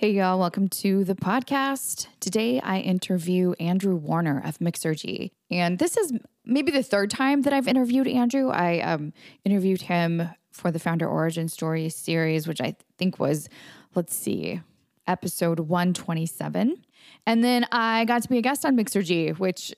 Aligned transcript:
Hey, 0.00 0.12
y'all, 0.12 0.38
welcome 0.38 0.68
to 0.68 1.04
the 1.04 1.14
podcast. 1.14 2.06
Today 2.20 2.58
I 2.58 2.78
interview 2.78 3.52
Andrew 3.60 3.94
Warner 3.94 4.40
of 4.42 4.56
Mixergy. 4.56 5.32
And 5.50 5.78
this 5.78 5.98
is 5.98 6.14
maybe 6.46 6.72
the 6.72 6.82
third 6.82 7.10
time 7.10 7.42
that 7.42 7.52
I've 7.52 7.68
interviewed 7.68 8.08
Andrew. 8.08 8.48
I 8.48 8.80
um, 8.80 9.12
interviewed 9.44 9.82
him 9.82 10.30
for 10.52 10.70
the 10.70 10.78
Founder 10.78 11.06
Origin 11.06 11.50
Story 11.50 11.90
series, 11.90 12.48
which 12.48 12.62
I 12.62 12.76
think 12.96 13.18
was, 13.18 13.50
let's 13.94 14.16
see, 14.16 14.62
episode 15.06 15.60
127. 15.60 16.82
And 17.26 17.44
then 17.44 17.66
I 17.70 18.06
got 18.06 18.22
to 18.22 18.28
be 18.30 18.38
a 18.38 18.42
guest 18.42 18.64
on 18.64 18.78
Mixergy, 18.78 19.38
which 19.38 19.74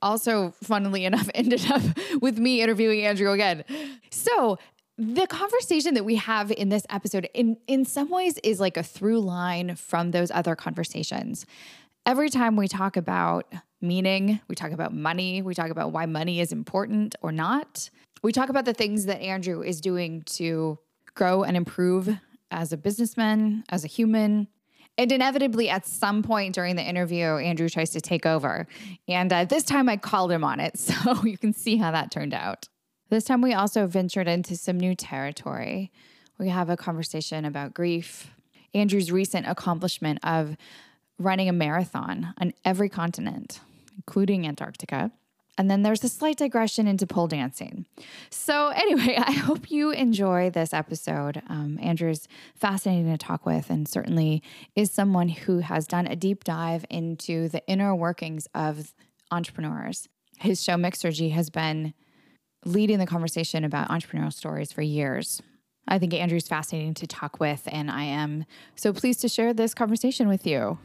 also, 0.00 0.54
funnily 0.62 1.04
enough, 1.10 1.28
ended 1.34 1.70
up 1.70 1.82
with 2.22 2.38
me 2.38 2.62
interviewing 2.62 3.04
Andrew 3.04 3.30
again. 3.30 3.62
So 4.08 4.58
the 4.98 5.26
conversation 5.26 5.94
that 5.94 6.04
we 6.04 6.16
have 6.16 6.50
in 6.50 6.70
this 6.70 6.86
episode 6.88 7.28
in 7.34 7.58
in 7.66 7.84
some 7.84 8.08
ways 8.08 8.38
is 8.38 8.60
like 8.60 8.76
a 8.76 8.82
through 8.82 9.20
line 9.20 9.74
from 9.76 10.10
those 10.10 10.30
other 10.30 10.56
conversations. 10.56 11.44
Every 12.06 12.30
time 12.30 12.56
we 12.56 12.68
talk 12.68 12.96
about 12.96 13.52
meaning 13.82 14.40
we 14.48 14.54
talk 14.54 14.70
about 14.70 14.94
money 14.94 15.42
we 15.42 15.54
talk 15.54 15.70
about 15.70 15.92
why 15.92 16.06
money 16.06 16.40
is 16.40 16.50
important 16.50 17.14
or 17.20 17.30
not. 17.30 17.90
We 18.22 18.32
talk 18.32 18.48
about 18.48 18.64
the 18.64 18.72
things 18.72 19.04
that 19.04 19.20
andrew 19.20 19.62
is 19.62 19.80
doing 19.80 20.22
to 20.22 20.78
grow 21.14 21.42
and 21.42 21.56
improve 21.56 22.08
as 22.50 22.72
a 22.72 22.76
businessman 22.76 23.64
as 23.68 23.84
a 23.84 23.88
human. 23.88 24.48
And 24.98 25.12
inevitably 25.12 25.68
at 25.68 25.86
some 25.86 26.22
point 26.22 26.54
during 26.54 26.74
the 26.76 26.82
interview 26.82 27.36
andrew 27.36 27.68
tries 27.68 27.90
to 27.90 28.00
take 28.00 28.24
over. 28.24 28.66
And 29.08 29.30
uh, 29.30 29.44
this 29.44 29.64
time 29.64 29.90
i 29.90 29.98
called 29.98 30.32
him 30.32 30.42
on 30.42 30.58
it 30.58 30.78
so 30.78 31.22
you 31.22 31.36
can 31.36 31.52
see 31.52 31.76
how 31.76 31.90
that 31.90 32.10
turned 32.10 32.32
out 32.32 32.66
this 33.08 33.24
time, 33.24 33.40
we 33.42 33.54
also 33.54 33.86
ventured 33.86 34.28
into 34.28 34.56
some 34.56 34.78
new 34.78 34.94
territory. 34.94 35.92
We 36.38 36.48
have 36.48 36.68
a 36.68 36.76
conversation 36.76 37.44
about 37.44 37.74
grief, 37.74 38.30
Andrew's 38.74 39.10
recent 39.10 39.46
accomplishment 39.46 40.18
of 40.22 40.56
running 41.18 41.48
a 41.48 41.52
marathon 41.52 42.34
on 42.38 42.52
every 42.64 42.88
continent, 42.88 43.60
including 43.96 44.46
Antarctica. 44.46 45.12
And 45.58 45.70
then 45.70 45.82
there's 45.82 46.04
a 46.04 46.08
slight 46.10 46.36
digression 46.36 46.86
into 46.86 47.06
pole 47.06 47.28
dancing. 47.28 47.86
So, 48.28 48.68
anyway, 48.68 49.16
I 49.18 49.32
hope 49.32 49.70
you 49.70 49.90
enjoy 49.90 50.50
this 50.50 50.74
episode. 50.74 51.42
Um, 51.48 51.78
Andrew's 51.80 52.28
fascinating 52.54 53.10
to 53.10 53.16
talk 53.16 53.46
with 53.46 53.70
and 53.70 53.88
certainly 53.88 54.42
is 54.74 54.90
someone 54.90 55.30
who 55.30 55.60
has 55.60 55.86
done 55.86 56.06
a 56.06 56.16
deep 56.16 56.44
dive 56.44 56.84
into 56.90 57.48
the 57.48 57.66
inner 57.66 57.94
workings 57.94 58.46
of 58.54 58.92
entrepreneurs. 59.30 60.08
His 60.38 60.62
show 60.62 60.74
Mixergy 60.74 61.32
has 61.32 61.48
been 61.48 61.94
leading 62.66 62.98
the 62.98 63.06
conversation 63.06 63.62
about 63.62 63.88
entrepreneurial 63.88 64.32
stories 64.32 64.72
for 64.72 64.82
years. 64.82 65.40
I 65.86 66.00
think 66.00 66.12
Andrew's 66.12 66.48
fascinating 66.48 66.94
to 66.94 67.06
talk 67.06 67.38
with, 67.38 67.62
and 67.70 67.90
I 67.90 68.02
am 68.02 68.44
so 68.74 68.92
pleased 68.92 69.20
to 69.20 69.28
share 69.28 69.54
this 69.54 69.72
conversation 69.72 70.26
with 70.26 70.44
you. 70.44 70.76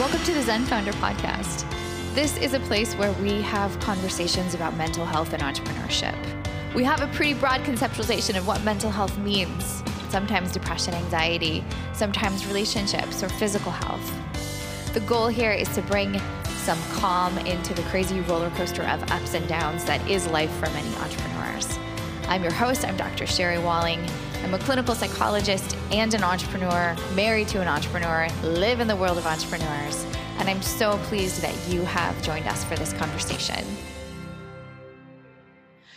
Welcome 0.00 0.22
to 0.24 0.32
the 0.32 0.42
Zen 0.42 0.64
Founder 0.64 0.92
Podcast. 0.94 1.70
This 2.14 2.38
is 2.38 2.54
a 2.54 2.60
place 2.60 2.94
where 2.94 3.12
we 3.20 3.42
have 3.42 3.78
conversations 3.80 4.54
about 4.54 4.74
mental 4.76 5.04
health 5.04 5.34
and 5.34 5.42
entrepreneurship. 5.42 6.16
We 6.74 6.82
have 6.82 7.02
a 7.02 7.08
pretty 7.08 7.34
broad 7.34 7.60
conceptualization 7.60 8.38
of 8.38 8.46
what 8.46 8.64
mental 8.64 8.90
health 8.90 9.16
means 9.18 9.82
sometimes 10.08 10.52
depression, 10.52 10.94
anxiety, 10.94 11.64
sometimes 11.92 12.46
relationships 12.46 13.20
or 13.20 13.28
physical 13.28 13.72
health. 13.72 14.23
The 14.94 15.00
goal 15.00 15.26
here 15.26 15.50
is 15.50 15.68
to 15.70 15.82
bring 15.82 16.20
some 16.44 16.78
calm 16.92 17.36
into 17.38 17.74
the 17.74 17.82
crazy 17.82 18.20
roller 18.20 18.48
coaster 18.50 18.84
of 18.84 19.02
ups 19.10 19.34
and 19.34 19.46
downs 19.48 19.84
that 19.86 20.08
is 20.08 20.28
life 20.28 20.52
for 20.52 20.70
many 20.70 20.88
entrepreneurs. 20.98 21.80
I'm 22.28 22.44
your 22.44 22.52
host, 22.52 22.86
I'm 22.86 22.96
Dr. 22.96 23.26
Sherry 23.26 23.58
Walling. 23.58 23.98
I'm 24.44 24.54
a 24.54 24.58
clinical 24.60 24.94
psychologist 24.94 25.76
and 25.90 26.14
an 26.14 26.22
entrepreneur, 26.22 26.96
married 27.16 27.48
to 27.48 27.60
an 27.60 27.66
entrepreneur, 27.66 28.28
live 28.44 28.78
in 28.78 28.86
the 28.86 28.94
world 28.94 29.18
of 29.18 29.26
entrepreneurs, 29.26 30.06
and 30.38 30.48
I'm 30.48 30.62
so 30.62 30.96
pleased 30.98 31.42
that 31.42 31.56
you 31.68 31.82
have 31.82 32.22
joined 32.22 32.46
us 32.46 32.62
for 32.62 32.76
this 32.76 32.92
conversation. 32.92 33.64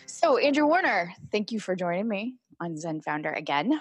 So, 0.08 0.38
Andrew 0.38 0.66
Warner, 0.66 1.14
thank 1.32 1.52
you 1.52 1.60
for 1.60 1.76
joining 1.76 2.08
me 2.08 2.38
on 2.60 2.76
Zen 2.76 3.02
Founder 3.02 3.32
again. 3.32 3.80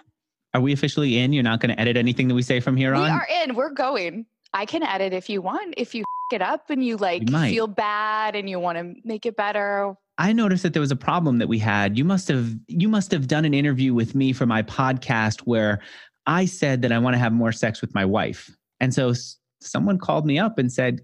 Are 0.53 0.61
we 0.61 0.75
officially 0.75 1.17
in? 1.17 1.33
You're 1.33 1.43
not 1.43 1.61
going 1.61 1.75
to 1.75 1.81
edit 1.81 1.97
anything 1.97 2.29
that 2.29 2.35
we 2.35 2.43
say 2.43 2.61
from 2.61 2.77
here 2.77 2.93
we 2.93 2.99
on? 2.99 3.05
We 3.05 3.11
are 3.11 3.29
in. 3.45 3.55
We're 3.55 3.73
going. 3.73 4.27
I 4.53 4.67
can 4.67 4.83
edit 4.83 5.13
if 5.13 5.29
you 5.29 5.43
want. 5.43 5.75
If 5.77 5.95
you 5.95 6.05
it 6.33 6.43
up 6.43 6.71
and 6.71 6.85
you 6.85 6.97
like 6.97 7.31
you 7.31 7.39
feel 7.39 7.67
bad 7.67 8.35
and 8.35 8.51
you 8.51 8.59
want 8.59 8.79
to 8.79 8.95
make 9.05 9.27
it 9.27 9.37
better. 9.37 9.95
I 10.19 10.33
noticed 10.33 10.63
that 10.63 10.73
there 10.73 10.81
was 10.81 10.91
a 10.91 10.97
problem 10.97 11.39
that 11.39 11.49
we 11.49 11.59
had. 11.59 11.99
You 11.99 12.05
must 12.05 12.29
have 12.29 12.55
you 12.69 12.89
must 12.89 13.11
have 13.13 13.29
done 13.29 13.45
an 13.45 13.55
interview 13.55 13.95
with 13.95 14.15
me 14.15 14.33
for 14.33 14.47
my 14.47 14.63
podcast 14.63 15.41
where 15.41 15.81
I 16.27 16.47
said 16.47 16.83
that 16.83 16.93
I 16.93 16.99
want 16.99 17.15
to 17.15 17.19
have 17.19 17.33
more 17.33 17.53
sex 17.53 17.81
with 17.81 17.95
my 17.95 18.05
wife. 18.05 18.51
And 18.81 18.93
so 18.93 19.13
someone 19.61 19.99
called 19.99 20.27
me 20.27 20.39
up 20.39 20.59
and 20.59 20.73
said, 20.73 21.01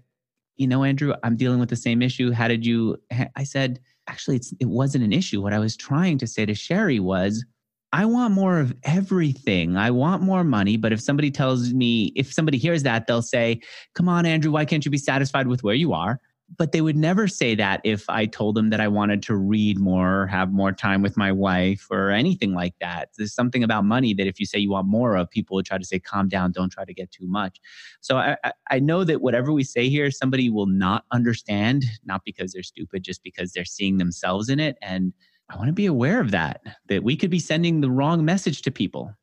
"You 0.57 0.67
know, 0.67 0.83
Andrew, 0.83 1.13
I'm 1.23 1.37
dealing 1.37 1.59
with 1.59 1.69
the 1.69 1.75
same 1.75 2.01
issue. 2.01 2.31
How 2.31 2.47
did 2.47 2.65
you?" 2.65 2.97
I 3.35 3.43
said, 3.43 3.79
"Actually, 4.07 4.41
it 4.59 4.67
wasn't 4.67 5.03
an 5.03 5.13
issue. 5.13 5.41
What 5.41 5.53
I 5.53 5.59
was 5.59 5.77
trying 5.77 6.17
to 6.17 6.27
say 6.27 6.45
to 6.45 6.53
Sherry 6.53 6.99
was, 6.99 7.45
I 7.93 8.05
want 8.05 8.33
more 8.33 8.59
of 8.59 8.73
everything. 8.83 9.77
I 9.77 9.91
want 9.91 10.23
more 10.23 10.43
money. 10.43 10.77
But 10.77 10.91
if 10.91 10.99
somebody 10.99 11.29
tells 11.29 11.73
me, 11.73 12.11
if 12.15 12.33
somebody 12.33 12.57
hears 12.57 12.81
that, 12.83 13.05
they'll 13.05 13.21
say, 13.21 13.61
Come 13.93 14.09
on, 14.09 14.25
Andrew, 14.25 14.51
why 14.51 14.65
can't 14.65 14.83
you 14.83 14.89
be 14.89 14.97
satisfied 14.97 15.47
with 15.47 15.63
where 15.63 15.75
you 15.75 15.93
are? 15.93 16.19
But 16.57 16.71
they 16.71 16.81
would 16.81 16.97
never 16.97 17.27
say 17.27 17.53
that 17.55 17.81
if 17.83 18.09
I 18.09 18.25
told 18.25 18.55
them 18.55 18.71
that 18.71 18.81
I 18.81 18.87
wanted 18.87 19.21
to 19.23 19.35
read 19.35 19.79
more, 19.79 20.27
have 20.27 20.51
more 20.51 20.71
time 20.71 21.03
with 21.03 21.17
my 21.17 21.31
wife, 21.31 21.87
or 21.91 22.09
anything 22.09 22.53
like 22.53 22.73
that. 22.81 23.09
There's 23.17 23.33
something 23.33 23.63
about 23.63 23.85
money 23.85 24.13
that 24.15 24.27
if 24.27 24.39
you 24.39 24.45
say 24.47 24.57
you 24.59 24.71
want 24.71 24.87
more 24.87 25.15
of, 25.15 25.29
people 25.29 25.55
will 25.55 25.63
try 25.63 25.77
to 25.77 25.85
say, 25.85 25.99
Calm 25.99 26.27
down, 26.27 26.51
don't 26.51 26.71
try 26.71 26.85
to 26.85 26.93
get 26.95 27.11
too 27.11 27.27
much. 27.27 27.59
So 28.01 28.17
I, 28.17 28.37
I 28.71 28.79
know 28.79 29.03
that 29.03 29.21
whatever 29.21 29.53
we 29.53 29.63
say 29.63 29.87
here, 29.87 30.09
somebody 30.09 30.49
will 30.49 30.65
not 30.65 31.05
understand, 31.11 31.85
not 32.05 32.23
because 32.25 32.53
they're 32.53 32.63
stupid, 32.63 33.03
just 33.03 33.21
because 33.21 33.53
they're 33.53 33.65
seeing 33.65 33.99
themselves 33.99 34.49
in 34.49 34.59
it. 34.59 34.77
And 34.81 35.13
I 35.49 35.57
want 35.57 35.67
to 35.67 35.73
be 35.73 35.85
aware 35.85 36.19
of 36.19 36.31
that, 36.31 36.61
that 36.87 37.03
we 37.03 37.15
could 37.15 37.29
be 37.29 37.39
sending 37.39 37.81
the 37.81 37.91
wrong 37.91 38.25
message 38.25 38.61
to 38.63 38.71
people. 38.71 39.13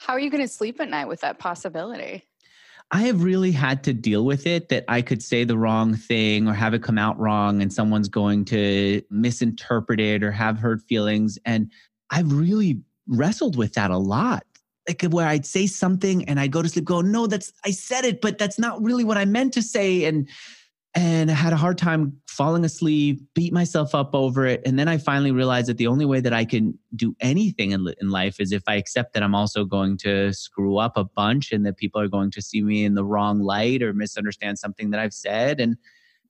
How 0.00 0.12
are 0.12 0.20
you 0.20 0.30
going 0.30 0.42
to 0.42 0.48
sleep 0.48 0.80
at 0.80 0.88
night 0.88 1.08
with 1.08 1.20
that 1.20 1.38
possibility? 1.38 2.24
I 2.90 3.02
have 3.02 3.22
really 3.22 3.52
had 3.52 3.84
to 3.84 3.92
deal 3.92 4.24
with 4.24 4.46
it 4.46 4.70
that 4.70 4.84
I 4.88 5.02
could 5.02 5.22
say 5.22 5.44
the 5.44 5.58
wrong 5.58 5.94
thing 5.94 6.48
or 6.48 6.54
have 6.54 6.72
it 6.72 6.82
come 6.82 6.96
out 6.96 7.18
wrong 7.18 7.60
and 7.60 7.70
someone's 7.72 8.08
going 8.08 8.46
to 8.46 9.02
misinterpret 9.10 10.00
it 10.00 10.22
or 10.22 10.32
have 10.32 10.58
hurt 10.58 10.80
feelings. 10.88 11.38
And 11.44 11.70
I've 12.10 12.32
really 12.32 12.80
wrestled 13.06 13.56
with 13.56 13.74
that 13.74 13.90
a 13.90 13.98
lot. 13.98 14.44
Like 14.86 15.02
where 15.10 15.26
I'd 15.26 15.44
say 15.44 15.66
something 15.66 16.26
and 16.26 16.40
I'd 16.40 16.50
go 16.50 16.62
to 16.62 16.68
sleep, 16.68 16.86
go, 16.86 17.02
no, 17.02 17.26
that's, 17.26 17.52
I 17.66 17.72
said 17.72 18.06
it, 18.06 18.22
but 18.22 18.38
that's 18.38 18.58
not 18.58 18.82
really 18.82 19.04
what 19.04 19.18
I 19.18 19.26
meant 19.26 19.52
to 19.54 19.62
say. 19.62 20.04
And 20.04 20.26
and 20.94 21.30
I 21.30 21.34
had 21.34 21.52
a 21.52 21.56
hard 21.56 21.78
time 21.78 22.20
falling 22.26 22.64
asleep, 22.64 23.20
beat 23.34 23.52
myself 23.52 23.94
up 23.94 24.14
over 24.14 24.46
it. 24.46 24.62
And 24.64 24.78
then 24.78 24.88
I 24.88 24.96
finally 24.96 25.32
realized 25.32 25.68
that 25.68 25.76
the 25.76 25.86
only 25.86 26.04
way 26.04 26.20
that 26.20 26.32
I 26.32 26.44
can 26.44 26.78
do 26.96 27.14
anything 27.20 27.72
in, 27.72 27.86
in 28.00 28.10
life 28.10 28.40
is 28.40 28.52
if 28.52 28.62
I 28.66 28.76
accept 28.76 29.12
that 29.14 29.22
I'm 29.22 29.34
also 29.34 29.64
going 29.64 29.98
to 29.98 30.32
screw 30.32 30.78
up 30.78 30.96
a 30.96 31.04
bunch 31.04 31.52
and 31.52 31.66
that 31.66 31.76
people 31.76 32.00
are 32.00 32.08
going 32.08 32.30
to 32.30 32.42
see 32.42 32.62
me 32.62 32.84
in 32.84 32.94
the 32.94 33.04
wrong 33.04 33.40
light 33.40 33.82
or 33.82 33.92
misunderstand 33.92 34.58
something 34.58 34.90
that 34.90 35.00
I've 35.00 35.12
said. 35.12 35.60
And 35.60 35.76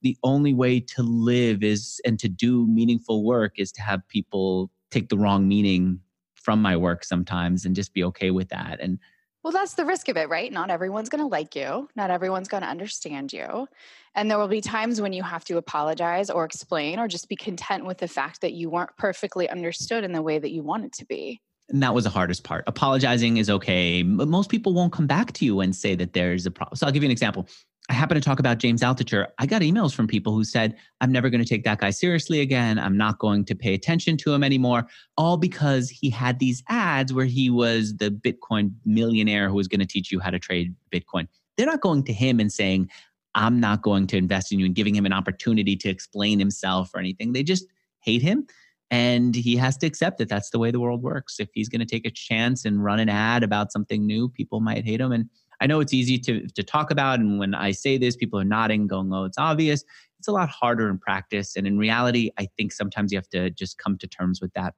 the 0.02 0.16
only 0.22 0.54
way 0.54 0.80
to 0.80 1.02
live 1.02 1.62
is 1.62 2.00
and 2.04 2.18
to 2.20 2.28
do 2.28 2.66
meaningful 2.66 3.24
work 3.24 3.58
is 3.58 3.70
to 3.72 3.82
have 3.82 4.06
people 4.08 4.70
take 4.90 5.08
the 5.08 5.18
wrong 5.18 5.46
meaning 5.46 6.00
from 6.34 6.62
my 6.62 6.76
work 6.76 7.04
sometimes 7.04 7.64
and 7.64 7.76
just 7.76 7.92
be 7.92 8.02
okay 8.04 8.30
with 8.30 8.48
that. 8.48 8.80
And 8.80 8.98
well, 9.42 9.52
that's 9.52 9.74
the 9.74 9.84
risk 9.84 10.08
of 10.08 10.16
it, 10.16 10.28
right? 10.28 10.52
Not 10.52 10.70
everyone's 10.70 11.08
going 11.08 11.22
to 11.22 11.28
like 11.28 11.54
you. 11.54 11.88
Not 11.94 12.10
everyone's 12.10 12.48
going 12.48 12.62
to 12.62 12.68
understand 12.68 13.32
you. 13.32 13.68
And 14.14 14.30
there 14.30 14.38
will 14.38 14.48
be 14.48 14.60
times 14.60 15.00
when 15.00 15.12
you 15.12 15.22
have 15.22 15.44
to 15.44 15.58
apologize 15.58 16.28
or 16.28 16.44
explain 16.44 16.98
or 16.98 17.06
just 17.06 17.28
be 17.28 17.36
content 17.36 17.84
with 17.86 17.98
the 17.98 18.08
fact 18.08 18.40
that 18.40 18.52
you 18.52 18.68
weren't 18.68 18.96
perfectly 18.96 19.48
understood 19.48 20.02
in 20.02 20.12
the 20.12 20.22
way 20.22 20.38
that 20.38 20.50
you 20.50 20.62
wanted 20.62 20.92
to 20.94 21.06
be. 21.06 21.40
And 21.68 21.82
that 21.82 21.94
was 21.94 22.04
the 22.04 22.10
hardest 22.10 22.44
part. 22.44 22.64
Apologizing 22.66 23.36
is 23.36 23.50
okay. 23.50 24.02
But 24.02 24.26
most 24.26 24.50
people 24.50 24.72
won't 24.72 24.92
come 24.92 25.06
back 25.06 25.32
to 25.34 25.44
you 25.44 25.60
and 25.60 25.76
say 25.76 25.94
that 25.94 26.14
there's 26.14 26.46
a 26.46 26.50
problem. 26.50 26.76
So 26.76 26.86
I'll 26.86 26.92
give 26.92 27.02
you 27.02 27.08
an 27.08 27.12
example. 27.12 27.46
I 27.90 27.94
happen 27.94 28.16
to 28.16 28.20
talk 28.20 28.38
about 28.38 28.58
James 28.58 28.82
Altucher. 28.82 29.28
I 29.38 29.46
got 29.46 29.62
emails 29.62 29.94
from 29.94 30.06
people 30.06 30.34
who 30.34 30.44
said, 30.44 30.76
I'm 31.00 31.10
never 31.10 31.30
going 31.30 31.42
to 31.42 31.48
take 31.48 31.64
that 31.64 31.78
guy 31.78 31.88
seriously 31.88 32.40
again. 32.40 32.78
I'm 32.78 32.98
not 32.98 33.18
going 33.18 33.46
to 33.46 33.54
pay 33.54 33.72
attention 33.72 34.18
to 34.18 34.34
him 34.34 34.44
anymore. 34.44 34.86
All 35.16 35.38
because 35.38 35.88
he 35.88 36.10
had 36.10 36.38
these 36.38 36.62
ads 36.68 37.14
where 37.14 37.24
he 37.24 37.48
was 37.48 37.96
the 37.96 38.10
Bitcoin 38.10 38.72
millionaire 38.84 39.48
who 39.48 39.54
was 39.54 39.68
going 39.68 39.80
to 39.80 39.86
teach 39.86 40.12
you 40.12 40.20
how 40.20 40.30
to 40.30 40.38
trade 40.38 40.74
Bitcoin. 40.92 41.28
They're 41.56 41.66
not 41.66 41.80
going 41.80 42.04
to 42.04 42.12
him 42.12 42.40
and 42.40 42.52
saying, 42.52 42.90
I'm 43.34 43.58
not 43.58 43.82
going 43.82 44.06
to 44.08 44.18
invest 44.18 44.52
in 44.52 44.58
you 44.58 44.66
and 44.66 44.74
giving 44.74 44.94
him 44.94 45.06
an 45.06 45.12
opportunity 45.14 45.74
to 45.76 45.88
explain 45.88 46.38
himself 46.38 46.90
or 46.94 47.00
anything. 47.00 47.32
They 47.32 47.42
just 47.42 47.66
hate 48.00 48.22
him. 48.22 48.46
And 48.90 49.34
he 49.34 49.56
has 49.56 49.76
to 49.78 49.86
accept 49.86 50.18
that 50.18 50.28
that's 50.28 50.50
the 50.50 50.58
way 50.58 50.70
the 50.70 50.80
world 50.80 51.02
works. 51.02 51.40
If 51.40 51.48
he's 51.52 51.68
going 51.68 51.80
to 51.80 51.86
take 51.86 52.06
a 52.06 52.10
chance 52.10 52.64
and 52.64 52.82
run 52.82 53.00
an 53.00 53.08
ad 53.08 53.42
about 53.42 53.72
something 53.72 54.06
new, 54.06 54.28
people 54.28 54.60
might 54.60 54.84
hate 54.84 55.00
him. 55.00 55.12
And 55.12 55.28
I 55.60 55.66
know 55.66 55.80
it's 55.80 55.92
easy 55.92 56.18
to 56.18 56.46
to 56.46 56.62
talk 56.62 56.90
about, 56.90 57.20
and 57.20 57.38
when 57.38 57.54
I 57.54 57.72
say 57.72 57.98
this, 57.98 58.16
people 58.16 58.38
are 58.38 58.44
nodding, 58.44 58.86
going, 58.86 59.12
"Oh, 59.12 59.24
it's 59.24 59.38
obvious." 59.38 59.84
It's 60.18 60.28
it's 60.28 60.28
a 60.28 60.32
lot 60.32 60.48
harder 60.48 60.88
in 60.88 60.98
practice. 60.98 61.56
And 61.56 61.66
in 61.66 61.78
reality, 61.78 62.30
I 62.38 62.48
think 62.56 62.72
sometimes 62.72 63.12
you 63.12 63.18
have 63.18 63.28
to 63.30 63.50
just 63.50 63.78
come 63.78 63.96
to 63.98 64.06
terms 64.06 64.40
with 64.40 64.52
that 64.54 64.74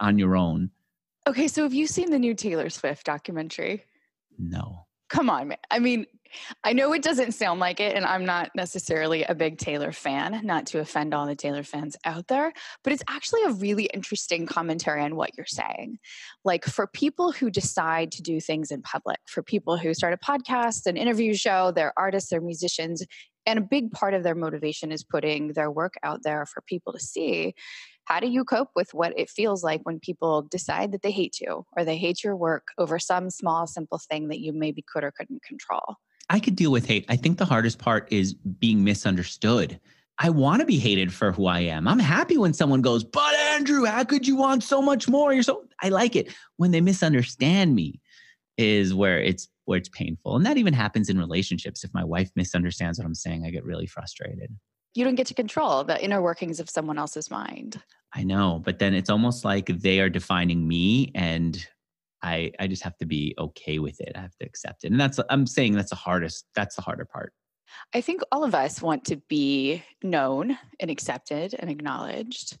on 0.00 0.18
your 0.18 0.36
own. 0.36 0.70
Okay, 1.26 1.48
so 1.48 1.62
have 1.62 1.74
you 1.74 1.86
seen 1.86 2.10
the 2.10 2.18
new 2.18 2.34
Taylor 2.34 2.70
Swift 2.70 3.06
documentary? 3.06 3.84
No. 4.38 4.86
Come 5.10 5.28
on, 5.28 5.48
man. 5.48 5.58
I 5.70 5.80
mean, 5.80 6.06
I 6.62 6.72
know 6.72 6.92
it 6.92 7.02
doesn't 7.02 7.32
sound 7.32 7.58
like 7.58 7.80
it, 7.80 7.96
and 7.96 8.04
I'm 8.04 8.24
not 8.24 8.50
necessarily 8.54 9.24
a 9.24 9.34
big 9.34 9.58
Taylor 9.58 9.90
fan, 9.90 10.40
not 10.44 10.66
to 10.66 10.78
offend 10.78 11.12
all 11.12 11.26
the 11.26 11.34
Taylor 11.34 11.64
fans 11.64 11.96
out 12.04 12.28
there, 12.28 12.52
but 12.84 12.92
it's 12.92 13.02
actually 13.08 13.42
a 13.42 13.50
really 13.50 13.86
interesting 13.86 14.46
commentary 14.46 15.02
on 15.02 15.16
what 15.16 15.36
you're 15.36 15.46
saying. 15.46 15.98
Like, 16.44 16.64
for 16.64 16.86
people 16.86 17.32
who 17.32 17.50
decide 17.50 18.12
to 18.12 18.22
do 18.22 18.40
things 18.40 18.70
in 18.70 18.82
public, 18.82 19.18
for 19.26 19.42
people 19.42 19.76
who 19.76 19.92
start 19.92 20.14
a 20.14 20.16
podcast, 20.16 20.86
an 20.86 20.96
interview 20.96 21.34
show, 21.34 21.72
they're 21.72 21.92
artists, 21.96 22.30
they're 22.30 22.40
musicians, 22.40 23.04
and 23.46 23.58
a 23.58 23.62
big 23.62 23.90
part 23.90 24.14
of 24.14 24.22
their 24.22 24.36
motivation 24.36 24.92
is 24.92 25.02
putting 25.02 25.54
their 25.54 25.70
work 25.70 25.94
out 26.04 26.20
there 26.22 26.46
for 26.46 26.62
people 26.62 26.92
to 26.92 27.00
see. 27.00 27.54
How 28.04 28.20
do 28.20 28.28
you 28.28 28.44
cope 28.44 28.70
with 28.74 28.92
what 28.92 29.16
it 29.16 29.30
feels 29.30 29.62
like 29.62 29.82
when 29.84 30.00
people 30.00 30.42
decide 30.42 30.92
that 30.92 31.02
they 31.02 31.12
hate 31.12 31.40
you 31.40 31.64
or 31.76 31.84
they 31.84 31.96
hate 31.96 32.24
your 32.24 32.36
work 32.36 32.68
over 32.78 32.98
some 32.98 33.30
small, 33.30 33.66
simple 33.66 33.98
thing 33.98 34.28
that 34.28 34.40
you 34.40 34.52
maybe 34.52 34.82
could 34.82 35.04
or 35.04 35.12
couldn't 35.12 35.42
control? 35.42 35.96
I 36.28 36.40
could 36.40 36.56
deal 36.56 36.72
with 36.72 36.86
hate. 36.86 37.04
I 37.08 37.16
think 37.16 37.38
the 37.38 37.44
hardest 37.44 37.78
part 37.78 38.10
is 38.12 38.34
being 38.34 38.84
misunderstood. 38.84 39.80
I 40.18 40.30
want 40.30 40.60
to 40.60 40.66
be 40.66 40.78
hated 40.78 41.12
for 41.14 41.32
who 41.32 41.46
I 41.46 41.60
am. 41.60 41.88
I'm 41.88 41.98
happy 41.98 42.36
when 42.36 42.52
someone 42.52 42.82
goes, 42.82 43.02
But 43.02 43.34
Andrew, 43.34 43.84
how 43.84 44.04
could 44.04 44.26
you 44.26 44.36
want 44.36 44.62
so 44.62 44.82
much 44.82 45.08
more? 45.08 45.32
You're 45.32 45.42
so 45.42 45.64
I 45.82 45.88
like 45.88 46.14
it. 46.14 46.32
When 46.56 46.72
they 46.72 46.80
misunderstand 46.80 47.74
me 47.74 48.00
is 48.58 48.92
where 48.92 49.18
it's 49.20 49.48
where 49.64 49.78
it's 49.78 49.88
painful. 49.88 50.36
And 50.36 50.44
that 50.44 50.58
even 50.58 50.74
happens 50.74 51.08
in 51.08 51.18
relationships. 51.18 51.84
If 51.84 51.94
my 51.94 52.04
wife 52.04 52.30
misunderstands 52.36 52.98
what 52.98 53.06
I'm 53.06 53.14
saying, 53.14 53.46
I 53.46 53.50
get 53.50 53.64
really 53.64 53.86
frustrated. 53.86 54.54
You 54.94 55.04
don't 55.04 55.14
get 55.14 55.26
to 55.28 55.34
control 55.34 55.84
the 55.84 56.02
inner 56.02 56.20
workings 56.20 56.60
of 56.60 56.68
someone 56.68 56.98
else's 56.98 57.30
mind. 57.30 57.80
I 58.12 58.24
know, 58.24 58.60
but 58.64 58.78
then 58.78 58.94
it's 58.94 59.10
almost 59.10 59.44
like 59.44 59.66
they 59.66 60.00
are 60.00 60.08
defining 60.08 60.66
me 60.66 61.12
and 61.14 61.64
I 62.22 62.52
I 62.58 62.66
just 62.66 62.82
have 62.82 62.96
to 62.98 63.06
be 63.06 63.34
okay 63.38 63.78
with 63.78 64.00
it. 64.00 64.12
I 64.14 64.20
have 64.20 64.36
to 64.40 64.46
accept 64.46 64.84
it. 64.84 64.90
And 64.90 65.00
that's 65.00 65.20
I'm 65.30 65.46
saying 65.46 65.74
that's 65.74 65.90
the 65.90 65.96
hardest 65.96 66.46
that's 66.54 66.76
the 66.76 66.82
harder 66.82 67.04
part. 67.04 67.32
I 67.94 68.00
think 68.00 68.22
all 68.32 68.44
of 68.44 68.54
us 68.54 68.82
want 68.82 69.04
to 69.06 69.16
be 69.28 69.82
known 70.02 70.58
and 70.80 70.90
accepted 70.90 71.54
and 71.58 71.70
acknowledged. 71.70 72.58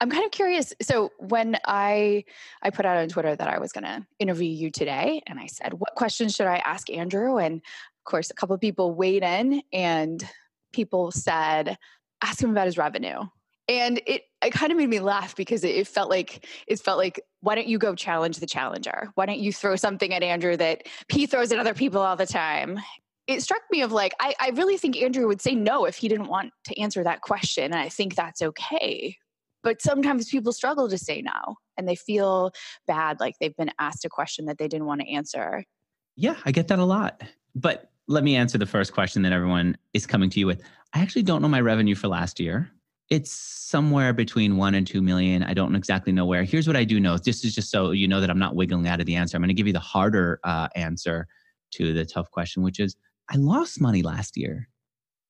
I'm 0.00 0.10
kind 0.10 0.24
of 0.24 0.30
curious. 0.30 0.72
So 0.82 1.10
when 1.18 1.56
I 1.66 2.24
I 2.62 2.70
put 2.70 2.86
out 2.86 2.96
on 2.96 3.08
Twitter 3.08 3.34
that 3.34 3.48
I 3.48 3.58
was 3.58 3.72
going 3.72 3.84
to 3.84 4.06
interview 4.18 4.48
you 4.48 4.70
today, 4.70 5.22
and 5.26 5.38
I 5.38 5.46
said, 5.46 5.74
"What 5.74 5.94
questions 5.94 6.34
should 6.34 6.46
I 6.46 6.58
ask 6.58 6.90
Andrew?" 6.90 7.38
And 7.38 7.56
of 7.56 8.04
course, 8.04 8.30
a 8.30 8.34
couple 8.34 8.54
of 8.54 8.60
people 8.60 8.94
weighed 8.94 9.22
in, 9.22 9.62
and 9.72 10.24
people 10.72 11.10
said, 11.10 11.78
"Ask 12.22 12.42
him 12.42 12.50
about 12.50 12.66
his 12.66 12.78
revenue." 12.78 13.20
And 13.68 14.00
it 14.06 14.22
it 14.42 14.52
kind 14.52 14.72
of 14.72 14.78
made 14.78 14.88
me 14.88 15.00
laugh 15.00 15.36
because 15.36 15.64
it, 15.64 15.74
it 15.76 15.86
felt 15.86 16.10
like 16.10 16.46
it 16.66 16.80
felt 16.80 16.98
like 16.98 17.20
why 17.40 17.54
don't 17.54 17.68
you 17.68 17.78
go 17.78 17.94
challenge 17.94 18.38
the 18.38 18.46
challenger? 18.46 19.10
Why 19.14 19.26
don't 19.26 19.38
you 19.38 19.52
throw 19.52 19.76
something 19.76 20.12
at 20.12 20.22
Andrew 20.22 20.56
that 20.56 20.86
he 21.08 21.26
throws 21.26 21.52
at 21.52 21.58
other 21.58 21.74
people 21.74 22.00
all 22.00 22.16
the 22.16 22.26
time? 22.26 22.80
It 23.26 23.42
struck 23.42 23.62
me 23.70 23.82
of 23.82 23.92
like 23.92 24.12
I, 24.20 24.34
I 24.40 24.50
really 24.50 24.76
think 24.76 25.00
Andrew 25.00 25.26
would 25.26 25.40
say 25.40 25.54
no 25.54 25.84
if 25.84 25.96
he 25.96 26.08
didn't 26.08 26.28
want 26.28 26.52
to 26.64 26.80
answer 26.80 27.04
that 27.04 27.20
question, 27.20 27.64
and 27.64 27.76
I 27.76 27.88
think 27.88 28.14
that's 28.14 28.42
okay 28.42 29.16
but 29.62 29.82
sometimes 29.82 30.28
people 30.28 30.52
struggle 30.52 30.88
to 30.88 30.98
say 30.98 31.22
no 31.22 31.56
and 31.76 31.88
they 31.88 31.94
feel 31.94 32.52
bad 32.86 33.20
like 33.20 33.36
they've 33.38 33.56
been 33.56 33.72
asked 33.78 34.04
a 34.04 34.08
question 34.08 34.46
that 34.46 34.58
they 34.58 34.68
didn't 34.68 34.86
want 34.86 35.00
to 35.00 35.08
answer. 35.08 35.64
Yeah, 36.16 36.36
I 36.44 36.52
get 36.52 36.68
that 36.68 36.78
a 36.78 36.84
lot. 36.84 37.22
But 37.54 37.89
let 38.10 38.24
me 38.24 38.34
answer 38.34 38.58
the 38.58 38.66
first 38.66 38.92
question 38.92 39.22
that 39.22 39.32
everyone 39.32 39.78
is 39.94 40.04
coming 40.04 40.28
to 40.30 40.40
you 40.40 40.46
with. 40.46 40.60
I 40.92 41.00
actually 41.00 41.22
don't 41.22 41.40
know 41.40 41.48
my 41.48 41.60
revenue 41.60 41.94
for 41.94 42.08
last 42.08 42.40
year. 42.40 42.68
It's 43.08 43.30
somewhere 43.30 44.12
between 44.12 44.56
one 44.56 44.74
and 44.74 44.84
two 44.84 45.00
million. 45.00 45.44
I 45.44 45.54
don't 45.54 45.76
exactly 45.76 46.12
know 46.12 46.26
where. 46.26 46.42
Here's 46.42 46.66
what 46.66 46.76
I 46.76 46.82
do 46.82 46.98
know. 46.98 47.16
This 47.18 47.44
is 47.44 47.54
just 47.54 47.70
so 47.70 47.92
you 47.92 48.08
know 48.08 48.20
that 48.20 48.28
I'm 48.28 48.38
not 48.38 48.56
wiggling 48.56 48.88
out 48.88 48.98
of 48.98 49.06
the 49.06 49.14
answer. 49.14 49.36
I'm 49.36 49.42
going 49.42 49.48
to 49.48 49.54
give 49.54 49.68
you 49.68 49.72
the 49.72 49.78
harder 49.78 50.40
uh, 50.42 50.66
answer 50.74 51.28
to 51.74 51.92
the 51.92 52.04
tough 52.04 52.28
question, 52.32 52.64
which 52.64 52.80
is 52.80 52.96
I 53.30 53.36
lost 53.36 53.80
money 53.80 54.02
last 54.02 54.36
year 54.36 54.68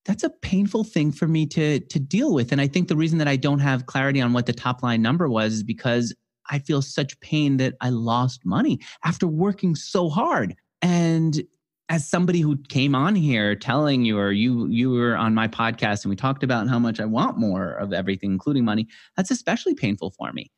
that's 0.06 0.24
a 0.24 0.30
painful 0.30 0.82
thing 0.82 1.12
for 1.12 1.28
me 1.28 1.44
to 1.44 1.78
to 1.78 2.00
deal 2.00 2.32
with 2.32 2.52
and 2.52 2.60
i 2.62 2.66
think 2.66 2.88
the 2.88 2.96
reason 2.96 3.18
that 3.18 3.28
i 3.28 3.36
don't 3.36 3.58
have 3.58 3.84
clarity 3.84 4.18
on 4.18 4.32
what 4.32 4.46
the 4.46 4.52
top 4.52 4.82
line 4.82 5.02
number 5.02 5.28
was 5.28 5.52
is 5.52 5.62
because 5.62 6.14
i 6.48 6.58
feel 6.58 6.80
such 6.80 7.20
pain 7.20 7.58
that 7.58 7.74
i 7.82 7.90
lost 7.90 8.40
money 8.46 8.80
after 9.04 9.26
working 9.26 9.74
so 9.74 10.08
hard 10.08 10.56
and 10.80 11.42
as 11.90 12.08
somebody 12.08 12.40
who 12.40 12.56
came 12.68 12.94
on 12.94 13.16
here 13.16 13.54
telling 13.56 14.04
you 14.04 14.16
or 14.16 14.30
you 14.30 14.68
you 14.68 14.90
were 14.90 15.16
on 15.16 15.34
my 15.34 15.48
podcast 15.48 16.04
and 16.04 16.10
we 16.10 16.16
talked 16.16 16.42
about 16.42 16.68
how 16.68 16.78
much 16.78 17.00
i 17.00 17.04
want 17.04 17.36
more 17.36 17.72
of 17.72 17.92
everything 17.92 18.30
including 18.30 18.64
money 18.64 18.86
that's 19.16 19.30
especially 19.30 19.74
painful 19.74 20.10
for 20.12 20.32
me 20.32 20.50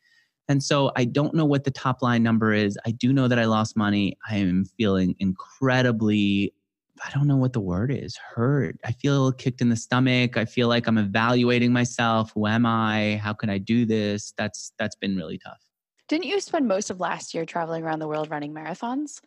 and 0.48 0.62
so 0.62 0.92
i 0.94 1.04
don't 1.04 1.34
know 1.34 1.46
what 1.46 1.64
the 1.64 1.70
top 1.70 2.02
line 2.02 2.22
number 2.22 2.52
is 2.52 2.78
i 2.86 2.90
do 2.92 3.12
know 3.12 3.26
that 3.26 3.38
i 3.38 3.46
lost 3.46 3.76
money 3.76 4.16
i 4.30 4.36
am 4.36 4.64
feeling 4.78 5.16
incredibly 5.18 6.54
I 7.04 7.10
don't 7.10 7.26
know 7.26 7.38
what 7.38 7.52
the 7.52 7.58
word 7.58 7.90
is, 7.90 8.16
hurt. 8.16 8.78
I 8.84 8.92
feel 8.92 9.32
kicked 9.32 9.60
in 9.60 9.70
the 9.70 9.76
stomach. 9.76 10.36
I 10.36 10.44
feel 10.44 10.68
like 10.68 10.86
I'm 10.86 10.98
evaluating 10.98 11.72
myself. 11.72 12.30
Who 12.34 12.46
am 12.46 12.64
I? 12.64 13.18
How 13.20 13.32
can 13.32 13.50
I 13.50 13.58
do 13.58 13.84
this? 13.86 14.32
That's 14.36 14.72
that's 14.78 14.94
been 14.94 15.16
really 15.16 15.38
tough. 15.38 15.58
Didn't 16.08 16.26
you 16.26 16.38
spend 16.38 16.68
most 16.68 16.90
of 16.90 17.00
last 17.00 17.34
year 17.34 17.44
traveling 17.44 17.82
around 17.82 17.98
the 17.98 18.06
world 18.06 18.30
running 18.30 18.52
marathons? 18.52 19.20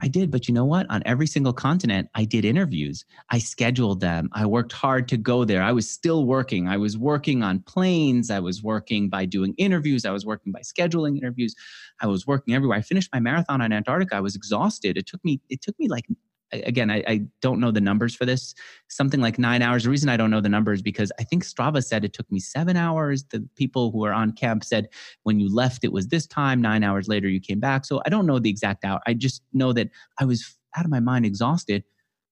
I 0.00 0.08
did, 0.08 0.30
but 0.30 0.48
you 0.48 0.54
know 0.54 0.64
what? 0.64 0.86
On 0.90 1.02
every 1.04 1.26
single 1.26 1.52
continent, 1.52 2.08
I 2.14 2.24
did 2.24 2.44
interviews. 2.44 3.04
I 3.30 3.38
scheduled 3.38 4.00
them. 4.00 4.30
I 4.32 4.46
worked 4.46 4.72
hard 4.72 5.08
to 5.08 5.16
go 5.16 5.44
there. 5.44 5.62
I 5.62 5.72
was 5.72 5.88
still 5.88 6.24
working. 6.24 6.68
I 6.68 6.76
was 6.76 6.96
working 6.96 7.42
on 7.42 7.60
planes. 7.60 8.30
I 8.30 8.40
was 8.40 8.62
working 8.62 9.08
by 9.08 9.26
doing 9.26 9.54
interviews. 9.58 10.04
I 10.04 10.10
was 10.10 10.24
working 10.24 10.52
by 10.52 10.60
scheduling 10.60 11.18
interviews. 11.18 11.54
I 12.00 12.06
was 12.06 12.26
working 12.26 12.54
everywhere. 12.54 12.78
I 12.78 12.82
finished 12.82 13.10
my 13.12 13.20
marathon 13.20 13.60
on 13.60 13.72
Antarctica. 13.72 14.16
I 14.16 14.20
was 14.20 14.34
exhausted. 14.34 14.96
It 14.96 15.06
took 15.06 15.24
me 15.24 15.40
it 15.48 15.60
took 15.60 15.78
me 15.78 15.88
like 15.88 16.06
again, 16.52 16.90
I, 16.90 17.02
I, 17.06 17.20
don't 17.40 17.60
know 17.60 17.70
the 17.70 17.80
numbers 17.80 18.14
for 18.14 18.24
this, 18.24 18.54
something 18.88 19.20
like 19.20 19.38
nine 19.38 19.62
hours. 19.62 19.84
The 19.84 19.90
reason 19.90 20.08
I 20.08 20.16
don't 20.16 20.30
know 20.30 20.40
the 20.40 20.48
numbers 20.48 20.82
because 20.82 21.10
I 21.18 21.24
think 21.24 21.44
Strava 21.44 21.84
said 21.84 22.04
it 22.04 22.12
took 22.12 22.30
me 22.30 22.40
seven 22.40 22.76
hours. 22.76 23.24
The 23.24 23.46
people 23.56 23.90
who 23.90 24.04
are 24.04 24.12
on 24.12 24.32
camp 24.32 24.64
said 24.64 24.88
when 25.22 25.40
you 25.40 25.52
left, 25.52 25.84
it 25.84 25.92
was 25.92 26.08
this 26.08 26.26
time. 26.26 26.60
Nine 26.60 26.82
hours 26.82 27.08
later, 27.08 27.28
you 27.28 27.40
came 27.40 27.60
back. 27.60 27.84
So 27.84 28.02
I 28.06 28.10
don't 28.10 28.26
know 28.26 28.38
the 28.38 28.50
exact 28.50 28.84
hour. 28.84 29.00
I 29.06 29.14
just 29.14 29.42
know 29.52 29.72
that 29.72 29.88
I 30.18 30.24
was 30.24 30.56
out 30.76 30.84
of 30.84 30.90
my 30.90 31.00
mind, 31.00 31.26
exhausted. 31.26 31.84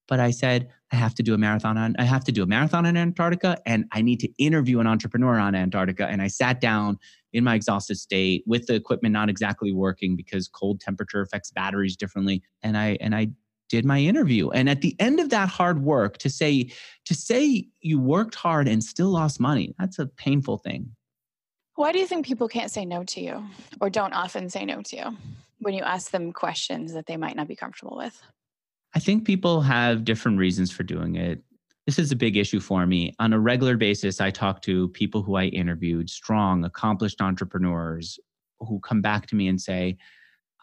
But 0.08 0.18
I 0.18 0.32
said, 0.32 0.68
I 0.92 0.96
have 0.96 1.14
to 1.14 1.22
do 1.22 1.34
a 1.34 1.38
marathon 1.38 1.78
on, 1.78 1.94
I 1.98 2.02
have 2.02 2.24
to 2.24 2.32
do 2.32 2.42
a 2.42 2.46
marathon 2.46 2.84
in 2.84 2.96
Antarctica 2.96 3.58
and 3.64 3.84
I 3.92 4.02
need 4.02 4.18
to 4.20 4.28
interview 4.38 4.80
an 4.80 4.88
entrepreneur 4.88 5.38
on 5.38 5.54
Antarctica. 5.54 6.08
And 6.08 6.20
I 6.20 6.26
sat 6.26 6.60
down 6.60 6.98
in 7.32 7.44
my 7.44 7.54
exhausted 7.54 7.96
state 7.96 8.42
with 8.44 8.66
the 8.66 8.74
equipment 8.74 9.12
not 9.12 9.30
exactly 9.30 9.70
working 9.70 10.16
because 10.16 10.48
cold 10.48 10.80
temperature 10.80 11.20
affects 11.20 11.52
batteries 11.52 11.94
differently. 11.94 12.42
And 12.62 12.76
I, 12.76 12.98
and 13.00 13.14
I 13.14 13.28
did 13.70 13.84
my 13.84 14.00
interview. 14.00 14.50
And 14.50 14.68
at 14.68 14.82
the 14.82 14.94
end 14.98 15.20
of 15.20 15.30
that 15.30 15.48
hard 15.48 15.82
work 15.82 16.18
to 16.18 16.28
say 16.28 16.70
to 17.06 17.14
say 17.14 17.68
you 17.80 17.98
worked 17.98 18.34
hard 18.34 18.68
and 18.68 18.84
still 18.84 19.08
lost 19.08 19.40
money 19.40 19.74
that's 19.78 19.98
a 19.98 20.06
painful 20.06 20.58
thing. 20.58 20.90
Why 21.76 21.92
do 21.92 21.98
you 21.98 22.06
think 22.06 22.26
people 22.26 22.48
can't 22.48 22.70
say 22.70 22.84
no 22.84 23.04
to 23.04 23.20
you 23.20 23.42
or 23.80 23.88
don't 23.88 24.12
often 24.12 24.50
say 24.50 24.66
no 24.66 24.82
to 24.82 24.96
you 24.96 25.16
when 25.60 25.72
you 25.72 25.82
ask 25.82 26.10
them 26.10 26.32
questions 26.32 26.92
that 26.92 27.06
they 27.06 27.16
might 27.16 27.36
not 27.36 27.48
be 27.48 27.56
comfortable 27.56 27.96
with? 27.96 28.20
I 28.94 28.98
think 28.98 29.24
people 29.24 29.62
have 29.62 30.04
different 30.04 30.38
reasons 30.38 30.70
for 30.70 30.82
doing 30.82 31.14
it. 31.14 31.40
This 31.86 31.98
is 31.98 32.12
a 32.12 32.16
big 32.16 32.36
issue 32.36 32.60
for 32.60 32.86
me. 32.86 33.14
On 33.18 33.32
a 33.32 33.38
regular 33.38 33.76
basis 33.76 34.20
i 34.20 34.30
talk 34.30 34.60
to 34.62 34.88
people 34.88 35.22
who 35.22 35.36
i 35.36 35.44
interviewed 35.44 36.10
strong 36.10 36.64
accomplished 36.64 37.20
entrepreneurs 37.22 38.18
who 38.58 38.80
come 38.80 39.00
back 39.00 39.26
to 39.28 39.36
me 39.36 39.48
and 39.48 39.60
say 39.60 39.96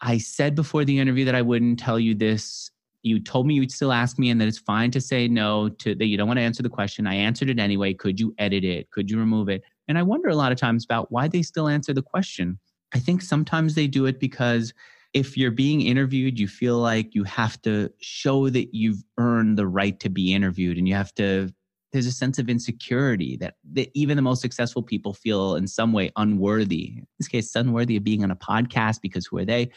I 0.00 0.18
said 0.18 0.54
before 0.54 0.84
the 0.84 0.98
interview 0.98 1.24
that 1.24 1.34
I 1.34 1.42
wouldn't 1.42 1.78
tell 1.78 1.98
you 1.98 2.14
this 2.14 2.70
you 3.02 3.20
told 3.20 3.46
me 3.46 3.54
you'd 3.54 3.72
still 3.72 3.92
ask 3.92 4.18
me 4.18 4.30
and 4.30 4.40
that 4.40 4.48
it's 4.48 4.58
fine 4.58 4.90
to 4.90 5.00
say 5.00 5.28
no 5.28 5.68
to 5.68 5.94
that 5.94 6.06
you 6.06 6.16
don't 6.16 6.26
want 6.26 6.38
to 6.38 6.42
answer 6.42 6.62
the 6.62 6.68
question. 6.68 7.06
I 7.06 7.14
answered 7.14 7.48
it 7.48 7.58
anyway. 7.58 7.94
Could 7.94 8.18
you 8.18 8.34
edit 8.38 8.64
it? 8.64 8.90
Could 8.90 9.10
you 9.10 9.18
remove 9.18 9.48
it? 9.48 9.62
And 9.86 9.96
i 9.96 10.02
wonder 10.02 10.28
a 10.28 10.34
lot 10.36 10.52
of 10.52 10.58
times 10.58 10.84
about 10.84 11.10
why 11.10 11.28
they 11.28 11.42
still 11.42 11.68
answer 11.68 11.94
the 11.94 12.02
question. 12.02 12.58
I 12.94 12.98
think 12.98 13.22
sometimes 13.22 13.74
they 13.74 13.86
do 13.86 14.06
it 14.06 14.20
because 14.20 14.74
if 15.14 15.36
you're 15.36 15.50
being 15.50 15.80
interviewed 15.80 16.38
you 16.38 16.46
feel 16.46 16.78
like 16.78 17.14
you 17.14 17.24
have 17.24 17.60
to 17.62 17.90
show 18.00 18.50
that 18.50 18.74
you've 18.74 19.02
earned 19.16 19.56
the 19.56 19.66
right 19.66 19.98
to 20.00 20.10
be 20.10 20.34
interviewed 20.34 20.76
and 20.76 20.86
you 20.86 20.94
have 20.94 21.14
to 21.14 21.50
there's 21.92 22.06
a 22.06 22.12
sense 22.12 22.38
of 22.38 22.50
insecurity 22.50 23.36
that, 23.38 23.54
that 23.72 23.90
even 23.94 24.16
the 24.16 24.22
most 24.22 24.42
successful 24.42 24.82
people 24.82 25.14
feel 25.14 25.56
in 25.56 25.66
some 25.66 25.92
way 25.92 26.10
unworthy 26.16 26.98
in 26.98 27.06
this 27.18 27.28
case 27.28 27.54
unworthy 27.54 27.96
of 27.96 28.04
being 28.04 28.22
on 28.22 28.30
a 28.30 28.36
podcast 28.36 29.00
because 29.00 29.26
who 29.26 29.38
are 29.38 29.44
they? 29.44 29.70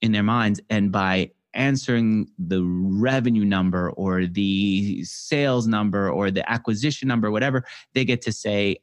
In 0.00 0.12
their 0.12 0.22
minds 0.22 0.60
and 0.70 0.90
by 0.90 1.30
answering 1.54 2.28
the 2.38 2.62
revenue 2.64 3.44
number 3.44 3.90
or 3.90 4.26
the 4.26 5.02
sales 5.04 5.66
number 5.66 6.10
or 6.10 6.30
the 6.30 6.48
acquisition 6.50 7.08
number, 7.08 7.30
whatever, 7.30 7.64
they 7.94 8.04
get 8.04 8.22
to 8.22 8.32
say, 8.32 8.76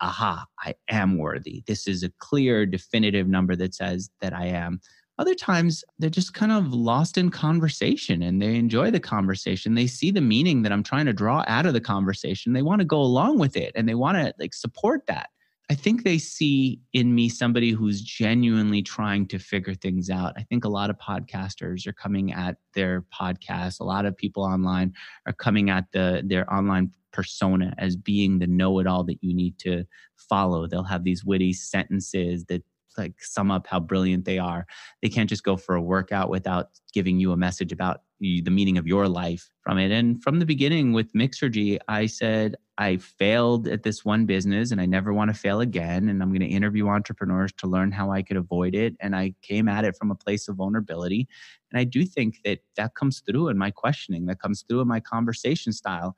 aha, 0.00 0.46
I 0.60 0.74
am 0.88 1.18
worthy. 1.18 1.62
This 1.66 1.86
is 1.86 2.02
a 2.02 2.12
clear, 2.18 2.66
definitive 2.66 3.28
number 3.28 3.56
that 3.56 3.74
says 3.74 4.10
that 4.20 4.32
I 4.32 4.46
am. 4.46 4.80
Other 5.18 5.34
times 5.34 5.84
they're 5.98 6.10
just 6.10 6.34
kind 6.34 6.50
of 6.50 6.72
lost 6.72 7.18
in 7.18 7.30
conversation 7.30 8.22
and 8.22 8.40
they 8.40 8.56
enjoy 8.56 8.90
the 8.90 8.98
conversation. 8.98 9.74
They 9.74 9.86
see 9.86 10.10
the 10.10 10.20
meaning 10.20 10.62
that 10.62 10.72
I'm 10.72 10.82
trying 10.82 11.06
to 11.06 11.12
draw 11.12 11.44
out 11.46 11.66
of 11.66 11.74
the 11.74 11.80
conversation. 11.80 12.52
They 12.52 12.62
want 12.62 12.80
to 12.80 12.86
go 12.86 13.00
along 13.00 13.38
with 13.38 13.56
it 13.56 13.72
and 13.74 13.88
they 13.88 13.94
want 13.94 14.16
to 14.16 14.34
like 14.38 14.54
support 14.54 15.06
that. 15.06 15.30
I 15.70 15.74
think 15.74 16.02
they 16.04 16.18
see 16.18 16.80
in 16.92 17.14
me 17.14 17.28
somebody 17.28 17.70
who's 17.70 18.02
genuinely 18.02 18.82
trying 18.82 19.26
to 19.28 19.38
figure 19.38 19.74
things 19.74 20.10
out. 20.10 20.34
I 20.36 20.42
think 20.42 20.64
a 20.64 20.68
lot 20.68 20.90
of 20.90 20.98
podcasters 20.98 21.86
are 21.86 21.92
coming 21.92 22.32
at 22.32 22.56
their 22.74 23.04
podcast. 23.18 23.80
A 23.80 23.84
lot 23.84 24.04
of 24.04 24.16
people 24.16 24.42
online 24.42 24.92
are 25.26 25.32
coming 25.32 25.70
at 25.70 25.86
the 25.92 26.22
their 26.24 26.52
online 26.52 26.90
persona 27.12 27.74
as 27.78 27.96
being 27.96 28.38
the 28.38 28.46
know-it-all 28.46 29.04
that 29.04 29.22
you 29.22 29.34
need 29.34 29.58
to 29.60 29.84
follow. 30.16 30.66
They'll 30.66 30.82
have 30.82 31.04
these 31.04 31.24
witty 31.24 31.52
sentences 31.52 32.44
that 32.46 32.62
like 32.98 33.14
sum 33.22 33.50
up 33.50 33.66
how 33.66 33.80
brilliant 33.80 34.24
they 34.24 34.38
are. 34.38 34.66
They 35.00 35.08
can't 35.08 35.28
just 35.28 35.44
go 35.44 35.56
for 35.56 35.74
a 35.74 35.82
workout 35.82 36.28
without 36.28 36.70
giving 36.92 37.18
you 37.18 37.32
a 37.32 37.36
message 37.36 37.72
about 37.72 38.02
the 38.22 38.50
meaning 38.50 38.78
of 38.78 38.86
your 38.86 39.08
life 39.08 39.50
from 39.62 39.78
it. 39.78 39.90
And 39.90 40.22
from 40.22 40.38
the 40.38 40.46
beginning 40.46 40.92
with 40.92 41.12
Mixergy, 41.12 41.78
I 41.88 42.06
said 42.06 42.54
I 42.78 42.98
failed 42.98 43.66
at 43.66 43.82
this 43.82 44.04
one 44.04 44.26
business 44.26 44.70
and 44.70 44.80
I 44.80 44.86
never 44.86 45.12
want 45.12 45.34
to 45.34 45.38
fail 45.38 45.60
again. 45.60 46.08
And 46.08 46.22
I'm 46.22 46.30
going 46.30 46.40
to 46.40 46.46
interview 46.46 46.86
entrepreneurs 46.88 47.52
to 47.58 47.66
learn 47.66 47.90
how 47.90 48.12
I 48.12 48.22
could 48.22 48.36
avoid 48.36 48.76
it. 48.76 48.94
And 49.00 49.16
I 49.16 49.34
came 49.42 49.68
at 49.68 49.84
it 49.84 49.96
from 49.96 50.12
a 50.12 50.14
place 50.14 50.46
of 50.46 50.56
vulnerability. 50.56 51.26
And 51.72 51.80
I 51.80 51.84
do 51.84 52.04
think 52.04 52.38
that 52.44 52.60
that 52.76 52.94
comes 52.94 53.22
through 53.26 53.48
in 53.48 53.58
my 53.58 53.72
questioning, 53.72 54.26
that 54.26 54.40
comes 54.40 54.64
through 54.68 54.82
in 54.82 54.88
my 54.88 55.00
conversation 55.00 55.72
style. 55.72 56.14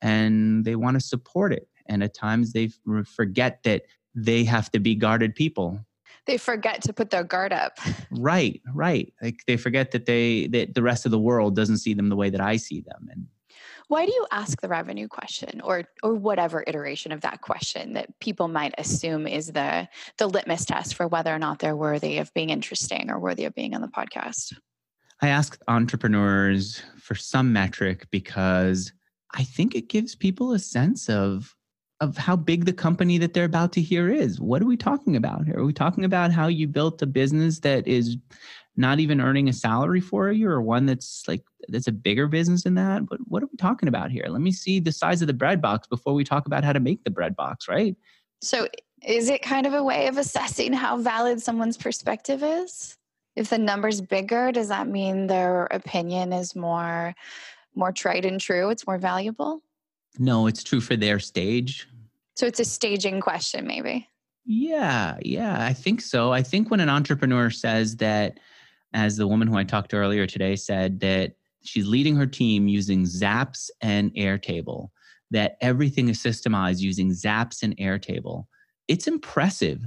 And 0.00 0.64
they 0.64 0.76
want 0.76 0.94
to 0.94 1.00
support 1.00 1.52
it. 1.52 1.68
And 1.86 2.04
at 2.04 2.14
times 2.14 2.52
they 2.52 2.70
forget 3.16 3.64
that 3.64 3.82
they 4.14 4.44
have 4.44 4.70
to 4.70 4.78
be 4.78 4.94
guarded 4.94 5.34
people 5.34 5.80
they 6.28 6.36
forget 6.36 6.82
to 6.82 6.92
put 6.92 7.10
their 7.10 7.24
guard 7.24 7.52
up. 7.52 7.78
Right, 8.10 8.60
right. 8.74 9.12
Like 9.22 9.44
they 9.46 9.56
forget 9.56 9.92
that 9.92 10.06
they 10.06 10.48
that 10.48 10.74
the 10.74 10.82
rest 10.82 11.04
of 11.04 11.12
the 11.12 11.18
world 11.18 11.54
doesn't 11.54 11.78
see 11.78 11.94
them 11.94 12.08
the 12.08 12.16
way 12.16 12.30
that 12.30 12.40
I 12.40 12.56
see 12.56 12.80
them. 12.80 13.08
And 13.10 13.26
why 13.88 14.06
do 14.06 14.12
you 14.12 14.26
ask 14.32 14.60
the 14.60 14.68
revenue 14.68 15.08
question 15.08 15.60
or 15.60 15.84
or 16.02 16.14
whatever 16.14 16.64
iteration 16.66 17.12
of 17.12 17.20
that 17.20 17.42
question 17.42 17.92
that 17.92 18.18
people 18.18 18.48
might 18.48 18.74
assume 18.78 19.26
is 19.26 19.52
the 19.52 19.88
the 20.16 20.26
litmus 20.26 20.64
test 20.64 20.94
for 20.94 21.06
whether 21.06 21.32
or 21.32 21.38
not 21.38 21.58
they're 21.58 21.76
worthy 21.76 22.18
of 22.18 22.32
being 22.34 22.50
interesting 22.50 23.10
or 23.10 23.20
worthy 23.20 23.44
of 23.44 23.54
being 23.54 23.74
on 23.74 23.82
the 23.82 23.88
podcast? 23.88 24.54
I 25.20 25.28
ask 25.28 25.58
entrepreneurs 25.68 26.82
for 26.96 27.14
some 27.14 27.52
metric 27.52 28.06
because 28.10 28.92
I 29.34 29.44
think 29.44 29.74
it 29.74 29.88
gives 29.88 30.14
people 30.14 30.52
a 30.52 30.58
sense 30.58 31.08
of 31.08 31.54
of 32.00 32.16
how 32.16 32.36
big 32.36 32.64
the 32.64 32.72
company 32.72 33.18
that 33.18 33.34
they're 33.34 33.44
about 33.44 33.72
to 33.72 33.82
hear 33.82 34.08
is. 34.08 34.40
What 34.40 34.62
are 34.62 34.66
we 34.66 34.76
talking 34.76 35.16
about 35.16 35.46
here? 35.46 35.58
Are 35.58 35.64
we 35.64 35.72
talking 35.72 36.04
about 36.04 36.30
how 36.30 36.46
you 36.46 36.68
built 36.68 37.02
a 37.02 37.06
business 37.06 37.58
that 37.60 37.88
is 37.88 38.16
not 38.76 39.00
even 39.00 39.20
earning 39.20 39.48
a 39.48 39.52
salary 39.52 40.00
for 40.00 40.30
you 40.30 40.48
or 40.48 40.62
one 40.62 40.86
that's 40.86 41.26
like 41.26 41.42
that's 41.68 41.88
a 41.88 41.92
bigger 41.92 42.28
business 42.28 42.62
than 42.62 42.74
that? 42.74 43.06
But 43.06 43.18
what 43.26 43.42
are 43.42 43.48
we 43.50 43.56
talking 43.56 43.88
about 43.88 44.12
here? 44.12 44.26
Let 44.28 44.40
me 44.40 44.52
see 44.52 44.78
the 44.78 44.92
size 44.92 45.20
of 45.20 45.26
the 45.26 45.34
bread 45.34 45.60
box 45.60 45.88
before 45.88 46.14
we 46.14 46.22
talk 46.22 46.46
about 46.46 46.62
how 46.62 46.72
to 46.72 46.80
make 46.80 47.02
the 47.02 47.10
bread 47.10 47.34
box, 47.34 47.68
right? 47.68 47.96
So 48.42 48.68
is 49.04 49.28
it 49.28 49.42
kind 49.42 49.66
of 49.66 49.74
a 49.74 49.82
way 49.82 50.06
of 50.06 50.18
assessing 50.18 50.72
how 50.72 50.98
valid 50.98 51.42
someone's 51.42 51.76
perspective 51.76 52.44
is? 52.44 52.96
If 53.34 53.50
the 53.50 53.58
number's 53.58 54.00
bigger, 54.00 54.52
does 54.52 54.68
that 54.68 54.88
mean 54.88 55.26
their 55.26 55.66
opinion 55.66 56.32
is 56.32 56.54
more 56.54 57.14
more 57.74 57.92
tried 57.92 58.24
and 58.24 58.40
true? 58.40 58.70
It's 58.70 58.86
more 58.86 58.98
valuable? 58.98 59.62
No, 60.18 60.46
it's 60.46 60.64
true 60.64 60.80
for 60.80 60.96
their 60.96 61.18
stage. 61.18 61.88
So 62.34 62.46
it's 62.46 62.60
a 62.60 62.64
staging 62.64 63.20
question, 63.20 63.66
maybe. 63.66 64.08
Yeah, 64.44 65.16
yeah, 65.22 65.64
I 65.64 65.72
think 65.72 66.00
so. 66.00 66.32
I 66.32 66.42
think 66.42 66.70
when 66.70 66.80
an 66.80 66.88
entrepreneur 66.88 67.50
says 67.50 67.96
that, 67.96 68.38
as 68.94 69.16
the 69.16 69.26
woman 69.26 69.46
who 69.46 69.56
I 69.56 69.64
talked 69.64 69.90
to 69.90 69.96
earlier 69.96 70.26
today 70.26 70.56
said, 70.56 71.00
that 71.00 71.34
she's 71.62 71.86
leading 71.86 72.16
her 72.16 72.26
team 72.26 72.66
using 72.66 73.04
Zaps 73.04 73.68
and 73.82 74.14
Airtable, 74.14 74.88
that 75.30 75.58
everything 75.60 76.08
is 76.08 76.18
systemized 76.18 76.80
using 76.80 77.10
Zaps 77.10 77.62
and 77.62 77.76
Airtable, 77.76 78.46
it's 78.88 79.06
impressive. 79.06 79.86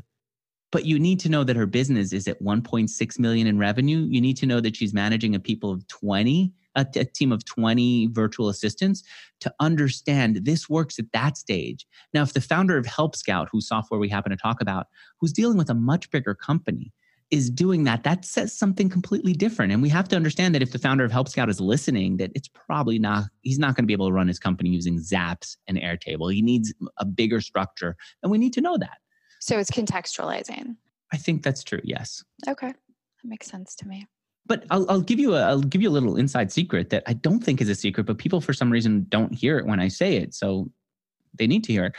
But 0.72 0.86
you 0.86 1.00
need 1.00 1.20
to 1.22 1.30
know 1.30 1.44
that 1.44 1.56
her 1.56 1.66
business 1.66 2.14
is 2.14 2.28
at 2.28 2.42
1.6 2.42 3.20
million 3.20 3.48
in 3.48 3.58
revenue. 3.58 4.08
You 4.10 4.22
need 4.22 4.38
to 4.38 4.46
know 4.46 4.62
that 4.62 4.76
she's 4.76 4.94
managing 4.94 5.36
a 5.36 5.40
people 5.40 5.72
of 5.72 5.88
20 5.88 6.54
a, 6.76 6.86
a 6.96 7.06
team 7.06 7.32
of 7.32 7.46
20 7.46 8.08
virtual 8.08 8.50
assistants 8.50 9.04
to 9.40 9.54
understand 9.60 10.42
this 10.44 10.70
works 10.70 11.00
at 11.00 11.12
that 11.14 11.38
stage. 11.38 11.86
Now, 12.14 12.24
if 12.24 12.34
the 12.34 12.42
founder 12.42 12.78
of 12.78 12.86
Help 12.86 13.16
Scout, 13.16 13.50
whose 13.52 13.68
software 13.68 14.00
we 14.00 14.10
happen 14.10 14.32
to 14.32 14.38
talk 14.38 14.62
about, 14.62 14.88
who's 15.20 15.34
dealing 15.34 15.58
with 15.58 15.70
a 15.70 15.76
much 15.76 16.10
bigger 16.12 16.34
company, 16.34 16.92
is 17.32 17.50
doing 17.50 17.86
that, 17.86 18.04
that 18.04 18.26
says 18.26 18.54
something 18.54 18.90
completely 18.90 19.32
different. 19.32 19.72
And 19.72 19.82
we 19.82 19.88
have 19.88 20.10
to 20.10 20.18
understand 20.18 20.54
that 20.54 20.62
if 20.62 20.74
the 20.74 20.80
founder 20.80 21.06
of 21.06 21.14
Help 21.14 21.30
Scout 21.30 21.50
is 21.50 21.62
listening, 21.62 22.18
that 22.18 22.32
it's 22.36 22.50
probably 22.50 23.00
not, 23.00 23.26
he's 23.42 23.58
not 23.58 23.76
going 23.76 23.84
to 23.84 23.88
be 23.88 23.94
able 23.94 24.08
to 24.08 24.14
run 24.14 24.28
his 24.28 24.38
company 24.38 24.70
using 24.70 25.00
Zaps 25.00 25.56
and 25.68 25.78
Airtable. 25.78 26.34
He 26.34 26.42
needs 26.42 26.74
a 26.98 27.06
bigger 27.06 27.40
structure. 27.40 27.96
And 28.22 28.32
we 28.32 28.38
need 28.38 28.52
to 28.54 28.62
know 28.62 28.78
that. 28.78 28.98
So 29.40 29.58
it's 29.58 29.72
contextualizing. 29.72 30.76
I 31.14 31.18
think 31.18 31.42
that's 31.42 31.64
true. 31.64 31.82
Yes. 31.84 32.24
Okay. 32.48 32.68
That 32.68 33.28
makes 33.28 33.48
sense 33.48 33.76
to 33.76 33.88
me. 33.88 34.08
But 34.46 34.66
I'll, 34.70 34.90
I'll 34.90 35.02
give 35.02 35.20
you 35.20 35.36
a 35.36 35.42
I'll 35.42 35.62
give 35.62 35.82
you 35.82 35.90
a 35.90 35.92
little 35.92 36.18
inside 36.18 36.52
secret 36.52 36.90
that 36.90 37.04
I 37.08 37.14
don't 37.14 37.44
think 37.44 37.62
is 37.62 37.70
a 37.70 37.76
secret, 37.76 38.06
but 38.06 38.18
people 38.18 38.42
for 38.42 38.54
some 38.54 38.72
reason 38.72 39.06
don't 39.10 39.34
hear 39.34 39.58
it 39.58 39.66
when 39.66 39.80
I 39.80 39.88
say 39.88 40.18
it, 40.18 40.34
so 40.34 40.70
they 41.38 41.48
need 41.48 41.64
to 41.66 41.74
hear 41.74 41.86
it. 41.86 41.94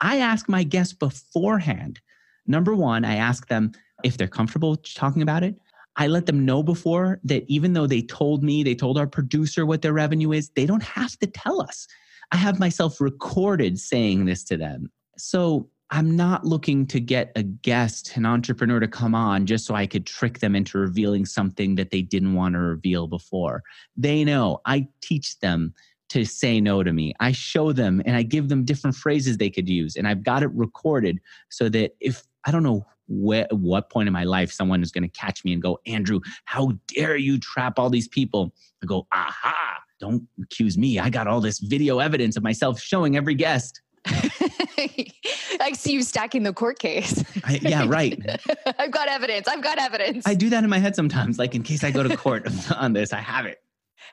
I 0.00 0.18
ask 0.18 0.48
my 0.48 0.62
guests 0.62 0.94
beforehand. 0.94 2.00
Number 2.46 2.74
one, 2.74 3.04
I 3.04 3.16
ask 3.16 3.48
them 3.48 3.72
if 4.02 4.16
they're 4.16 4.28
comfortable 4.28 4.76
talking 4.76 5.22
about 5.22 5.42
it. 5.42 5.56
I 5.96 6.06
let 6.06 6.26
them 6.26 6.44
know 6.46 6.62
before 6.62 7.20
that 7.24 7.44
even 7.48 7.74
though 7.74 7.86
they 7.86 8.02
told 8.02 8.42
me, 8.42 8.62
they 8.62 8.74
told 8.74 8.96
our 8.96 9.06
producer 9.06 9.66
what 9.66 9.82
their 9.82 9.92
revenue 9.92 10.32
is, 10.32 10.48
they 10.50 10.64
don't 10.64 10.82
have 10.82 11.18
to 11.18 11.26
tell 11.26 11.60
us. 11.60 11.86
I 12.32 12.36
have 12.36 12.60
myself 12.60 13.00
recorded 13.00 13.78
saying 13.78 14.24
this 14.24 14.44
to 14.44 14.56
them. 14.56 14.90
So 15.18 15.68
I'm 15.92 16.14
not 16.14 16.44
looking 16.44 16.86
to 16.86 17.00
get 17.00 17.32
a 17.34 17.42
guest, 17.42 18.16
an 18.16 18.24
entrepreneur 18.24 18.78
to 18.78 18.86
come 18.86 19.14
on 19.14 19.46
just 19.46 19.66
so 19.66 19.74
I 19.74 19.86
could 19.86 20.06
trick 20.06 20.38
them 20.38 20.54
into 20.54 20.78
revealing 20.78 21.26
something 21.26 21.74
that 21.74 21.90
they 21.90 22.00
didn't 22.00 22.34
want 22.34 22.54
to 22.54 22.60
reveal 22.60 23.08
before. 23.08 23.62
They 23.96 24.22
know 24.24 24.60
I 24.66 24.86
teach 25.00 25.40
them 25.40 25.74
to 26.10 26.24
say 26.24 26.60
no 26.60 26.82
to 26.82 26.92
me. 26.92 27.12
I 27.18 27.32
show 27.32 27.72
them 27.72 28.02
and 28.04 28.16
I 28.16 28.22
give 28.22 28.48
them 28.48 28.64
different 28.64 28.96
phrases 28.96 29.36
they 29.36 29.50
could 29.50 29.68
use. 29.68 29.96
And 29.96 30.06
I've 30.06 30.22
got 30.22 30.42
it 30.42 30.50
recorded 30.52 31.18
so 31.48 31.68
that 31.70 31.96
if 32.00 32.22
I 32.44 32.52
don't 32.52 32.62
know 32.62 32.86
where, 33.08 33.48
what 33.50 33.90
point 33.90 34.06
in 34.06 34.12
my 34.12 34.24
life 34.24 34.52
someone 34.52 34.82
is 34.82 34.92
going 34.92 35.02
to 35.02 35.08
catch 35.08 35.44
me 35.44 35.52
and 35.52 35.60
go, 35.60 35.78
Andrew, 35.86 36.20
how 36.44 36.72
dare 36.86 37.16
you 37.16 37.38
trap 37.38 37.78
all 37.78 37.90
these 37.90 38.08
people? 38.08 38.52
I 38.82 38.86
go, 38.86 39.08
aha, 39.12 39.80
don't 39.98 40.22
accuse 40.40 40.78
me. 40.78 41.00
I 41.00 41.10
got 41.10 41.26
all 41.26 41.40
this 41.40 41.58
video 41.58 41.98
evidence 41.98 42.36
of 42.36 42.44
myself 42.44 42.80
showing 42.80 43.16
every 43.16 43.34
guest. 43.34 43.80
I 44.06 45.72
see 45.74 45.92
you 45.92 46.02
stacking 46.02 46.42
the 46.42 46.52
court 46.52 46.78
case. 46.78 47.22
I, 47.44 47.60
yeah, 47.62 47.84
right. 47.86 48.18
I've 48.78 48.90
got 48.90 49.08
evidence. 49.08 49.46
I've 49.46 49.62
got 49.62 49.78
evidence. 49.78 50.26
I 50.26 50.34
do 50.34 50.48
that 50.50 50.64
in 50.64 50.70
my 50.70 50.78
head 50.78 50.96
sometimes, 50.96 51.38
like 51.38 51.54
in 51.54 51.62
case 51.62 51.84
I 51.84 51.90
go 51.90 52.02
to 52.02 52.16
court 52.16 52.48
on 52.76 52.92
this, 52.92 53.12
I 53.12 53.20
have 53.20 53.46
it. 53.46 53.58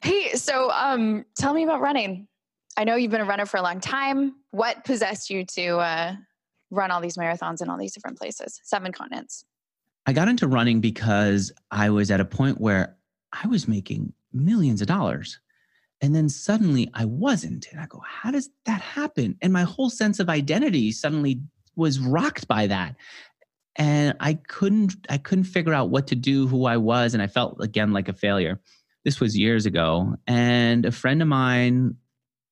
Hey, 0.01 0.34
so 0.34 0.70
um, 0.72 1.25
tell 1.36 1.53
me 1.53 1.63
about 1.63 1.82
running. 1.82 2.27
I 2.77 2.84
know 2.84 2.96
you've 2.96 3.12
been 3.12 3.22
a 3.22 3.25
runner 3.25 3.46
for 3.46 3.58
a 3.58 3.62
long 3.62 3.79
time. 3.79 4.36
What 4.51 4.84
possessed 4.84 5.29
you 5.29 5.46
to 5.46 5.77
uh, 5.77 6.15
run 6.70 6.91
all 6.91 7.01
these 7.01 7.17
marathons 7.17 7.62
in 7.62 7.70
all 7.70 7.77
these 7.77 7.94
different 7.94 8.17
places, 8.17 8.60
seven 8.63 8.91
continents? 8.91 9.46
I 10.06 10.13
got 10.13 10.27
into 10.27 10.48
running 10.48 10.79
because 10.79 11.51
I 11.72 11.89
was 11.89 12.12
at 12.12 12.20
a 12.20 12.25
point 12.25 12.62
where 12.62 12.96
I 13.34 13.48
was 13.48 13.67
making 13.67 14.13
millions 14.32 14.82
of 14.82 14.88
dollars. 14.88 15.39
And 16.01 16.16
then 16.16 16.30
suddenly 16.30 16.89
I 16.94 17.06
wasn't. 17.06 17.68
And 17.72 17.80
I 17.80 17.88
go, 17.88 18.01
how 18.06 18.32
does 18.32 18.50
that 18.66 18.82
happen? 18.82 19.36
And 19.42 19.51
my 19.51 19.63
whole 19.63 19.89
sense 19.89 20.20
of 20.20 20.30
identity 20.30 20.92
suddenly 20.92 21.42
was 21.75 22.00
rocked 22.00 22.48
by 22.48 22.68
that. 22.68 22.96
And 23.75 24.16
I 24.20 24.36
couldn't 24.36 24.96
I 25.10 25.18
couldn't 25.18 25.44
figure 25.46 25.74
out 25.74 25.89
what 25.89 26.08
to 26.08 26.16
do, 26.16 26.48
who 26.48 26.66
I 26.66 26.77
was, 26.77 27.13
and 27.13 27.22
I 27.22 27.27
felt 27.27 27.58
again 27.62 27.94
like 27.94 28.10
a 28.10 28.13
failure. 28.13 28.60
This 29.06 29.20
was 29.20 29.38
years 29.38 29.66
ago. 29.66 30.16
And 30.25 30.86
a 30.86 30.92
friend 30.92 31.22
of 31.22 31.27
mine 31.27 31.96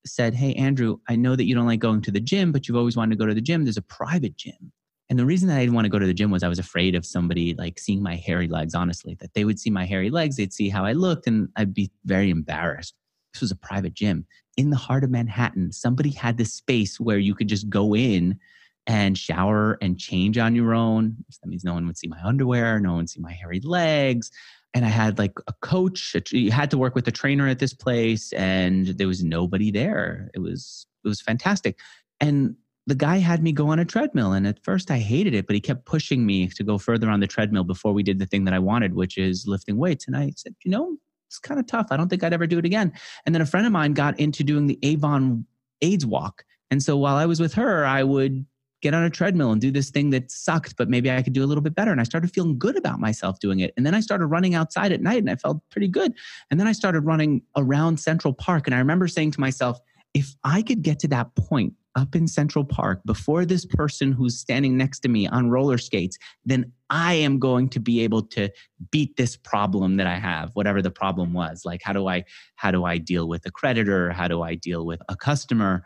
said, 0.05 0.35
Hey, 0.35 0.53
Andrew, 0.53 0.97
I 1.09 1.15
know 1.15 1.35
that 1.35 1.45
you 1.45 1.55
don't 1.55 1.65
like 1.65 1.79
going 1.79 2.01
to 2.01 2.11
the 2.11 2.19
gym, 2.19 2.51
but 2.51 2.67
you've 2.67 2.77
always 2.77 2.95
wanted 2.95 3.15
to 3.15 3.17
go 3.17 3.25
to 3.25 3.33
the 3.33 3.41
gym. 3.41 3.63
There's 3.63 3.77
a 3.77 3.81
private 3.81 4.37
gym. 4.37 4.71
And 5.09 5.19
the 5.19 5.25
reason 5.25 5.47
that 5.49 5.57
I 5.57 5.61
didn't 5.61 5.75
want 5.75 5.85
to 5.85 5.89
go 5.89 5.99
to 5.99 6.05
the 6.05 6.13
gym 6.13 6.31
was 6.31 6.43
I 6.43 6.47
was 6.47 6.59
afraid 6.59 6.95
of 6.95 7.05
somebody 7.05 7.53
like 7.55 7.79
seeing 7.79 8.01
my 8.01 8.15
hairy 8.15 8.47
legs, 8.47 8.73
honestly, 8.73 9.15
that 9.19 9.33
they 9.33 9.45
would 9.45 9.59
see 9.59 9.69
my 9.69 9.85
hairy 9.85 10.09
legs, 10.09 10.37
they'd 10.37 10.53
see 10.53 10.69
how 10.69 10.83
I 10.85 10.93
looked, 10.93 11.27
and 11.27 11.49
I'd 11.55 11.73
be 11.73 11.91
very 12.05 12.29
embarrassed. 12.29 12.95
This 13.35 13.41
was 13.41 13.51
a 13.51 13.57
private 13.57 13.93
gym 13.93 14.25
in 14.55 14.69
the 14.69 14.77
heart 14.77 15.03
of 15.03 15.09
Manhattan. 15.09 15.73
Somebody 15.73 16.11
had 16.11 16.37
this 16.37 16.53
space 16.53 17.01
where 17.01 17.17
you 17.17 17.35
could 17.35 17.49
just 17.49 17.69
go 17.69 17.93
in 17.93 18.39
and 18.87 19.17
shower 19.17 19.77
and 19.81 19.99
change 19.99 20.37
on 20.37 20.55
your 20.55 20.73
own. 20.73 21.17
That 21.43 21.49
means 21.49 21.65
no 21.65 21.73
one 21.73 21.85
would 21.85 21.97
see 21.97 22.07
my 22.07 22.21
underwear, 22.23 22.79
no 22.79 22.91
one 22.91 22.99
would 22.99 23.09
see 23.09 23.19
my 23.19 23.33
hairy 23.33 23.59
legs. 23.59 24.31
And 24.73 24.85
I 24.85 24.87
had 24.87 25.17
like 25.17 25.33
a 25.47 25.53
coach. 25.61 26.15
You 26.31 26.49
had 26.49 26.71
to 26.71 26.77
work 26.77 26.95
with 26.95 27.09
a 27.09 27.11
trainer 27.11 27.45
at 27.45 27.59
this 27.59 27.73
place, 27.73 28.31
and 28.33 28.87
there 28.87 29.07
was 29.07 29.21
nobody 29.21 29.69
there. 29.69 30.29
It 30.33 30.39
was 30.39 30.87
it 31.03 31.07
was 31.09 31.19
fantastic. 31.21 31.77
And 32.21 32.55
the 32.87 32.95
guy 32.95 33.17
had 33.17 33.43
me 33.43 33.51
go 33.51 33.67
on 33.67 33.79
a 33.79 33.85
treadmill. 33.85 34.31
And 34.31 34.47
at 34.47 34.63
first 34.63 34.91
I 34.91 34.99
hated 34.99 35.33
it, 35.33 35.47
but 35.47 35.55
he 35.55 35.61
kept 35.61 35.85
pushing 35.85 36.25
me 36.25 36.47
to 36.47 36.63
go 36.63 36.77
further 36.77 37.09
on 37.09 37.19
the 37.19 37.27
treadmill 37.27 37.63
before 37.65 37.93
we 37.93 38.03
did 38.03 38.19
the 38.19 38.25
thing 38.27 38.45
that 38.45 38.53
I 38.53 38.59
wanted, 38.59 38.93
which 38.93 39.17
is 39.17 39.45
lifting 39.45 39.77
weights. 39.77 40.07
And 40.07 40.15
I 40.15 40.31
said, 40.37 40.55
you 40.63 40.71
know, 40.71 40.97
it's 41.27 41.39
kind 41.39 41.59
of 41.59 41.67
tough. 41.67 41.87
I 41.91 41.97
don't 41.97 42.09
think 42.09 42.23
I'd 42.23 42.33
ever 42.33 42.47
do 42.47 42.57
it 42.57 42.65
again. 42.65 42.93
And 43.25 43.33
then 43.33 43.41
a 43.41 43.45
friend 43.45 43.65
of 43.65 43.71
mine 43.71 43.93
got 43.93 44.19
into 44.19 44.43
doing 44.43 44.67
the 44.67 44.79
Avon 44.83 45.45
AIDS 45.81 46.05
walk. 46.05 46.43
And 46.71 46.81
so 46.81 46.97
while 46.97 47.15
I 47.15 47.25
was 47.25 47.39
with 47.39 47.53
her, 47.53 47.85
I 47.85 48.03
would 48.03 48.45
get 48.81 48.93
on 48.93 49.03
a 49.03 49.09
treadmill 49.09 49.51
and 49.51 49.59
do 49.59 49.71
this 49.71 49.89
thing 49.89 50.11
that 50.11 50.29
sucked, 50.29 50.75
but 50.77 50.89
maybe 50.89 51.09
I 51.09 51.21
could 51.21 51.33
do 51.33 51.43
a 51.43 51.47
little 51.47 51.63
bit 51.63 51.73
better. 51.73 51.91
And 51.91 51.99
I 51.99 52.03
started 52.03 52.31
feeling 52.31 52.59
good 52.59 52.77
about 52.77 52.99
myself 52.99 53.39
doing 53.39 53.59
it. 53.59 53.73
And 53.77 53.85
then 53.85 53.95
I 53.95 53.99
started 53.99 54.27
running 54.27 54.53
outside 54.53 54.91
at 54.91 55.01
night 55.01 55.19
and 55.19 55.29
I 55.29 55.35
felt 55.35 55.61
pretty 55.71 55.87
good. 55.87 56.13
And 56.51 56.59
then 56.59 56.67
I 56.67 56.71
started 56.71 57.01
running 57.01 57.41
around 57.55 57.99
Central 57.99 58.33
Park. 58.33 58.67
And 58.67 58.75
I 58.75 58.79
remember 58.79 59.07
saying 59.07 59.31
to 59.31 59.39
myself, 59.39 59.79
if 60.13 60.35
I 60.43 60.61
could 60.61 60.81
get 60.81 60.99
to 60.99 61.07
that 61.09 61.33
point 61.35 61.73
up 61.95 62.15
in 62.15 62.27
Central 62.27 62.65
Park 62.65 63.01
before 63.05 63.45
this 63.45 63.65
person 63.65 64.11
who's 64.11 64.37
standing 64.37 64.77
next 64.77 64.99
to 64.99 65.09
me 65.09 65.27
on 65.27 65.49
roller 65.49 65.77
skates, 65.77 66.17
then 66.45 66.71
I 66.89 67.13
am 67.13 67.39
going 67.39 67.69
to 67.69 67.79
be 67.79 68.01
able 68.01 68.23
to 68.27 68.49
beat 68.91 69.15
this 69.17 69.37
problem 69.37 69.97
that 69.97 70.07
I 70.07 70.17
have, 70.17 70.51
whatever 70.53 70.81
the 70.81 70.91
problem 70.91 71.33
was. 71.33 71.63
Like 71.65 71.81
how 71.83 71.93
do 71.93 72.07
I 72.07 72.25
how 72.55 72.71
do 72.71 72.85
I 72.85 72.97
deal 72.97 73.27
with 73.27 73.45
a 73.45 73.51
creditor? 73.51 74.11
How 74.11 74.27
do 74.27 74.41
I 74.41 74.55
deal 74.55 74.85
with 74.85 75.01
a 75.09 75.15
customer? 75.15 75.85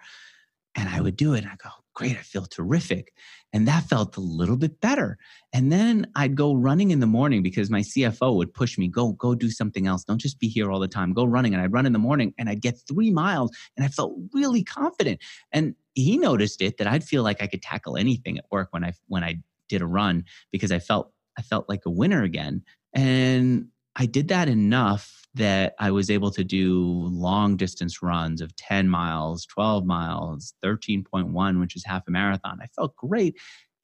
And 0.75 0.89
I 0.89 1.01
would 1.01 1.15
do 1.15 1.33
it. 1.33 1.45
I 1.45 1.55
go, 1.61 1.69
great, 1.99 2.17
I 2.17 2.21
feel 2.21 2.45
terrific. 2.45 3.13
And 3.51 3.67
that 3.67 3.83
felt 3.83 4.15
a 4.15 4.21
little 4.21 4.55
bit 4.55 4.79
better. 4.79 5.17
And 5.51 5.71
then 5.71 6.07
I'd 6.15 6.35
go 6.35 6.53
running 6.53 6.91
in 6.91 6.99
the 6.99 7.07
morning 7.07 7.41
because 7.41 7.69
my 7.69 7.81
CFO 7.81 8.35
would 8.35 8.53
push 8.53 8.77
me, 8.77 8.87
go, 8.87 9.13
go 9.13 9.33
do 9.33 9.49
something 9.49 9.87
else. 9.87 10.03
Don't 10.03 10.21
just 10.21 10.39
be 10.39 10.47
here 10.47 10.71
all 10.71 10.79
the 10.79 10.87
time. 10.87 11.13
Go 11.13 11.25
running. 11.25 11.53
And 11.53 11.61
I'd 11.61 11.73
run 11.73 11.85
in 11.85 11.93
the 11.93 11.99
morning 11.99 12.33
and 12.37 12.47
I'd 12.47 12.61
get 12.61 12.79
three 12.87 13.09
miles 13.09 13.51
and 13.75 13.85
I 13.85 13.89
felt 13.89 14.13
really 14.33 14.63
confident. 14.63 15.19
And 15.51 15.75
he 16.03 16.17
noticed 16.17 16.61
it 16.61 16.77
that 16.77 16.87
I'd 16.87 17.03
feel 17.03 17.23
like 17.23 17.41
I 17.41 17.47
could 17.47 17.61
tackle 17.61 17.97
anything 17.97 18.37
at 18.37 18.45
work 18.51 18.69
when 18.71 18.83
I 18.83 18.93
when 19.07 19.23
I 19.23 19.39
did 19.67 19.81
a 19.81 19.87
run 19.87 20.25
because 20.51 20.71
I 20.71 20.79
felt 20.79 21.11
I 21.37 21.41
felt 21.41 21.69
like 21.69 21.81
a 21.85 21.91
winner 21.91 22.23
again. 22.23 22.63
And 22.93 23.67
I 23.95 24.05
did 24.05 24.27
that 24.29 24.47
enough 24.47 25.27
that 25.35 25.75
I 25.79 25.91
was 25.91 26.09
able 26.09 26.31
to 26.31 26.43
do 26.43 26.81
long 27.11 27.55
distance 27.55 28.01
runs 28.01 28.41
of 28.41 28.55
10 28.55 28.89
miles, 28.89 29.45
12 29.45 29.85
miles, 29.85 30.53
13.1, 30.63 31.59
which 31.59 31.75
is 31.75 31.85
half 31.85 32.07
a 32.07 32.11
marathon. 32.11 32.59
I 32.61 32.67
felt 32.75 32.95
great. 32.95 33.37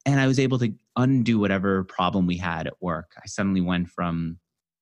And 0.04 0.20
I 0.20 0.26
was 0.26 0.38
able 0.38 0.58
to 0.60 0.72
undo 0.96 1.38
whatever 1.38 1.84
problem 1.84 2.26
we 2.26 2.36
had 2.36 2.66
at 2.66 2.80
work. 2.80 3.12
I 3.18 3.26
suddenly 3.26 3.60
went 3.60 3.88
from 3.88 4.38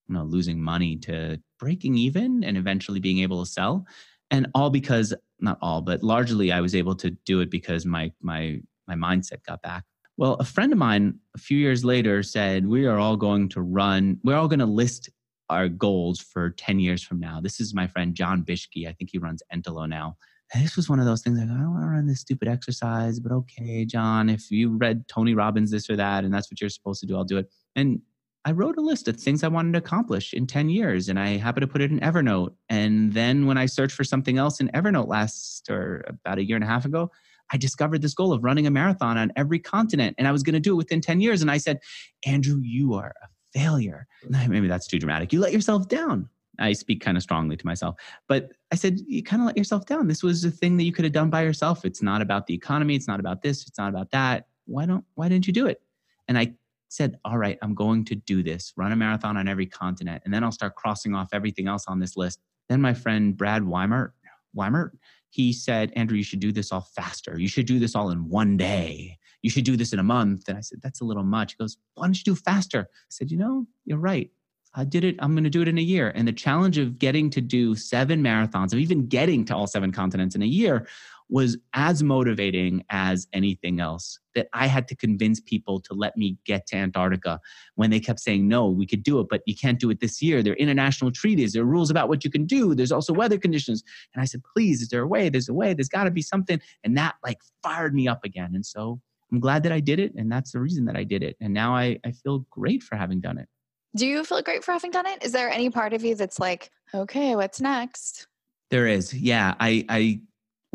you 0.09 0.15
know, 0.15 0.25
losing 0.25 0.61
money 0.61 0.97
to 0.99 1.41
breaking 1.59 1.97
even 1.97 2.45
and 2.45 2.57
eventually 2.57 3.01
being 3.01 3.21
able 3.21 3.45
to 3.45 3.51
sell. 3.51 3.87
And 4.31 4.49
all 4.55 4.71
because, 4.71 5.15
not 5.45 5.59
all, 5.61 5.81
but 5.81 6.03
largely 6.03 6.53
I 6.53 6.61
was 6.61 6.75
able 6.75 6.95
to 6.97 7.11
do 7.11 7.41
it 7.41 7.51
because 7.51 7.87
my, 7.87 8.11
my, 8.21 8.61
my 8.89 8.95
mindset 8.95 9.45
got 9.47 9.63
back. 9.63 9.85
Well, 10.17 10.35
a 10.35 10.45
friend 10.45 10.73
of 10.73 10.79
mine 10.79 11.19
a 11.35 11.39
few 11.39 11.59
years 11.59 11.85
later 11.85 12.23
said, 12.23 12.67
We 12.67 12.87
are 12.87 12.99
all 12.99 13.17
going 13.17 13.49
to 13.51 13.61
run, 13.61 14.19
we're 14.23 14.37
all 14.37 14.49
going 14.49 14.61
to 14.61 14.67
list 14.67 15.11
our 15.51 15.69
goals 15.69 16.21
for 16.21 16.51
10 16.51 16.79
years 16.79 17.03
from 17.03 17.21
now. 17.21 17.41
This 17.41 17.61
is 17.61 17.75
my 17.75 17.87
friend 17.87 18.15
Jon 18.15 18.43
Bischke. 18.43 18.89
I 18.89 18.93
think 18.93 19.11
he 19.13 19.19
runs 19.19 19.43
Entelo 19.53 19.89
now. 19.89 20.17
And 20.53 20.65
this 20.65 20.77
was 20.77 20.89
one 20.89 21.01
of 21.01 21.07
those 21.07 21.23
things 21.23 21.39
like, 21.39 21.49
I 21.49 21.53
don't 21.53 21.73
want 21.73 21.85
to 21.85 21.89
run 21.89 22.07
this 22.07 22.21
stupid 22.21 22.49
exercise, 22.49 23.19
but 23.19 23.33
okay, 23.33 23.85
Jon, 23.85 24.29
if 24.29 24.51
you 24.51 24.77
read 24.77 25.09
Tony 25.09 25.35
Robbins 25.35 25.71
this 25.71 25.91
or 25.91 25.97
that, 25.97 26.25
and 26.25 26.33
that's 26.33 26.51
what 26.51 26.61
you're 26.61 26.71
supposed 26.71 27.01
to 27.01 27.07
do, 27.07 27.17
I'll 27.17 27.25
do 27.25 27.39
it. 27.39 27.51
And 27.75 28.01
I 28.47 28.53
wrote 28.53 28.77
a 28.77 28.83
list 28.83 29.09
of 29.09 29.17
things 29.17 29.43
I 29.43 29.49
wanted 29.49 29.73
to 29.73 29.79
accomplish 29.79 30.35
in 30.35 30.47
10 30.47 30.69
years, 30.69 31.09
and 31.09 31.19
I 31.19 31.39
happened 31.39 31.63
to 31.63 31.67
put 31.67 31.81
it 31.81 31.91
in 31.91 32.01
Evernote. 32.01 32.55
And 32.69 33.13
then 33.13 33.47
when 33.47 33.57
I 33.57 33.67
searched 33.67 33.97
for 33.97 34.05
something 34.05 34.37
else 34.37 34.61
in 34.61 34.69
Evernote 34.69 35.09
last 35.09 35.71
or 35.71 36.05
about 36.07 36.39
a 36.39 36.45
year 36.45 36.57
and 36.57 36.65
a 36.65 36.69
half 36.69 36.85
ago, 36.85 37.11
I 37.53 37.57
discovered 37.57 38.03
this 38.03 38.15
goal 38.15 38.33
of 38.33 38.45
running 38.45 38.67
a 38.67 38.71
marathon 38.71 39.17
on 39.17 39.33
every 39.37 39.59
continent, 39.59 40.17
and 40.19 40.29
I 40.29 40.33
was 40.33 40.43
going 40.43 40.55
to 40.55 40.61
do 40.61 40.73
it 40.73 40.77
within 40.77 41.01
10 41.01 41.21
years. 41.21 41.41
And 41.41 41.51
I 41.51 41.57
said, 41.57 41.81
Andrew, 42.27 42.61
you 42.63 42.95
are 42.95 43.15
a 43.23 43.59
failure. 43.59 44.07
Maybe 44.29 44.69
that's 44.69 44.87
too 44.87 44.99
dramatic. 44.99 45.33
You 45.33 45.41
let 45.41 45.53
yourself 45.53 45.89
down. 45.89 46.29
I 46.59 46.73
speak 46.73 47.01
kind 47.01 47.17
of 47.17 47.23
strongly 47.23 47.57
to 47.57 47.67
myself, 47.67 47.97
but 48.29 48.53
I 48.71 48.77
said, 48.77 49.01
you 49.09 49.25
kind 49.25 49.43
of 49.43 49.47
let 49.47 49.57
yourself 49.57 49.87
down. 49.87 50.07
This 50.07 50.23
was 50.23 50.45
a 50.45 50.53
thing 50.53 50.77
that 50.77 50.85
you 50.85 50.93
could 50.93 51.05
have 51.05 51.13
done 51.13 51.29
by 51.29 51.43
yourself. 51.43 51.85
It's 51.85 52.01
not 52.01 52.23
about 52.23 52.47
the 52.47 52.55
economy. 52.55 52.95
It's 52.95 53.09
not 53.09 53.19
about 53.19 53.43
this. 53.43 53.67
It's 53.67 53.79
not 53.79 53.89
about 53.89 54.13
that. 54.13 54.47
Why 54.67 54.87
don't, 54.87 55.05
why 55.15 55.29
didn't 55.29 55.49
you 55.49 55.53
do 55.53 55.67
it? 55.67 55.83
And 56.29 56.39
I 56.39 56.55
said, 56.89 57.19
all 57.25 57.39
right, 57.39 57.59
I'm 57.63 57.75
going 57.75 58.05
to 58.07 58.15
do 58.15 58.43
this, 58.43 58.73
run 58.77 58.93
a 58.93 58.97
marathon 58.97 59.37
on 59.37 59.49
every 59.49 59.67
continent. 59.67 60.23
And 60.25 60.33
then 60.33 60.45
I'll 60.45 60.53
start 60.53 60.77
crossing 60.77 61.15
off 61.15 61.29
everything 61.33 61.69
else 61.69 61.85
on 61.89 61.99
this 61.99 62.17
list. 62.17 62.41
Then 62.69 62.81
my 62.81 62.95
friend 62.95 63.37
Brad 63.37 63.67
Weimer, 63.67 64.15
Weimer, 64.55 64.95
he 65.31 65.53
said, 65.53 65.93
Andrew, 65.97 66.17
you 66.17 66.25
should 66.25 66.41
do 66.41 66.53
this 66.53 66.71
all 66.71 66.89
faster. 66.95 67.39
You 67.39 67.49
should 67.49 67.67
do 67.67 67.79
this 67.79 67.95
all 67.95 68.11
in 68.11 68.29
one 68.29 68.57
day 68.57 69.19
you 69.45 69.51
should 69.51 69.65
do 69.65 69.77
this 69.77 69.93
in 69.93 69.99
a 69.99 70.03
month. 70.03 70.49
And 70.49 70.57
I 70.57 70.63
said, 70.63 70.81
that's 70.83 71.03
a 71.03 71.05
little 71.05 71.23
much. 71.23 71.53
He 71.53 71.59
goes, 71.59 71.77
why 71.95 72.07
don't 72.07 72.17
you 72.17 72.25
do 72.25 72.35
faster? 72.35 72.89
I 72.91 73.11
said, 73.11 73.31
you 73.31 73.37
know, 73.37 73.67
you're 73.85 73.99
right. 73.99 74.31
I 74.75 74.85
did 74.85 75.05
it. 75.05 75.17
I'm 75.19 75.33
going 75.33 75.45
to 75.45 75.51
do 75.51 75.61
it 75.61 75.69
in 75.69 75.77
a 75.77 75.83
year. 75.83 76.13
And 76.15 76.27
the 76.27 76.33
challenge 76.33 76.79
of 76.79 76.99
getting 76.99 77.29
to 77.29 77.43
do 77.43 77.75
seven 77.75 78.23
marathons, 78.23 78.73
of 78.73 78.79
even 78.79 79.07
getting 79.07 79.45
to 79.45 79.55
all 79.55 79.67
seven 79.67 79.93
continents 79.93 80.35
in 80.35 80.43
a 80.43 80.47
year, 80.47 80.89
was 81.29 81.57
as 81.73 82.03
motivating 82.03 82.85
as 82.91 83.27
anything 83.33 83.81
else. 83.81 84.19
That 84.35 84.49
I 84.53 84.67
had 84.67 84.89
to 84.89 84.97
convince 84.97 85.41
people 85.41 85.81
to 85.81 85.95
let 85.95 86.17
me 86.17 86.37
get 86.45 86.67
to 86.69 86.77
Antarctica 86.77 87.41
when 87.77 87.91
they 87.91 88.01
kept 88.01 88.21
saying, 88.21 88.47
no, 88.47 88.69
we 88.69 88.87
could 88.87 89.03
do 89.03 89.21
it, 89.21 89.29
but 89.31 89.43
you 89.47 89.55
can't 89.55 89.81
do 89.81 89.91
it 89.91 90.01
this 90.01 90.21
year. 90.21 90.43
There 90.43 90.53
are 90.53 90.57
international 90.57 91.13
treaties, 91.13 91.53
there 91.53 91.63
are 91.63 91.67
rules 91.67 91.91
about 91.91 92.09
what 92.09 92.25
you 92.25 92.31
can 92.31 92.45
do. 92.47 92.75
There's 92.75 92.93
also 92.93 93.13
weather 93.13 93.39
conditions. 93.39 93.83
And 94.13 94.23
I 94.23 94.25
said, 94.25 94.43
please, 94.55 94.83
is 94.83 94.89
there 94.89 95.03
a 95.03 95.07
way? 95.07 95.29
There's 95.29 95.49
a 95.49 95.55
way. 95.55 95.73
There's 95.73 95.89
got 95.89 96.05
to 96.05 96.11
be 96.11 96.23
something. 96.23 96.61
And 96.83 96.97
that 96.97 97.15
like 97.25 97.39
fired 97.63 97.95
me 97.95 98.09
up 98.09 98.25
again. 98.25 98.55
And 98.55 98.67
so 98.67 99.01
I'm 99.33 99.41
glad 99.41 99.63
that 99.63 99.73
I 99.73 99.81
did 99.81 99.99
it. 99.99 100.13
And 100.17 100.31
that's 100.31 100.53
the 100.53 100.61
reason 100.61 100.85
that 100.87 100.97
I 100.97 101.05
did 101.05 101.23
it. 101.23 101.37
And 101.41 101.55
now 101.55 101.75
I, 101.75 101.99
I 102.05 102.13
feel 102.13 102.47
great 102.51 102.83
for 102.83 102.97
having 102.97 103.21
done 103.21 103.39
it. 103.39 103.49
Do 103.97 104.07
you 104.07 104.25
feel 104.25 104.43
great 104.43 104.65
for 104.65 104.73
having 104.73 104.91
done 104.91 105.07
it? 105.07 105.25
Is 105.25 105.33
there 105.33 105.49
any 105.49 105.71
part 105.71 105.93
of 105.93 106.05
you 106.05 106.17
that's 106.17 106.39
like, 106.39 106.71
okay, 106.93 107.37
what's 107.37 107.61
next? 107.61 108.27
There 108.71 108.87
is. 108.89 109.15
Yeah. 109.15 109.55
I, 109.61 109.85
I 109.89 110.21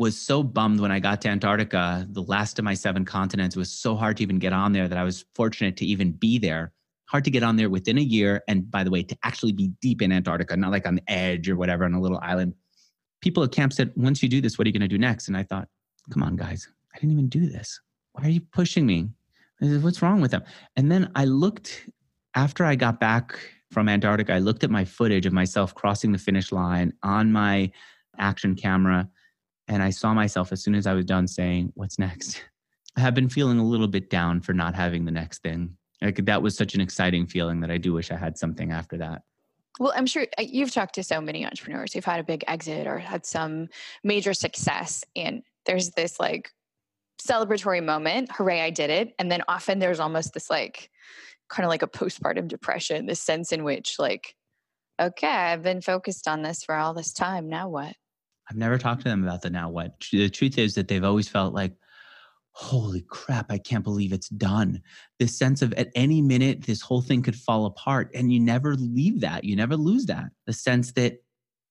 was 0.00 0.16
so 0.16 0.42
bummed 0.42 0.80
when 0.80 0.90
I 0.90 0.98
got 0.98 1.20
to 1.22 1.28
Antarctica. 1.28 2.06
The 2.10 2.22
last 2.22 2.58
of 2.58 2.64
my 2.64 2.74
seven 2.74 3.04
continents 3.04 3.54
was 3.54 3.70
so 3.70 3.94
hard 3.94 4.16
to 4.16 4.22
even 4.22 4.38
get 4.38 4.52
on 4.52 4.72
there 4.72 4.88
that 4.88 4.98
I 4.98 5.04
was 5.04 5.24
fortunate 5.34 5.76
to 5.76 5.86
even 5.86 6.12
be 6.12 6.38
there. 6.38 6.72
Hard 7.06 7.24
to 7.24 7.30
get 7.30 7.42
on 7.42 7.56
there 7.56 7.70
within 7.70 7.98
a 7.98 8.02
year. 8.02 8.42
And 8.48 8.70
by 8.70 8.82
the 8.82 8.90
way, 8.90 9.02
to 9.02 9.16
actually 9.24 9.52
be 9.52 9.68
deep 9.80 10.00
in 10.00 10.10
Antarctica, 10.10 10.56
not 10.56 10.72
like 10.72 10.86
on 10.86 10.96
the 10.96 11.12
edge 11.12 11.48
or 11.48 11.56
whatever 11.56 11.84
on 11.84 11.94
a 11.94 12.00
little 12.00 12.18
island. 12.22 12.54
People 13.20 13.44
at 13.44 13.52
camp 13.52 13.72
said, 13.72 13.92
once 13.94 14.22
you 14.22 14.28
do 14.28 14.40
this, 14.40 14.58
what 14.58 14.66
are 14.66 14.68
you 14.70 14.72
going 14.72 14.88
to 14.88 14.88
do 14.88 14.98
next? 14.98 15.28
And 15.28 15.36
I 15.36 15.42
thought, 15.42 15.68
come 16.10 16.22
on, 16.22 16.34
guys, 16.34 16.66
I 16.94 16.98
didn't 16.98 17.12
even 17.12 17.28
do 17.28 17.48
this 17.48 17.78
why 18.12 18.24
are 18.24 18.30
you 18.30 18.40
pushing 18.40 18.86
me? 18.86 19.08
Said, 19.62 19.82
What's 19.82 20.02
wrong 20.02 20.20
with 20.20 20.30
them? 20.30 20.42
And 20.76 20.90
then 20.90 21.10
I 21.14 21.24
looked 21.24 21.88
after 22.34 22.64
I 22.64 22.76
got 22.76 23.00
back 23.00 23.38
from 23.70 23.88
Antarctica, 23.88 24.34
I 24.34 24.38
looked 24.38 24.64
at 24.64 24.70
my 24.70 24.84
footage 24.84 25.26
of 25.26 25.32
myself 25.32 25.74
crossing 25.74 26.12
the 26.12 26.18
finish 26.18 26.50
line 26.50 26.92
on 27.02 27.30
my 27.30 27.70
action 28.18 28.54
camera. 28.54 29.08
And 29.70 29.84
I 29.84 29.90
saw 29.90 30.12
myself 30.12 30.50
as 30.50 30.62
soon 30.62 30.74
as 30.74 30.86
I 30.86 30.94
was 30.94 31.04
done 31.04 31.28
saying, 31.28 31.72
What's 31.74 31.98
next? 31.98 32.42
I 32.96 33.00
have 33.00 33.14
been 33.14 33.28
feeling 33.28 33.60
a 33.60 33.64
little 33.64 33.86
bit 33.86 34.10
down 34.10 34.40
for 34.40 34.52
not 34.52 34.74
having 34.74 35.04
the 35.04 35.12
next 35.12 35.42
thing. 35.42 35.76
Like 36.02 36.24
that 36.26 36.42
was 36.42 36.56
such 36.56 36.74
an 36.74 36.80
exciting 36.80 37.26
feeling 37.26 37.60
that 37.60 37.70
I 37.70 37.78
do 37.78 37.92
wish 37.92 38.10
I 38.10 38.16
had 38.16 38.36
something 38.36 38.72
after 38.72 38.98
that. 38.98 39.22
Well, 39.78 39.92
I'm 39.94 40.06
sure 40.06 40.26
uh, 40.38 40.42
you've 40.42 40.72
talked 40.72 40.96
to 40.96 41.04
so 41.04 41.20
many 41.20 41.46
entrepreneurs 41.46 41.92
who've 41.92 42.04
had 42.04 42.18
a 42.18 42.24
big 42.24 42.42
exit 42.48 42.88
or 42.88 42.98
had 42.98 43.24
some 43.24 43.68
major 44.02 44.34
success. 44.34 45.04
And 45.14 45.42
there's 45.66 45.90
this 45.90 46.18
like 46.18 46.50
celebratory 47.22 47.84
moment, 47.84 48.32
hooray, 48.32 48.60
I 48.60 48.70
did 48.70 48.90
it. 48.90 49.14
And 49.20 49.30
then 49.30 49.42
often 49.46 49.78
there's 49.78 50.00
almost 50.00 50.34
this 50.34 50.50
like 50.50 50.90
kind 51.48 51.64
of 51.64 51.70
like 51.70 51.82
a 51.82 51.88
postpartum 51.88 52.48
depression, 52.48 53.06
this 53.06 53.20
sense 53.20 53.52
in 53.52 53.62
which 53.62 53.96
like, 54.00 54.34
okay, 55.00 55.28
I've 55.28 55.62
been 55.62 55.80
focused 55.80 56.26
on 56.26 56.42
this 56.42 56.64
for 56.64 56.74
all 56.74 56.92
this 56.92 57.12
time. 57.12 57.48
Now 57.48 57.68
what? 57.68 57.94
I've 58.50 58.56
never 58.56 58.78
talked 58.78 59.02
to 59.02 59.08
them 59.08 59.22
about 59.22 59.42
the 59.42 59.50
now 59.50 59.70
what. 59.70 60.04
The 60.10 60.28
truth 60.28 60.58
is 60.58 60.74
that 60.74 60.88
they've 60.88 61.04
always 61.04 61.28
felt 61.28 61.54
like, 61.54 61.72
holy 62.50 63.02
crap, 63.02 63.46
I 63.48 63.58
can't 63.58 63.84
believe 63.84 64.12
it's 64.12 64.28
done. 64.28 64.82
This 65.20 65.38
sense 65.38 65.62
of 65.62 65.72
at 65.74 65.90
any 65.94 66.20
minute, 66.20 66.62
this 66.62 66.80
whole 66.80 67.00
thing 67.00 67.22
could 67.22 67.36
fall 67.36 67.64
apart. 67.64 68.10
And 68.12 68.32
you 68.32 68.40
never 68.40 68.74
leave 68.74 69.20
that. 69.20 69.44
You 69.44 69.54
never 69.54 69.76
lose 69.76 70.06
that. 70.06 70.30
The 70.46 70.52
sense 70.52 70.92
that 70.92 71.22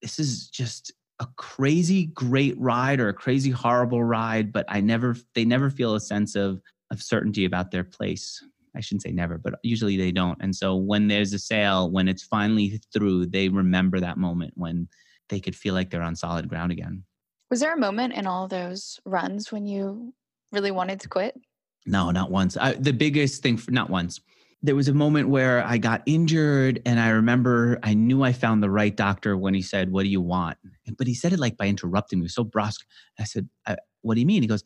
this 0.01 0.19
is 0.19 0.47
just 0.47 0.93
a 1.19 1.27
crazy 1.35 2.05
great 2.05 2.57
ride 2.57 3.01
or 3.01 3.09
a 3.09 3.13
crazy 3.13 3.49
horrible 3.49 4.03
ride, 4.03 4.53
but 4.53 4.65
I 4.69 4.79
never 4.79 5.17
they 5.35 5.43
never 5.43 5.69
feel 5.69 5.95
a 5.95 5.99
sense 5.99 6.35
of 6.35 6.61
of 6.91 7.03
certainty 7.03 7.43
about 7.43 7.71
their 7.71 7.83
place. 7.83 8.41
I 8.73 8.79
shouldn't 8.79 9.01
say 9.01 9.11
never, 9.11 9.37
but 9.37 9.55
usually 9.63 9.97
they 9.97 10.11
don't. 10.11 10.37
And 10.41 10.55
so 10.55 10.77
when 10.77 11.07
there's 11.09 11.33
a 11.33 11.39
sale, 11.39 11.91
when 11.91 12.07
it's 12.07 12.23
finally 12.23 12.79
through, 12.93 13.25
they 13.25 13.49
remember 13.49 13.99
that 13.99 14.17
moment 14.17 14.53
when 14.55 14.87
they 15.29 15.39
could 15.39 15.55
feel 15.55 15.73
like 15.73 15.89
they're 15.89 16.01
on 16.01 16.15
solid 16.15 16.47
ground 16.47 16.71
again. 16.71 17.03
Was 17.49 17.61
there 17.61 17.73
a 17.73 17.79
moment 17.79 18.13
in 18.13 18.27
all 18.27 18.47
those 18.47 18.99
runs 19.05 19.51
when 19.51 19.65
you 19.65 20.13
really 20.51 20.71
wanted 20.71 20.99
to 21.01 21.09
quit? 21.09 21.35
No, 21.85 22.11
not 22.11 22.29
once. 22.29 22.57
I, 22.57 22.73
the 22.73 22.93
biggest 22.93 23.41
thing, 23.41 23.57
for, 23.57 23.71
not 23.71 23.89
once 23.89 24.21
there 24.61 24.75
was 24.75 24.89
a 24.89 24.93
moment 24.93 25.29
where 25.29 25.65
I 25.65 25.77
got 25.77 26.03
injured, 26.05 26.81
and 26.85 26.99
I 26.99 27.09
remember 27.09 27.79
I 27.81 27.93
knew 27.93 28.23
I 28.23 28.33
found 28.33 28.61
the 28.61 28.69
right 28.69 28.93
doctor 28.93 29.37
when 29.37 29.53
he 29.53 29.61
said, 29.61 29.89
"What 29.89 30.03
do 30.03 30.09
you 30.09 30.19
want?" 30.19 30.57
But 30.97 31.07
he 31.07 31.13
said 31.13 31.31
it 31.31 31.39
like 31.39 31.55
by 31.55 31.67
interrupting 31.67 32.19
me. 32.19 32.27
So 32.27 32.43
brusque. 32.43 32.85
I 33.17 33.23
said, 33.23 33.47
"What 34.01 34.15
do 34.15 34.19
you 34.19 34.27
mean?" 34.27 34.41
He 34.41 34.49
goes, 34.49 34.63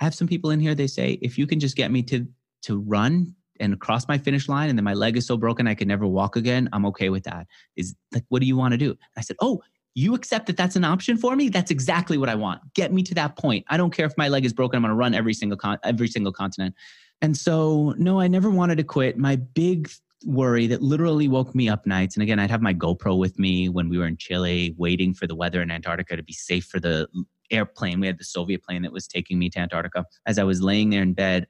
I 0.00 0.04
have 0.04 0.14
some 0.14 0.28
people 0.28 0.50
in 0.50 0.60
here, 0.60 0.74
they 0.74 0.86
say, 0.86 1.18
if 1.22 1.38
you 1.38 1.46
can 1.46 1.60
just 1.60 1.76
get 1.76 1.90
me 1.90 2.02
to 2.04 2.26
to 2.62 2.80
run 2.80 3.34
and 3.60 3.80
cross 3.80 4.06
my 4.08 4.18
finish 4.18 4.48
line 4.48 4.68
and 4.68 4.78
then 4.78 4.84
my 4.84 4.94
leg 4.94 5.16
is 5.16 5.26
so 5.26 5.36
broken 5.36 5.66
I 5.66 5.74
can 5.74 5.88
never 5.88 6.06
walk 6.06 6.36
again, 6.36 6.68
I'm 6.72 6.86
okay 6.86 7.08
with 7.08 7.24
that. 7.24 7.46
Is 7.76 7.94
like, 8.12 8.24
what 8.28 8.40
do 8.40 8.46
you 8.46 8.56
want 8.56 8.72
to 8.72 8.78
do? 8.78 8.96
I 9.16 9.20
said, 9.20 9.36
Oh, 9.40 9.60
you 9.98 10.14
accept 10.14 10.46
that 10.46 10.56
that's 10.56 10.76
an 10.76 10.84
option 10.84 11.16
for 11.16 11.34
me? 11.34 11.48
That's 11.48 11.70
exactly 11.70 12.18
what 12.18 12.28
I 12.28 12.34
want. 12.34 12.60
Get 12.74 12.92
me 12.92 13.02
to 13.02 13.14
that 13.14 13.36
point. 13.36 13.64
I 13.68 13.76
don't 13.76 13.92
care 13.92 14.06
if 14.06 14.16
my 14.16 14.28
leg 14.28 14.44
is 14.44 14.52
broken. 14.52 14.76
I'm 14.76 14.82
going 14.82 14.90
to 14.90 14.94
run 14.94 15.14
every 15.14 15.34
single 15.34 15.58
con- 15.58 15.78
every 15.82 16.08
single 16.08 16.32
continent. 16.32 16.74
And 17.20 17.36
so, 17.36 17.94
no, 17.98 18.20
I 18.20 18.28
never 18.28 18.48
wanted 18.48 18.76
to 18.76 18.84
quit. 18.84 19.18
My 19.18 19.36
big 19.36 19.90
worry 20.24 20.68
that 20.68 20.82
literally 20.82 21.26
woke 21.26 21.52
me 21.54 21.68
up 21.68 21.84
nights. 21.84 22.14
And 22.14 22.22
again, 22.22 22.38
I'd 22.38 22.50
have 22.50 22.62
my 22.62 22.74
GoPro 22.74 23.18
with 23.18 23.38
me 23.38 23.68
when 23.68 23.88
we 23.88 23.98
were 23.98 24.06
in 24.06 24.16
Chile, 24.16 24.74
waiting 24.78 25.14
for 25.14 25.26
the 25.26 25.34
weather 25.34 25.62
in 25.62 25.70
Antarctica 25.70 26.16
to 26.16 26.22
be 26.22 26.32
safe 26.32 26.64
for 26.64 26.78
the 26.78 27.08
airplane. 27.50 27.98
We 27.98 28.06
had 28.06 28.18
the 28.18 28.24
Soviet 28.24 28.62
plane 28.62 28.82
that 28.82 28.92
was 28.92 29.08
taking 29.08 29.38
me 29.38 29.50
to 29.50 29.58
Antarctica. 29.58 30.04
As 30.26 30.38
I 30.38 30.44
was 30.44 30.62
laying 30.62 30.90
there 30.90 31.02
in 31.02 31.12
bed, 31.12 31.46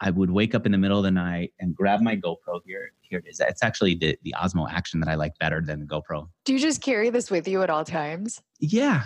I 0.00 0.10
would 0.10 0.30
wake 0.30 0.54
up 0.54 0.66
in 0.66 0.72
the 0.72 0.78
middle 0.78 0.98
of 0.98 1.04
the 1.04 1.10
night 1.10 1.52
and 1.58 1.74
grab 1.74 2.00
my 2.00 2.16
GoPro. 2.16 2.60
Here, 2.64 2.92
here 3.00 3.18
it 3.18 3.28
is. 3.28 3.40
It's 3.40 3.62
actually 3.62 3.94
the, 3.94 4.18
the 4.22 4.34
Osmo 4.36 4.70
Action 4.70 5.00
that 5.00 5.08
I 5.08 5.14
like 5.14 5.38
better 5.38 5.60
than 5.60 5.80
the 5.80 5.86
GoPro. 5.86 6.28
Do 6.44 6.52
you 6.52 6.58
just 6.58 6.82
carry 6.82 7.10
this 7.10 7.30
with 7.30 7.48
you 7.48 7.62
at 7.62 7.70
all 7.70 7.84
times? 7.84 8.42
Yeah, 8.60 9.04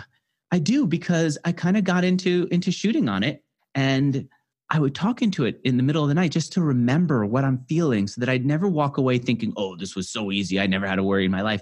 I 0.51 0.59
do 0.59 0.85
because 0.85 1.37
I 1.45 1.53
kind 1.53 1.77
of 1.77 1.83
got 1.83 2.03
into 2.03 2.47
into 2.51 2.71
shooting 2.71 3.07
on 3.07 3.23
it 3.23 3.43
and 3.73 4.27
I 4.69 4.79
would 4.79 4.95
talk 4.95 5.21
into 5.21 5.45
it 5.45 5.59
in 5.65 5.75
the 5.77 5.83
middle 5.83 6.03
of 6.03 6.09
the 6.09 6.15
night 6.15 6.31
just 6.31 6.53
to 6.53 6.61
remember 6.61 7.25
what 7.25 7.43
I'm 7.43 7.65
feeling 7.67 8.07
so 8.07 8.21
that 8.21 8.29
I'd 8.29 8.45
never 8.45 8.69
walk 8.69 8.97
away 8.97 9.17
thinking, 9.17 9.53
oh, 9.57 9.75
this 9.75 9.97
was 9.97 10.09
so 10.09 10.31
easy. 10.31 10.59
I 10.61 10.67
never 10.67 10.87
had 10.87 10.95
to 10.95 11.03
worry 11.03 11.25
in 11.25 11.31
my 11.31 11.41
life. 11.41 11.61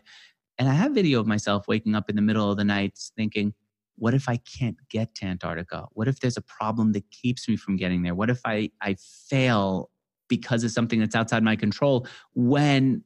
And 0.59 0.69
I 0.69 0.73
have 0.73 0.91
video 0.91 1.19
of 1.19 1.25
myself 1.25 1.67
waking 1.67 1.95
up 1.95 2.09
in 2.09 2.15
the 2.15 2.21
middle 2.21 2.51
of 2.51 2.57
the 2.57 2.63
night 2.63 2.99
thinking, 3.15 3.53
what 3.99 4.13
if 4.13 4.27
I 4.27 4.37
can't 4.37 4.77
get 4.89 5.13
to 5.15 5.25
Antarctica? 5.25 5.85
What 5.91 6.07
if 6.07 6.19
there's 6.19 6.37
a 6.37 6.41
problem 6.41 6.93
that 6.93 7.09
keeps 7.11 7.47
me 7.47 7.55
from 7.55 7.75
getting 7.75 8.01
there? 8.01 8.15
What 8.15 8.29
if 8.29 8.41
I, 8.45 8.71
I 8.81 8.95
fail 9.29 9.89
because 10.27 10.63
of 10.63 10.71
something 10.71 10.99
that's 10.99 11.15
outside 11.15 11.43
my 11.43 11.55
control 11.55 12.07
when 12.33 13.03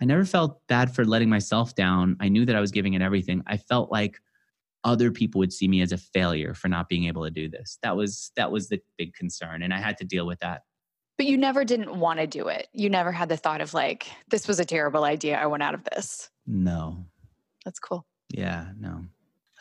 I 0.00 0.06
never 0.06 0.24
felt 0.24 0.66
bad 0.66 0.94
for 0.94 1.04
letting 1.04 1.28
myself 1.28 1.74
down. 1.74 2.16
I 2.20 2.28
knew 2.28 2.46
that 2.46 2.56
I 2.56 2.60
was 2.60 2.70
giving 2.70 2.94
it 2.94 3.02
everything. 3.02 3.42
I 3.46 3.58
felt 3.58 3.92
like 3.92 4.18
other 4.82 5.10
people 5.10 5.40
would 5.40 5.52
see 5.52 5.68
me 5.68 5.82
as 5.82 5.92
a 5.92 5.98
failure 5.98 6.54
for 6.54 6.68
not 6.68 6.88
being 6.88 7.04
able 7.04 7.24
to 7.24 7.30
do 7.30 7.50
this. 7.50 7.78
That 7.82 7.96
was 7.96 8.32
that 8.36 8.50
was 8.50 8.70
the 8.70 8.80
big 8.96 9.12
concern 9.12 9.62
and 9.62 9.74
I 9.74 9.78
had 9.78 9.98
to 9.98 10.04
deal 10.04 10.26
with 10.26 10.40
that. 10.40 10.62
But 11.18 11.26
you 11.26 11.36
never 11.36 11.66
didn't 11.66 11.94
want 11.94 12.18
to 12.18 12.26
do 12.26 12.48
it. 12.48 12.68
You 12.72 12.88
never 12.88 13.12
had 13.12 13.28
the 13.28 13.36
thought 13.36 13.60
of 13.60 13.74
like 13.74 14.10
this 14.30 14.48
was 14.48 14.58
a 14.58 14.64
terrible 14.64 15.04
idea. 15.04 15.38
I 15.38 15.46
want 15.46 15.62
out 15.62 15.74
of 15.74 15.84
this. 15.84 16.30
No. 16.46 17.04
That's 17.66 17.78
cool. 17.78 18.06
Yeah, 18.32 18.68
no. 18.78 19.04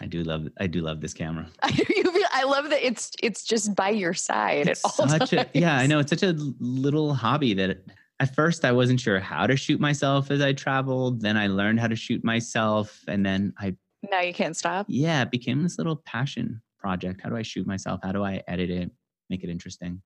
I 0.01 0.05
do 0.05 0.23
love 0.23 0.47
I 0.59 0.67
do 0.67 0.81
love 0.81 1.01
this 1.01 1.13
camera. 1.13 1.47
I 1.63 2.43
love 2.43 2.69
that 2.69 2.85
it's 2.85 3.11
it's 3.21 3.43
just 3.43 3.75
by 3.75 3.89
your 3.89 4.13
side 4.13 4.67
it's 4.67 4.85
at 4.85 4.85
all 4.85 5.07
such 5.07 5.31
times. 5.31 5.47
A, 5.53 5.59
yeah, 5.59 5.77
I 5.77 5.87
know 5.87 5.99
it's 5.99 6.09
such 6.09 6.23
a 6.23 6.33
little 6.59 7.13
hobby 7.13 7.53
that 7.55 7.83
at 8.19 8.35
first 8.35 8.65
I 8.65 8.71
wasn't 8.71 8.99
sure 8.99 9.19
how 9.19 9.47
to 9.47 9.55
shoot 9.55 9.79
myself 9.79 10.31
as 10.31 10.41
I 10.41 10.53
traveled. 10.53 11.21
Then 11.21 11.37
I 11.37 11.47
learned 11.47 11.79
how 11.79 11.87
to 11.87 11.95
shoot 11.95 12.23
myself, 12.23 13.03
and 13.07 13.25
then 13.25 13.53
I 13.57 13.75
now 14.09 14.21
you 14.21 14.33
can't 14.33 14.55
stop. 14.55 14.85
Yeah, 14.89 15.21
it 15.21 15.31
became 15.31 15.63
this 15.63 15.77
little 15.77 15.97
passion 15.97 16.61
project. 16.77 17.21
How 17.21 17.29
do 17.29 17.35
I 17.35 17.41
shoot 17.41 17.67
myself? 17.67 17.99
How 18.03 18.11
do 18.11 18.23
I 18.23 18.41
edit 18.47 18.69
it? 18.69 18.91
Make 19.29 19.43
it 19.43 19.49
interesting. 19.49 20.01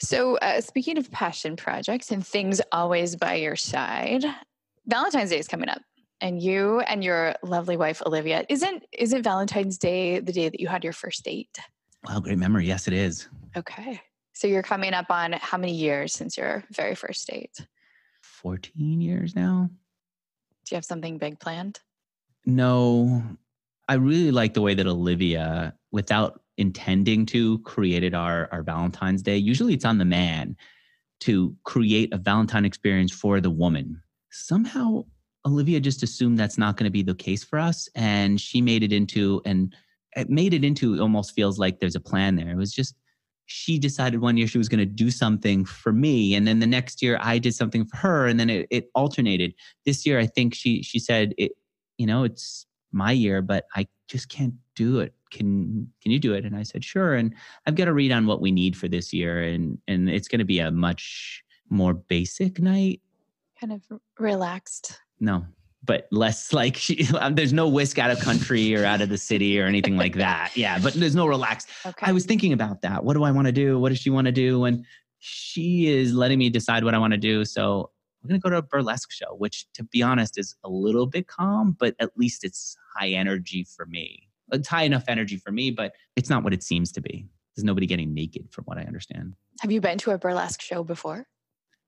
So, 0.00 0.36
uh, 0.38 0.60
speaking 0.60 0.98
of 0.98 1.10
passion 1.10 1.56
projects 1.56 2.10
and 2.10 2.26
things 2.26 2.60
always 2.72 3.14
by 3.16 3.34
your 3.36 3.56
side, 3.56 4.24
Valentine's 4.86 5.30
Day 5.30 5.38
is 5.38 5.48
coming 5.48 5.68
up, 5.68 5.82
and 6.24 6.42
you 6.42 6.80
and 6.80 7.04
your 7.04 7.34
lovely 7.42 7.76
wife 7.76 8.02
Olivia 8.06 8.44
isn't 8.48 8.82
isn't 8.98 9.22
Valentine's 9.22 9.76
Day 9.76 10.18
the 10.20 10.32
day 10.32 10.48
that 10.48 10.58
you 10.58 10.66
had 10.66 10.82
your 10.82 10.94
first 10.94 11.22
date? 11.22 11.58
Wow, 12.08 12.20
great 12.20 12.38
memory. 12.38 12.66
Yes, 12.66 12.88
it 12.88 12.94
is. 12.94 13.28
Okay, 13.56 14.00
so 14.32 14.46
you're 14.46 14.62
coming 14.62 14.94
up 14.94 15.10
on 15.10 15.32
how 15.32 15.58
many 15.58 15.74
years 15.74 16.14
since 16.14 16.36
your 16.36 16.64
very 16.72 16.94
first 16.94 17.28
date? 17.28 17.54
Fourteen 18.22 19.02
years 19.02 19.36
now. 19.36 19.68
Do 20.64 20.74
you 20.74 20.76
have 20.76 20.84
something 20.84 21.18
big 21.18 21.38
planned? 21.38 21.80
No, 22.46 23.22
I 23.86 23.94
really 23.94 24.30
like 24.30 24.54
the 24.54 24.62
way 24.62 24.72
that 24.74 24.86
Olivia, 24.86 25.74
without 25.92 26.40
intending 26.56 27.26
to, 27.26 27.58
created 27.60 28.14
our, 28.14 28.48
our 28.50 28.62
Valentine's 28.62 29.22
Day. 29.22 29.36
Usually 29.36 29.74
it's 29.74 29.84
on 29.84 29.98
the 29.98 30.06
man 30.06 30.56
to 31.20 31.54
create 31.64 32.14
a 32.14 32.16
Valentine 32.16 32.64
experience 32.64 33.12
for 33.12 33.42
the 33.42 33.50
woman. 33.50 34.00
Somehow, 34.30 35.04
Olivia 35.46 35.80
just 35.80 36.02
assumed 36.02 36.38
that's 36.38 36.58
not 36.58 36.76
going 36.76 36.84
to 36.84 36.90
be 36.90 37.02
the 37.02 37.14
case 37.14 37.44
for 37.44 37.58
us. 37.58 37.88
And 37.94 38.40
she 38.40 38.60
made 38.60 38.82
it 38.82 38.92
into, 38.92 39.42
and 39.44 39.74
it 40.16 40.30
made 40.30 40.54
it 40.54 40.64
into 40.64 41.00
almost 41.00 41.34
feels 41.34 41.58
like 41.58 41.80
there's 41.80 41.96
a 41.96 42.00
plan 42.00 42.36
there. 42.36 42.50
It 42.50 42.56
was 42.56 42.72
just, 42.72 42.94
she 43.46 43.78
decided 43.78 44.20
one 44.20 44.36
year 44.36 44.46
she 44.46 44.58
was 44.58 44.70
going 44.70 44.78
to 44.78 44.86
do 44.86 45.10
something 45.10 45.66
for 45.66 45.92
me 45.92 46.34
and 46.34 46.48
then 46.48 46.60
the 46.60 46.66
next 46.66 47.02
year 47.02 47.18
i 47.20 47.38
did 47.38 47.54
something 47.54 47.84
for 47.84 47.98
her 47.98 48.26
and 48.26 48.40
then 48.40 48.48
it, 48.48 48.66
it 48.70 48.88
alternated 48.94 49.52
this 49.84 50.06
year 50.06 50.18
i 50.18 50.24
think 50.24 50.54
she 50.54 50.82
she 50.82 50.98
said 50.98 51.34
it, 51.36 51.52
you 51.98 52.06
know, 52.06 52.24
it's 52.24 52.66
my 52.92 53.12
year, 53.12 53.42
but 53.42 53.66
I 53.74 53.86
just 54.08 54.28
can't 54.28 54.54
do 54.74 55.00
it. 55.00 55.14
Can 55.30 55.88
can 56.00 56.12
you 56.12 56.18
do 56.18 56.34
it? 56.34 56.44
And 56.44 56.56
I 56.56 56.62
said, 56.62 56.84
sure. 56.84 57.14
And 57.14 57.34
I've 57.66 57.74
got 57.74 57.86
to 57.86 57.92
read 57.92 58.12
on 58.12 58.26
what 58.26 58.40
we 58.40 58.52
need 58.52 58.76
for 58.76 58.88
this 58.88 59.12
year, 59.12 59.42
and 59.42 59.78
and 59.88 60.08
it's 60.08 60.28
going 60.28 60.38
to 60.38 60.44
be 60.44 60.60
a 60.60 60.70
much 60.70 61.42
more 61.68 61.94
basic 61.94 62.60
night. 62.60 63.00
Kind 63.60 63.72
of 63.72 63.82
relaxed. 64.18 65.00
No, 65.20 65.44
but 65.84 66.06
less 66.10 66.52
like 66.52 66.76
she, 66.76 67.08
um, 67.18 67.34
there's 67.34 67.52
no 67.52 67.68
whisk 67.68 67.98
out 67.98 68.10
of 68.10 68.20
country 68.20 68.74
or 68.76 68.84
out 68.84 69.00
of 69.00 69.08
the 69.08 69.18
city 69.18 69.60
or 69.60 69.66
anything 69.66 69.96
like 69.96 70.16
that. 70.16 70.52
Yeah, 70.56 70.78
but 70.78 70.94
there's 70.94 71.16
no 71.16 71.26
relax. 71.26 71.66
Okay. 71.84 72.06
I 72.06 72.12
was 72.12 72.26
thinking 72.26 72.52
about 72.52 72.82
that. 72.82 73.04
What 73.04 73.14
do 73.14 73.24
I 73.24 73.30
want 73.30 73.46
to 73.46 73.52
do? 73.52 73.78
What 73.78 73.88
does 73.88 73.98
she 73.98 74.10
want 74.10 74.26
to 74.26 74.32
do? 74.32 74.64
And 74.64 74.84
she 75.18 75.88
is 75.88 76.14
letting 76.14 76.38
me 76.38 76.48
decide 76.48 76.84
what 76.84 76.94
I 76.94 76.98
want 76.98 77.12
to 77.12 77.18
do. 77.18 77.44
So 77.44 77.90
we're 78.22 78.28
going 78.28 78.40
to 78.40 78.44
go 78.44 78.50
to 78.50 78.58
a 78.58 78.62
burlesque 78.62 79.10
show, 79.10 79.34
which 79.36 79.66
to 79.74 79.84
be 79.84 80.02
honest 80.02 80.38
is 80.38 80.54
a 80.64 80.70
little 80.70 81.06
bit 81.06 81.26
calm, 81.26 81.76
but 81.78 81.94
at 81.98 82.10
least 82.16 82.44
it's 82.44 82.76
high 82.96 83.08
energy 83.08 83.64
for 83.64 83.84
me. 83.86 84.28
It's 84.52 84.68
high 84.68 84.84
enough 84.84 85.04
energy 85.08 85.36
for 85.38 85.50
me, 85.50 85.70
but 85.70 85.92
it's 86.16 86.30
not 86.30 86.44
what 86.44 86.54
it 86.54 86.62
seems 86.62 86.92
to 86.92 87.00
be. 87.00 87.26
There's 87.56 87.64
nobody 87.64 87.86
getting 87.86 88.14
naked 88.14 88.48
from 88.50 88.64
what 88.64 88.78
I 88.78 88.82
understand. 88.82 89.34
Have 89.60 89.72
you 89.72 89.80
been 89.80 89.98
to 89.98 90.12
a 90.12 90.18
burlesque 90.18 90.60
show 90.62 90.84
before? 90.84 91.26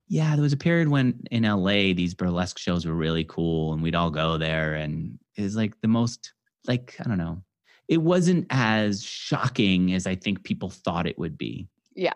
Yeah, 0.09 0.35
there 0.35 0.43
was 0.43 0.53
a 0.53 0.59
period 0.59 0.89
when 0.89 1.21
in 1.31 1.43
LA 1.43 1.93
these 1.93 2.15
burlesque 2.15 2.59
shows 2.59 2.87
were 2.87 2.95
really 2.95 3.25
cool 3.25 3.73
and 3.73 3.83
we'd 3.83 3.95
all 3.95 4.11
go 4.11 4.39
there 4.39 4.75
and 4.75 5.19
it 5.37 5.43
was 5.43 5.57
like 5.57 5.81
the 5.81 5.89
most 5.89 6.33
like 6.67 6.97
I 7.01 7.05
don't 7.05 7.19
know. 7.19 7.43
It 7.89 7.99
wasn't 7.99 8.47
as 8.51 9.03
shocking 9.03 9.93
as 9.95 10.07
I 10.07 10.17
think 10.17 10.45
people 10.45 10.71
thought 10.71 11.07
it 11.07 11.19
would 11.19 11.39
be. 11.39 11.69
Yeah. 11.95 12.13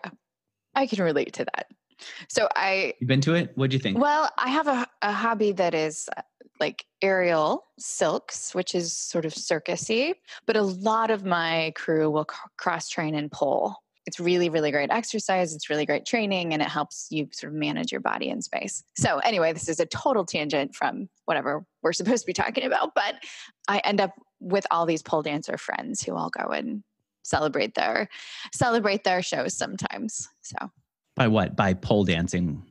I 0.75 0.87
can 0.87 1.03
relate 1.03 1.33
to 1.33 1.45
that. 1.45 1.67
So 2.29 2.47
I 2.55 2.93
You've 2.99 3.07
been 3.07 3.21
to 3.21 3.35
it? 3.35 3.51
What'd 3.55 3.73
you 3.73 3.79
think? 3.79 3.97
Well, 3.97 4.29
I 4.37 4.49
have 4.49 4.67
a, 4.67 4.87
a 5.01 5.11
hobby 5.11 5.51
that 5.53 5.73
is 5.73 6.09
uh, 6.17 6.21
like 6.59 6.85
aerial 7.01 7.65
silks, 7.79 8.55
which 8.55 8.73
is 8.75 8.95
sort 8.95 9.25
of 9.25 9.33
circusy, 9.33 10.13
but 10.45 10.55
a 10.55 10.61
lot 10.61 11.11
of 11.11 11.25
my 11.25 11.73
crew 11.75 12.09
will 12.09 12.27
c- 12.29 12.37
cross 12.57 12.89
train 12.89 13.15
and 13.15 13.31
pole. 13.31 13.75
It's 14.05 14.19
really, 14.19 14.49
really 14.49 14.71
great 14.71 14.89
exercise. 14.89 15.53
It's 15.53 15.69
really 15.69 15.85
great 15.85 16.05
training 16.05 16.53
and 16.53 16.61
it 16.61 16.67
helps 16.67 17.07
you 17.11 17.27
sort 17.31 17.53
of 17.53 17.59
manage 17.59 17.91
your 17.91 18.01
body 18.01 18.29
in 18.29 18.41
space. 18.41 18.83
So, 18.97 19.19
anyway, 19.19 19.53
this 19.53 19.69
is 19.69 19.79
a 19.79 19.85
total 19.85 20.25
tangent 20.25 20.75
from 20.75 21.07
whatever 21.25 21.65
we're 21.83 21.93
supposed 21.93 22.23
to 22.23 22.27
be 22.27 22.33
talking 22.33 22.63
about, 22.63 22.95
but 22.95 23.15
I 23.67 23.79
end 23.79 24.01
up 24.01 24.13
with 24.39 24.65
all 24.71 24.85
these 24.85 25.03
pole 25.03 25.21
dancer 25.21 25.57
friends 25.57 26.01
who 26.03 26.15
all 26.15 26.29
go 26.29 26.49
and 26.49 26.83
celebrate 27.23 27.75
their 27.75 28.09
celebrate 28.53 29.03
their 29.03 29.21
shows 29.21 29.55
sometimes. 29.55 30.27
So 30.41 30.57
by 31.15 31.27
what? 31.27 31.55
By 31.55 31.73
pole 31.73 32.03
dancing. 32.03 32.63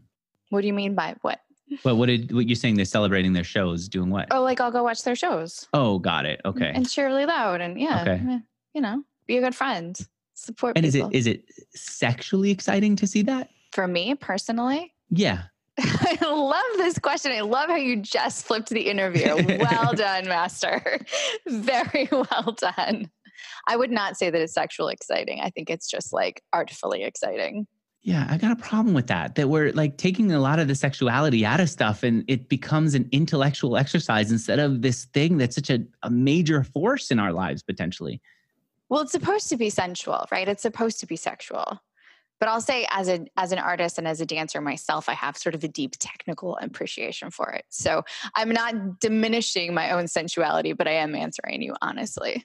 What 0.48 0.62
do 0.62 0.66
you 0.66 0.72
mean 0.72 0.94
by 0.94 1.14
what? 1.22 1.40
But 1.84 1.96
what 1.96 2.06
did 2.06 2.32
what 2.34 2.48
you're 2.48 2.56
saying? 2.56 2.74
They're 2.74 2.84
celebrating 2.84 3.32
their 3.32 3.44
shows, 3.44 3.88
doing 3.88 4.10
what? 4.10 4.28
Oh, 4.32 4.42
like 4.42 4.60
I'll 4.60 4.72
go 4.72 4.82
watch 4.82 5.04
their 5.04 5.14
shows. 5.14 5.68
Oh, 5.72 5.98
got 5.98 6.26
it. 6.26 6.40
Okay. 6.44 6.72
And 6.74 6.88
cheer 6.88 7.06
really 7.06 7.26
loud, 7.26 7.60
and 7.60 7.80
yeah, 7.80 8.02
okay. 8.02 8.20
Eh, 8.28 8.38
you 8.74 8.80
know, 8.80 9.04
be 9.26 9.36
a 9.36 9.40
good 9.40 9.54
friend, 9.54 9.96
support. 10.40 10.76
And 10.76 10.84
people. 10.90 11.10
is 11.12 11.26
it 11.26 11.44
is 11.50 11.54
it 11.54 11.54
sexually 11.74 12.50
exciting 12.50 12.96
to 12.96 13.06
see 13.06 13.22
that? 13.22 13.50
For 13.72 13.86
me 13.86 14.14
personally, 14.14 14.94
yeah. 15.10 15.44
I 15.78 16.18
love 16.22 16.76
this 16.76 16.98
question. 16.98 17.32
I 17.32 17.40
love 17.40 17.70
how 17.70 17.76
you 17.76 17.96
just 17.96 18.44
flipped 18.44 18.68
the 18.68 18.82
interview. 18.82 19.34
Well 19.58 19.92
done, 19.96 20.28
master. 20.28 21.00
Very 21.46 22.08
well 22.10 22.54
done. 22.58 23.10
I 23.66 23.76
would 23.76 23.90
not 23.90 24.18
say 24.18 24.28
that 24.28 24.40
it's 24.40 24.52
sexually 24.52 24.92
exciting. 24.92 25.40
I 25.40 25.48
think 25.48 25.70
it's 25.70 25.88
just 25.88 26.12
like 26.12 26.42
artfully 26.52 27.04
exciting. 27.04 27.66
Yeah, 28.02 28.26
I 28.30 28.38
got 28.38 28.50
a 28.50 28.56
problem 28.56 28.94
with 28.94 29.06
that. 29.08 29.34
That 29.34 29.48
we're 29.48 29.72
like 29.72 29.96
taking 29.96 30.32
a 30.32 30.40
lot 30.40 30.58
of 30.58 30.68
the 30.68 30.74
sexuality 30.74 31.44
out 31.44 31.60
of 31.60 31.68
stuff 31.68 32.02
and 32.02 32.24
it 32.28 32.48
becomes 32.48 32.94
an 32.94 33.08
intellectual 33.12 33.76
exercise 33.76 34.32
instead 34.32 34.58
of 34.58 34.82
this 34.82 35.04
thing 35.06 35.36
that's 35.36 35.54
such 35.54 35.70
a, 35.70 35.80
a 36.02 36.10
major 36.10 36.64
force 36.64 37.10
in 37.10 37.18
our 37.18 37.32
lives 37.32 37.62
potentially. 37.62 38.20
Well, 38.90 39.02
it's 39.02 39.12
supposed 39.12 39.48
to 39.48 39.56
be 39.56 39.70
sensual, 39.70 40.26
right? 40.30 40.48
It's 40.48 40.62
supposed 40.62 41.00
to 41.00 41.06
be 41.06 41.16
sexual. 41.16 41.80
But 42.40 42.48
I'll 42.48 42.60
say 42.60 42.86
as 42.90 43.08
a 43.08 43.26
as 43.36 43.52
an 43.52 43.58
artist 43.58 43.98
and 43.98 44.08
as 44.08 44.20
a 44.20 44.26
dancer 44.26 44.60
myself, 44.62 45.08
I 45.10 45.12
have 45.12 45.36
sort 45.36 45.54
of 45.54 45.62
a 45.62 45.68
deep 45.68 45.96
technical 45.98 46.56
appreciation 46.56 47.30
for 47.30 47.50
it. 47.50 47.66
So 47.68 48.02
I'm 48.34 48.48
not 48.48 48.98
diminishing 48.98 49.74
my 49.74 49.90
own 49.90 50.08
sensuality, 50.08 50.72
but 50.72 50.88
I 50.88 50.92
am 50.92 51.14
answering 51.14 51.60
you 51.60 51.74
honestly. 51.82 52.44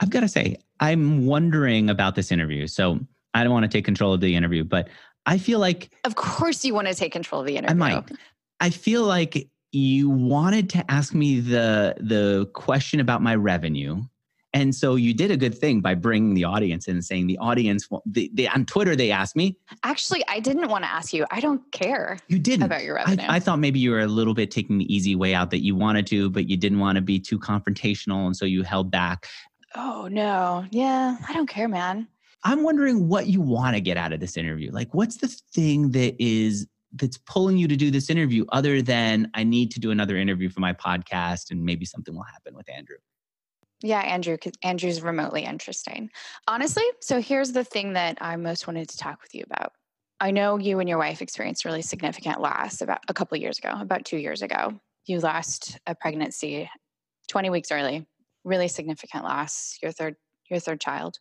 I've 0.00 0.10
got 0.10 0.20
to 0.20 0.28
say, 0.28 0.56
I'm 0.80 1.26
wondering 1.26 1.90
about 1.90 2.14
this 2.14 2.32
interview. 2.32 2.66
So 2.66 2.98
I 3.34 3.44
don't 3.44 3.52
want 3.52 3.64
to 3.64 3.68
take 3.68 3.84
control 3.84 4.14
of 4.14 4.20
the 4.20 4.34
interview, 4.34 4.64
but 4.64 4.88
I 5.26 5.36
feel 5.36 5.58
like 5.58 5.90
Of 6.04 6.14
course 6.14 6.64
you 6.64 6.72
want 6.72 6.88
to 6.88 6.94
take 6.94 7.12
control 7.12 7.42
of 7.42 7.46
the 7.46 7.58
interview. 7.58 7.84
I 7.84 7.94
might. 7.94 8.10
I 8.60 8.70
feel 8.70 9.04
like 9.04 9.48
you 9.70 10.08
wanted 10.08 10.70
to 10.70 10.90
ask 10.90 11.12
me 11.12 11.40
the 11.40 11.94
the 12.00 12.46
question 12.54 13.00
about 13.00 13.20
my 13.20 13.34
revenue. 13.34 14.02
And 14.56 14.74
so 14.74 14.94
you 14.96 15.12
did 15.12 15.30
a 15.30 15.36
good 15.36 15.54
thing 15.54 15.82
by 15.82 15.94
bringing 15.94 16.32
the 16.32 16.44
audience 16.44 16.88
in 16.88 16.94
and 16.94 17.04
saying 17.04 17.26
the 17.26 17.36
audience, 17.36 17.86
they, 18.06 18.30
they, 18.32 18.48
on 18.48 18.64
Twitter, 18.64 18.96
they 18.96 19.10
asked 19.10 19.36
me. 19.36 19.58
Actually, 19.84 20.24
I 20.28 20.40
didn't 20.40 20.70
want 20.70 20.82
to 20.82 20.90
ask 20.90 21.12
you. 21.12 21.26
I 21.30 21.40
don't 21.40 21.60
care. 21.72 22.18
You 22.28 22.38
didn't. 22.38 22.62
About 22.62 22.82
your 22.82 22.94
revenue. 22.94 23.26
I, 23.28 23.36
I 23.36 23.38
thought 23.38 23.58
maybe 23.58 23.78
you 23.78 23.90
were 23.90 24.00
a 24.00 24.06
little 24.06 24.32
bit 24.32 24.50
taking 24.50 24.78
the 24.78 24.90
easy 24.92 25.14
way 25.14 25.34
out 25.34 25.50
that 25.50 25.62
you 25.62 25.76
wanted 25.76 26.06
to, 26.06 26.30
but 26.30 26.48
you 26.48 26.56
didn't 26.56 26.78
want 26.78 26.96
to 26.96 27.02
be 27.02 27.20
too 27.20 27.38
confrontational. 27.38 28.24
And 28.24 28.34
so 28.34 28.46
you 28.46 28.62
held 28.62 28.90
back. 28.90 29.26
Oh, 29.74 30.08
no. 30.10 30.64
Yeah, 30.70 31.18
I 31.28 31.34
don't 31.34 31.50
care, 31.50 31.68
man. 31.68 32.08
I'm 32.42 32.62
wondering 32.62 33.08
what 33.08 33.26
you 33.26 33.42
want 33.42 33.76
to 33.76 33.82
get 33.82 33.98
out 33.98 34.14
of 34.14 34.20
this 34.20 34.38
interview. 34.38 34.72
Like, 34.72 34.94
what's 34.94 35.18
the 35.18 35.28
thing 35.28 35.90
that 35.90 36.16
is 36.18 36.66
that's 36.94 37.18
pulling 37.18 37.58
you 37.58 37.68
to 37.68 37.76
do 37.76 37.90
this 37.90 38.08
interview 38.08 38.46
other 38.52 38.80
than 38.80 39.30
I 39.34 39.44
need 39.44 39.70
to 39.72 39.80
do 39.80 39.90
another 39.90 40.16
interview 40.16 40.48
for 40.48 40.60
my 40.60 40.72
podcast 40.72 41.50
and 41.50 41.62
maybe 41.62 41.84
something 41.84 42.14
will 42.14 42.22
happen 42.22 42.54
with 42.54 42.70
Andrew? 42.70 42.96
Yeah, 43.82 44.00
Andrew, 44.00 44.38
Andrew's 44.62 45.02
remotely 45.02 45.44
interesting. 45.44 46.10
Honestly, 46.48 46.84
so 47.00 47.20
here's 47.20 47.52
the 47.52 47.64
thing 47.64 47.92
that 47.92 48.18
I 48.20 48.36
most 48.36 48.66
wanted 48.66 48.88
to 48.88 48.96
talk 48.96 49.20
with 49.20 49.34
you 49.34 49.44
about. 49.50 49.72
I 50.18 50.30
know 50.30 50.58
you 50.58 50.80
and 50.80 50.88
your 50.88 50.98
wife 50.98 51.20
experienced 51.20 51.64
really 51.64 51.82
significant 51.82 52.40
loss 52.40 52.80
about 52.80 53.00
a 53.08 53.14
couple 53.14 53.36
years 53.36 53.58
ago, 53.58 53.72
about 53.78 54.06
two 54.06 54.16
years 54.16 54.40
ago. 54.40 54.80
You 55.04 55.20
lost 55.20 55.78
a 55.86 55.94
pregnancy 55.94 56.70
20 57.28 57.50
weeks 57.50 57.70
early, 57.70 58.06
really 58.44 58.68
significant 58.68 59.24
loss, 59.24 59.78
your 59.82 59.92
third, 59.92 60.16
your 60.48 60.58
third 60.58 60.80
child. 60.80 61.18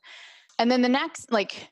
And 0.58 0.72
then 0.72 0.82
the 0.82 0.90
next, 0.90 1.32
like 1.32 1.70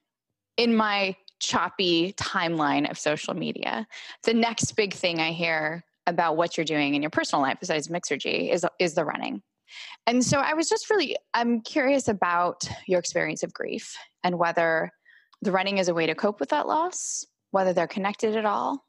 in 0.57 0.75
my 0.75 1.15
choppy 1.39 2.13
timeline 2.13 2.89
of 2.89 2.99
social 2.99 3.33
media, 3.33 3.87
the 4.23 4.33
next 4.33 4.73
big 4.73 4.93
thing 4.93 5.19
I 5.19 5.31
hear 5.31 5.85
about 6.05 6.35
what 6.35 6.57
you're 6.57 6.65
doing 6.65 6.95
in 6.95 7.01
your 7.01 7.09
personal 7.09 7.41
life 7.41 7.57
besides 7.61 7.87
Mixergy 7.87 8.51
is 8.51 8.65
is 8.79 8.95
the 8.95 9.05
running. 9.05 9.41
And 10.05 10.23
so 10.23 10.39
I 10.39 10.53
was 10.53 10.69
just 10.69 10.89
really 10.89 11.15
I'm 11.33 11.61
curious 11.61 12.07
about 12.07 12.63
your 12.87 12.99
experience 12.99 13.43
of 13.43 13.53
grief 13.53 13.95
and 14.23 14.37
whether 14.37 14.91
the 15.41 15.51
running 15.51 15.77
is 15.77 15.87
a 15.87 15.93
way 15.93 16.05
to 16.05 16.15
cope 16.15 16.39
with 16.39 16.49
that 16.49 16.67
loss, 16.67 17.25
whether 17.51 17.73
they're 17.73 17.87
connected 17.87 18.35
at 18.35 18.45
all. 18.45 18.85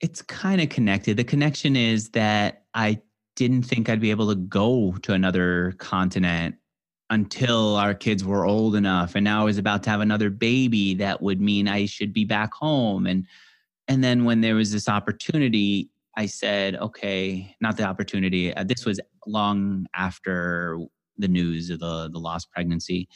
It's 0.00 0.22
kind 0.22 0.60
of 0.60 0.68
connected. 0.68 1.16
The 1.16 1.24
connection 1.24 1.74
is 1.74 2.10
that 2.10 2.64
I 2.74 3.00
didn't 3.34 3.62
think 3.62 3.88
I'd 3.88 4.00
be 4.00 4.10
able 4.10 4.28
to 4.28 4.34
go 4.34 4.96
to 5.02 5.12
another 5.12 5.74
continent 5.78 6.56
until 7.10 7.76
our 7.76 7.94
kids 7.94 8.24
were 8.24 8.44
old 8.44 8.74
enough 8.74 9.14
and 9.14 9.24
now 9.24 9.40
I 9.40 9.44
was 9.44 9.58
about 9.58 9.82
to 9.84 9.90
have 9.90 10.00
another 10.00 10.28
baby 10.28 10.94
that 10.94 11.22
would 11.22 11.40
mean 11.40 11.68
I 11.68 11.86
should 11.86 12.12
be 12.12 12.24
back 12.24 12.52
home 12.52 13.06
and 13.06 13.26
and 13.86 14.04
then 14.04 14.24
when 14.24 14.40
there 14.40 14.54
was 14.54 14.72
this 14.72 14.88
opportunity 14.88 15.88
I 16.16 16.26
said 16.26 16.74
okay 16.76 17.56
not 17.60 17.76
the 17.76 17.84
opportunity 17.84 18.54
uh, 18.54 18.64
this 18.64 18.84
was 18.84 19.00
long 19.28 19.86
after 19.94 20.78
the 21.16 21.28
news 21.28 21.70
of 21.70 21.80
the 21.80 22.08
the 22.10 22.18
lost 22.18 22.50
pregnancy 22.50 23.08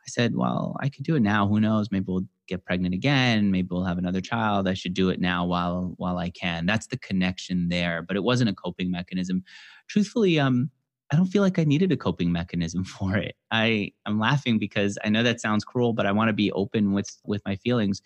I 0.00 0.08
said 0.08 0.36
well 0.36 0.76
I 0.80 0.88
could 0.88 1.04
do 1.04 1.16
it 1.16 1.20
now 1.20 1.46
who 1.46 1.60
knows 1.60 1.90
maybe 1.90 2.06
we'll 2.08 2.26
get 2.48 2.64
pregnant 2.64 2.94
again 2.94 3.50
maybe 3.50 3.68
we'll 3.70 3.84
have 3.84 3.98
another 3.98 4.20
child 4.20 4.68
I 4.68 4.74
should 4.74 4.94
do 4.94 5.10
it 5.10 5.20
now 5.20 5.44
while 5.44 5.94
while 5.96 6.18
I 6.18 6.30
can 6.30 6.66
that's 6.66 6.86
the 6.86 6.98
connection 6.98 7.68
there 7.68 8.02
but 8.02 8.16
it 8.16 8.22
wasn't 8.22 8.50
a 8.50 8.54
coping 8.54 8.90
mechanism 8.90 9.44
truthfully 9.88 10.38
um 10.38 10.70
I 11.12 11.16
don't 11.16 11.26
feel 11.26 11.42
like 11.42 11.58
I 11.58 11.64
needed 11.64 11.92
a 11.92 11.96
coping 11.96 12.32
mechanism 12.32 12.84
for 12.96 13.16
it. 13.16 13.36
I 13.50 13.92
I'm 14.06 14.18
laughing 14.18 14.58
because 14.58 14.98
I 15.04 15.10
know 15.10 15.22
that 15.22 15.40
sounds 15.40 15.64
cruel, 15.64 15.92
but 15.92 16.06
I 16.06 16.12
want 16.12 16.28
to 16.28 16.32
be 16.32 16.50
open 16.52 16.92
with 16.92 17.10
with 17.24 17.42
my 17.44 17.56
feelings. 17.56 18.00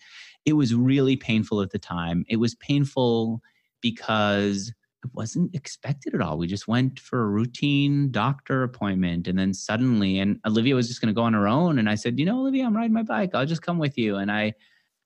It 0.45 0.53
was 0.53 0.75
really 0.75 1.15
painful 1.15 1.61
at 1.61 1.71
the 1.71 1.79
time. 1.79 2.25
It 2.27 2.37
was 2.37 2.55
painful 2.55 3.41
because 3.81 4.73
it 5.03 5.11
wasn't 5.13 5.53
expected 5.55 6.13
at 6.15 6.21
all. 6.21 6.37
We 6.37 6.47
just 6.47 6.67
went 6.67 6.99
for 6.99 7.21
a 7.21 7.27
routine 7.27 8.11
doctor 8.11 8.63
appointment 8.63 9.27
and 9.27 9.37
then 9.37 9.53
suddenly 9.53 10.19
and 10.19 10.39
Olivia 10.45 10.75
was 10.75 10.87
just 10.87 11.01
going 11.01 11.13
to 11.13 11.17
go 11.17 11.23
on 11.23 11.33
her 11.33 11.47
own 11.47 11.79
and 11.79 11.89
I 11.89 11.95
said, 11.95 12.19
"You 12.19 12.25
know, 12.25 12.39
Olivia, 12.39 12.65
I'm 12.65 12.75
riding 12.75 12.93
my 12.93 13.03
bike. 13.03 13.31
I'll 13.33 13.45
just 13.45 13.61
come 13.61 13.77
with 13.77 13.97
you." 13.97 14.17
And 14.17 14.31
I 14.31 14.53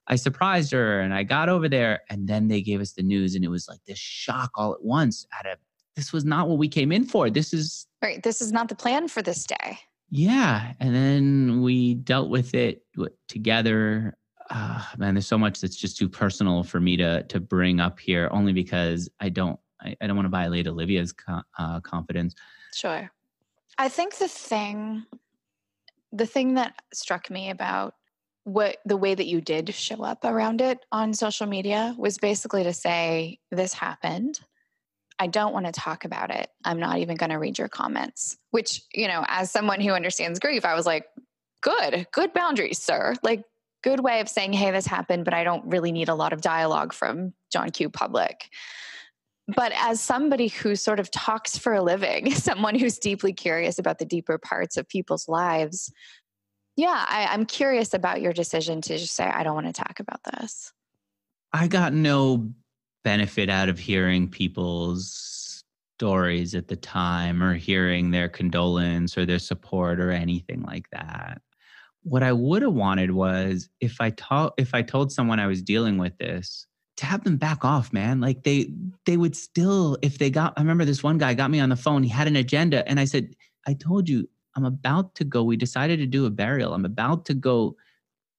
I 0.07 0.15
surprised 0.15 0.71
her 0.71 0.99
and 1.01 1.13
I 1.13 1.23
got 1.23 1.49
over 1.49 1.69
there 1.69 2.01
and 2.09 2.27
then 2.27 2.47
they 2.47 2.61
gave 2.61 2.81
us 2.81 2.93
the 2.93 3.03
news 3.03 3.35
and 3.35 3.45
it 3.45 3.49
was 3.49 3.67
like 3.67 3.83
this 3.85 3.99
shock 3.99 4.51
all 4.55 4.73
at 4.73 4.83
once 4.83 5.25
at 5.37 5.45
a 5.45 5.57
this 5.95 6.13
was 6.13 6.25
not 6.25 6.47
what 6.47 6.57
we 6.57 6.67
came 6.67 6.91
in 6.91 7.03
for. 7.03 7.29
This 7.29 7.53
is 7.53 7.87
right. 8.01 8.21
This 8.23 8.41
is 8.41 8.51
not 8.51 8.69
the 8.69 8.75
plan 8.75 9.07
for 9.07 9.21
this 9.21 9.45
day. 9.45 9.79
Yeah. 10.09 10.73
And 10.79 10.93
then 10.93 11.61
we 11.61 11.95
dealt 11.95 12.29
with 12.29 12.53
it 12.53 12.83
together. 13.27 14.17
Uh, 14.49 14.83
man, 14.97 15.15
there's 15.15 15.27
so 15.27 15.37
much 15.37 15.61
that's 15.61 15.75
just 15.75 15.97
too 15.97 16.09
personal 16.09 16.63
for 16.63 16.79
me 16.79 16.97
to 16.97 17.23
to 17.23 17.39
bring 17.39 17.79
up 17.79 17.99
here, 17.99 18.29
only 18.31 18.53
because 18.53 19.09
I 19.19 19.29
don't 19.29 19.59
I, 19.81 19.95
I 20.01 20.07
don't 20.07 20.15
want 20.15 20.25
to 20.25 20.31
violate 20.31 20.67
Olivia's 20.67 21.11
co- 21.11 21.41
uh, 21.57 21.79
confidence. 21.81 22.35
Sure. 22.73 23.11
I 23.77 23.89
think 23.89 24.17
the 24.17 24.27
thing, 24.27 25.05
the 26.11 26.25
thing 26.25 26.55
that 26.55 26.75
struck 26.93 27.29
me 27.29 27.49
about 27.49 27.95
what 28.43 28.77
the 28.85 28.97
way 28.97 29.13
that 29.13 29.27
you 29.27 29.39
did 29.39 29.73
show 29.73 30.03
up 30.03 30.25
around 30.25 30.61
it 30.61 30.79
on 30.91 31.13
social 31.13 31.47
media 31.47 31.95
was 31.97 32.17
basically 32.17 32.63
to 32.63 32.73
say 32.73 33.39
this 33.51 33.73
happened 33.73 34.39
I 35.21 35.27
don't 35.27 35.53
want 35.53 35.67
to 35.67 35.71
talk 35.71 36.03
about 36.03 36.31
it. 36.31 36.49
I'm 36.65 36.79
not 36.79 36.97
even 36.97 37.15
going 37.15 37.29
to 37.29 37.35
read 37.35 37.59
your 37.59 37.69
comments, 37.69 38.37
which, 38.49 38.81
you 38.91 39.07
know, 39.07 39.23
as 39.27 39.51
someone 39.51 39.79
who 39.79 39.91
understands 39.91 40.39
grief, 40.39 40.65
I 40.65 40.73
was 40.73 40.87
like, 40.87 41.05
good, 41.61 42.07
good 42.11 42.33
boundaries, 42.33 42.81
sir. 42.81 43.13
Like, 43.21 43.43
good 43.83 43.99
way 43.99 44.21
of 44.21 44.27
saying, 44.27 44.53
hey, 44.53 44.71
this 44.71 44.87
happened, 44.87 45.25
but 45.25 45.35
I 45.35 45.43
don't 45.43 45.63
really 45.67 45.91
need 45.91 46.09
a 46.09 46.15
lot 46.15 46.33
of 46.33 46.41
dialogue 46.41 46.91
from 46.91 47.33
John 47.53 47.69
Q. 47.69 47.91
Public. 47.91 48.49
But 49.55 49.71
as 49.75 49.99
somebody 49.99 50.47
who 50.47 50.75
sort 50.75 50.99
of 50.99 51.09
talks 51.11 51.57
for 51.57 51.73
a 51.73 51.81
living, 51.81 52.31
someone 52.35 52.75
who's 52.75 52.97
deeply 52.97 53.33
curious 53.33 53.79
about 53.79 53.99
the 53.99 54.05
deeper 54.05 54.37
parts 54.37 54.77
of 54.77 54.87
people's 54.87 55.27
lives, 55.27 55.91
yeah, 56.77 57.05
I, 57.07 57.27
I'm 57.31 57.45
curious 57.45 57.93
about 57.93 58.21
your 58.21 58.33
decision 58.33 58.81
to 58.81 58.97
just 58.97 59.13
say, 59.13 59.25
I 59.25 59.43
don't 59.43 59.55
want 59.55 59.67
to 59.67 59.73
talk 59.73 59.99
about 59.99 60.21
this. 60.23 60.71
I 61.53 61.67
got 61.67 61.93
no 61.93 62.49
benefit 63.03 63.49
out 63.49 63.67
of 63.67 63.77
hearing 63.77 64.29
people's 64.29 65.63
stories 65.97 66.55
at 66.55 66.67
the 66.67 66.75
time 66.75 67.43
or 67.43 67.53
hearing 67.53 68.09
their 68.09 68.29
condolence 68.29 69.17
or 69.17 69.25
their 69.25 69.39
support 69.39 69.99
or 69.99 70.11
anything 70.11 70.61
like 70.63 70.89
that. 70.91 71.41
What 72.03 72.23
I 72.23 72.33
would 72.33 72.63
have 72.63 72.73
wanted 72.73 73.11
was 73.11 73.69
if 73.79 74.01
I 74.01 74.09
told 74.11 74.53
if 74.57 74.73
I 74.73 74.81
told 74.81 75.11
someone 75.11 75.39
I 75.39 75.45
was 75.45 75.61
dealing 75.61 75.99
with 75.99 76.17
this, 76.17 76.65
to 77.01 77.07
have 77.07 77.23
them 77.23 77.37
back 77.37 77.65
off, 77.65 77.91
man. 77.91 78.21
Like 78.21 78.43
they 78.43 78.71
they 79.05 79.17
would 79.17 79.35
still 79.35 79.97
if 80.01 80.17
they 80.19 80.29
got 80.29 80.53
I 80.55 80.61
remember 80.61 80.85
this 80.85 81.03
one 81.03 81.17
guy 81.17 81.33
got 81.33 81.51
me 81.51 81.59
on 81.59 81.69
the 81.69 81.75
phone, 81.75 82.03
he 82.03 82.09
had 82.09 82.27
an 82.27 82.35
agenda 82.35 82.87
and 82.87 82.99
I 82.99 83.05
said, 83.05 83.35
"I 83.67 83.73
told 83.73 84.07
you 84.07 84.29
I'm 84.55 84.65
about 84.65 85.15
to 85.15 85.23
go. 85.23 85.43
We 85.43 85.57
decided 85.57 85.97
to 85.97 86.05
do 86.05 86.25
a 86.25 86.29
burial. 86.29 86.73
I'm 86.73 86.85
about 86.85 87.25
to 87.25 87.33
go 87.33 87.75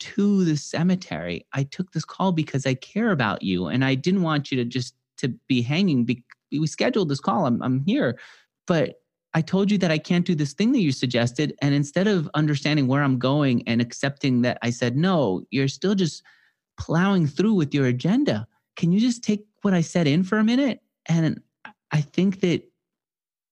to 0.01 0.45
the 0.45 0.57
cemetery. 0.57 1.47
I 1.53 1.65
took 1.65 1.93
this 1.93 2.05
call 2.05 2.33
because 2.33 2.65
I 2.65 2.75
care 2.75 3.11
about 3.11 3.43
you 3.43 3.67
and 3.67 3.85
I 3.85 3.95
didn't 3.95 4.23
want 4.23 4.51
you 4.51 4.57
to 4.59 4.65
just 4.65 4.95
to 5.19 5.29
be 5.49 5.63
hanging. 5.63 6.09
We 6.51 6.67
scheduled 6.67 7.09
this 7.09 7.21
call. 7.21 7.47
I'm, 7.47 7.63
I'm 7.63 7.85
here, 7.85 8.19
but 8.67 9.01
I 9.35 9.41
told 9.41 9.71
you 9.71 9.79
that 9.79 9.91
I 9.91 9.99
can't 9.99 10.27
do 10.27 10.35
this 10.35 10.53
thing 10.53 10.73
that 10.73 10.81
you 10.81 10.93
suggested. 10.93 11.55
And 11.63 11.75
instead 11.75 12.07
of 12.07 12.29
understanding 12.35 12.87
where 12.87 13.03
I'm 13.03 13.19
going 13.19 13.67
and 13.67 13.81
accepting 13.81 14.43
that 14.43 14.59
I 14.63 14.71
said, 14.71 14.97
no, 14.97 15.43
you're 15.51 15.69
still 15.69 15.95
just 15.95 16.23
plowing 16.79 17.27
through 17.27 17.55
with 17.55 17.75
your 17.75 17.87
agenda. 17.87 18.47
Can 18.77 18.93
you 18.93 19.01
just 19.01 19.23
take 19.23 19.45
what 19.63 19.75
I 19.75 19.81
said 19.81 20.07
in 20.07 20.25
for 20.25 20.39
a 20.39 20.45
minute? 20.45 20.81
And 21.07 21.43
I 21.91 22.01
think 22.01 22.41
that 22.41 22.63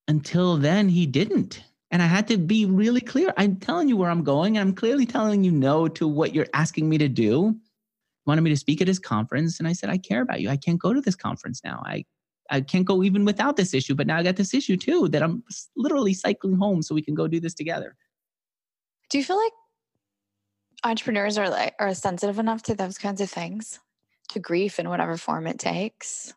until 0.07 0.57
then, 0.57 0.89
he 0.89 1.05
didn't. 1.05 1.63
And 1.91 2.01
I 2.01 2.05
had 2.05 2.27
to 2.29 2.37
be 2.37 2.65
really 2.65 3.01
clear. 3.01 3.33
I'm 3.37 3.57
telling 3.57 3.89
you 3.89 3.97
where 3.97 4.09
I'm 4.09 4.23
going, 4.23 4.57
I'm 4.57 4.73
clearly 4.73 5.05
telling 5.05 5.43
you 5.43 5.51
no 5.51 5.87
to 5.89 6.07
what 6.07 6.33
you're 6.33 6.47
asking 6.53 6.89
me 6.89 6.97
to 6.97 7.09
do. 7.09 7.49
He 7.49 8.29
wanted 8.29 8.41
me 8.41 8.49
to 8.49 8.57
speak 8.57 8.81
at 8.81 8.87
his 8.87 8.99
conference, 8.99 9.59
and 9.59 9.67
I 9.67 9.73
said, 9.73 9.89
I 9.89 9.97
care 9.97 10.21
about 10.21 10.41
you. 10.41 10.49
I 10.49 10.57
can't 10.57 10.79
go 10.79 10.93
to 10.93 11.01
this 11.01 11.15
conference 11.15 11.61
now. 11.63 11.81
I 11.85 12.05
I 12.49 12.59
can't 12.59 12.85
go 12.85 13.01
even 13.01 13.23
without 13.23 13.55
this 13.55 13.73
issue, 13.73 13.95
but 13.95 14.07
now 14.07 14.17
I 14.17 14.23
got 14.23 14.35
this 14.35 14.53
issue 14.53 14.75
too 14.75 15.07
that 15.09 15.23
I'm 15.23 15.41
literally 15.77 16.13
cycling 16.13 16.57
home 16.57 16.81
so 16.81 16.93
we 16.93 17.01
can 17.01 17.15
go 17.15 17.27
do 17.27 17.39
this 17.39 17.53
together. 17.53 17.95
Do 19.09 19.17
you 19.17 19.23
feel 19.23 19.37
like 19.37 19.53
entrepreneurs 20.83 21.37
are 21.37 21.49
like 21.49 21.75
are 21.79 21.93
sensitive 21.93 22.39
enough 22.39 22.63
to 22.63 22.75
those 22.75 22.97
kinds 22.97 23.21
of 23.21 23.29
things, 23.29 23.79
to 24.31 24.39
grief 24.39 24.79
in 24.79 24.89
whatever 24.89 25.17
form 25.17 25.47
it 25.47 25.59
takes? 25.59 26.33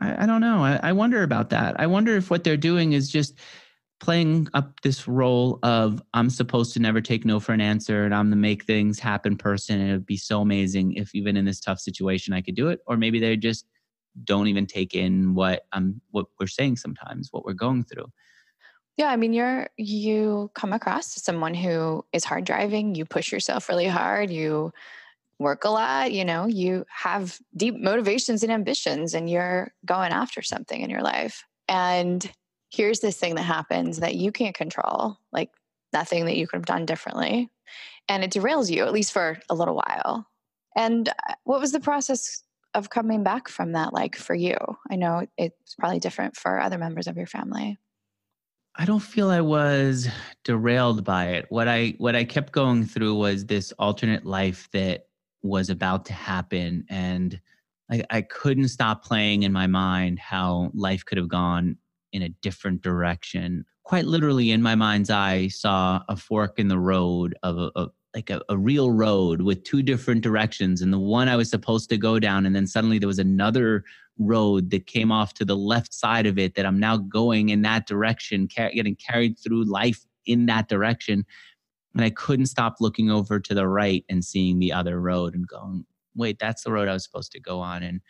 I, 0.00 0.24
I 0.24 0.26
don't 0.26 0.40
know. 0.40 0.64
I, 0.64 0.80
I 0.82 0.92
wonder 0.92 1.22
about 1.22 1.50
that. 1.50 1.78
I 1.78 1.86
wonder 1.86 2.16
if 2.16 2.30
what 2.30 2.44
they're 2.44 2.56
doing 2.56 2.92
is 2.92 3.10
just 3.10 3.38
playing 4.00 4.48
up 4.54 4.80
this 4.82 5.06
role 5.06 5.58
of 5.62 6.02
I'm 6.14 6.28
supposed 6.28 6.74
to 6.74 6.80
never 6.80 7.00
take 7.00 7.24
no 7.24 7.40
for 7.40 7.52
an 7.52 7.60
answer 7.60 8.04
and 8.04 8.14
I'm 8.14 8.30
the 8.30 8.36
make 8.36 8.64
things 8.64 8.98
happen 8.98 9.36
person 9.36 9.80
and 9.80 9.90
it 9.90 9.92
would 9.92 10.06
be 10.06 10.16
so 10.16 10.40
amazing 10.40 10.94
if 10.94 11.14
even 11.14 11.36
in 11.36 11.44
this 11.44 11.60
tough 11.60 11.80
situation 11.80 12.34
I 12.34 12.42
could 12.42 12.56
do 12.56 12.68
it 12.68 12.80
or 12.86 12.96
maybe 12.96 13.20
they 13.20 13.36
just 13.36 13.66
don't 14.22 14.46
even 14.46 14.66
take 14.66 14.94
in 14.94 15.34
what 15.34 15.66
um 15.72 16.00
what 16.10 16.26
we're 16.38 16.46
saying 16.46 16.76
sometimes 16.76 17.28
what 17.32 17.44
we're 17.44 17.52
going 17.52 17.82
through 17.82 18.06
yeah 18.96 19.08
i 19.08 19.16
mean 19.16 19.32
you're 19.32 19.68
you 19.76 20.50
come 20.54 20.72
across 20.72 21.16
as 21.16 21.24
someone 21.24 21.54
who 21.54 22.04
is 22.12 22.24
hard 22.24 22.44
driving 22.44 22.94
you 22.94 23.04
push 23.04 23.32
yourself 23.32 23.68
really 23.68 23.88
hard 23.88 24.30
you 24.30 24.72
work 25.44 25.64
a 25.64 25.70
lot, 25.70 26.12
you 26.12 26.24
know, 26.24 26.46
you 26.46 26.84
have 26.88 27.38
deep 27.56 27.76
motivations 27.78 28.42
and 28.42 28.50
ambitions 28.50 29.14
and 29.14 29.30
you're 29.30 29.72
going 29.84 30.10
after 30.10 30.42
something 30.42 30.80
in 30.80 30.90
your 30.90 31.02
life. 31.02 31.44
And 31.68 32.28
here's 32.72 33.00
this 33.00 33.16
thing 33.16 33.36
that 33.36 33.42
happens 33.42 34.00
that 34.00 34.16
you 34.16 34.32
can't 34.32 34.56
control, 34.56 35.18
like 35.32 35.50
nothing 35.92 36.24
that 36.24 36.36
you 36.36 36.48
could 36.48 36.56
have 36.56 36.66
done 36.66 36.86
differently. 36.86 37.50
And 38.08 38.24
it 38.24 38.32
derails 38.32 38.70
you, 38.70 38.84
at 38.84 38.92
least 38.92 39.12
for 39.12 39.38
a 39.48 39.54
little 39.54 39.76
while. 39.76 40.26
And 40.76 41.08
uh, 41.08 41.34
what 41.44 41.60
was 41.60 41.72
the 41.72 41.80
process 41.80 42.42
of 42.74 42.90
coming 42.90 43.22
back 43.22 43.48
from 43.48 43.72
that 43.72 43.92
like 43.92 44.16
for 44.16 44.34
you? 44.34 44.56
I 44.90 44.96
know 44.96 45.26
it's 45.38 45.76
probably 45.76 46.00
different 46.00 46.36
for 46.36 46.60
other 46.60 46.78
members 46.78 47.06
of 47.06 47.16
your 47.16 47.26
family. 47.26 47.78
I 48.76 48.84
don't 48.84 49.00
feel 49.00 49.30
I 49.30 49.40
was 49.40 50.08
derailed 50.42 51.04
by 51.04 51.26
it. 51.26 51.46
What 51.48 51.68
I 51.68 51.94
what 51.98 52.16
I 52.16 52.24
kept 52.24 52.52
going 52.52 52.84
through 52.84 53.14
was 53.14 53.46
this 53.46 53.70
alternate 53.78 54.26
life 54.26 54.68
that 54.72 55.06
was 55.44 55.70
about 55.70 56.04
to 56.06 56.12
happen 56.12 56.84
and 56.90 57.40
I, 57.90 58.02
I 58.10 58.22
couldn't 58.22 58.68
stop 58.68 59.04
playing 59.04 59.42
in 59.42 59.52
my 59.52 59.66
mind 59.66 60.18
how 60.18 60.70
life 60.74 61.04
could 61.04 61.18
have 61.18 61.28
gone 61.28 61.76
in 62.12 62.22
a 62.22 62.28
different 62.28 62.82
direction. 62.82 63.64
Quite 63.82 64.06
literally, 64.06 64.50
in 64.50 64.62
my 64.62 64.74
mind's 64.74 65.10
eye, 65.10 65.48
saw 65.48 66.02
a 66.08 66.16
fork 66.16 66.58
in 66.58 66.68
the 66.68 66.78
road 66.78 67.36
of 67.42 67.58
a, 67.58 67.70
a 67.76 67.86
like 68.14 68.30
a, 68.30 68.40
a 68.48 68.56
real 68.56 68.92
road 68.92 69.42
with 69.42 69.64
two 69.64 69.82
different 69.82 70.22
directions, 70.22 70.80
and 70.80 70.92
the 70.92 70.98
one 70.98 71.28
I 71.28 71.36
was 71.36 71.50
supposed 71.50 71.90
to 71.90 71.98
go 71.98 72.18
down, 72.18 72.46
and 72.46 72.54
then 72.54 72.66
suddenly 72.66 72.98
there 72.98 73.08
was 73.08 73.18
another 73.18 73.84
road 74.18 74.70
that 74.70 74.86
came 74.86 75.10
off 75.10 75.34
to 75.34 75.44
the 75.44 75.56
left 75.56 75.92
side 75.92 76.24
of 76.24 76.38
it 76.38 76.54
that 76.54 76.64
I'm 76.64 76.78
now 76.78 76.96
going 76.96 77.48
in 77.48 77.62
that 77.62 77.86
direction, 77.86 78.48
car- 78.48 78.70
getting 78.72 78.96
carried 78.96 79.36
through 79.38 79.64
life 79.64 80.06
in 80.24 80.46
that 80.46 80.68
direction. 80.68 81.26
And 81.94 82.04
I 82.04 82.10
couldn't 82.10 82.46
stop 82.46 82.76
looking 82.80 83.10
over 83.10 83.38
to 83.38 83.54
the 83.54 83.68
right 83.68 84.04
and 84.08 84.24
seeing 84.24 84.58
the 84.58 84.72
other 84.72 85.00
road 85.00 85.34
and 85.34 85.46
going, 85.46 85.84
wait, 86.16 86.38
that's 86.38 86.64
the 86.64 86.72
road 86.72 86.88
I 86.88 86.92
was 86.92 87.04
supposed 87.04 87.32
to 87.32 87.40
go 87.40 87.60
on. 87.60 87.82
And 87.82 88.00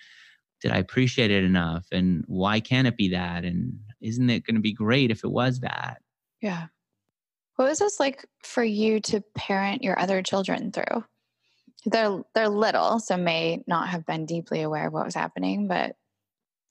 did 0.60 0.72
I 0.72 0.78
appreciate 0.78 1.30
it 1.30 1.44
enough? 1.44 1.86
And 1.92 2.24
why 2.26 2.60
can't 2.60 2.86
it 2.86 2.96
be 2.96 3.10
that? 3.10 3.44
And 3.44 3.78
isn't 4.00 4.30
it 4.30 4.46
going 4.46 4.54
to 4.54 4.62
be 4.62 4.72
great 4.72 5.10
if 5.10 5.24
it 5.24 5.30
was 5.30 5.60
that? 5.60 6.00
Yeah. 6.40 6.66
What 7.56 7.68
was 7.68 7.78
this 7.78 8.00
like 8.00 8.26
for 8.42 8.64
you 8.64 9.00
to 9.00 9.22
parent 9.34 9.82
your 9.82 9.98
other 9.98 10.22
children 10.22 10.72
through? 10.72 11.04
They're 11.86 12.22
they're 12.34 12.48
little, 12.48 12.98
so 12.98 13.16
may 13.16 13.62
not 13.66 13.88
have 13.88 14.06
been 14.06 14.24
deeply 14.24 14.62
aware 14.62 14.86
of 14.86 14.94
what 14.94 15.04
was 15.04 15.14
happening, 15.14 15.68
but 15.68 15.96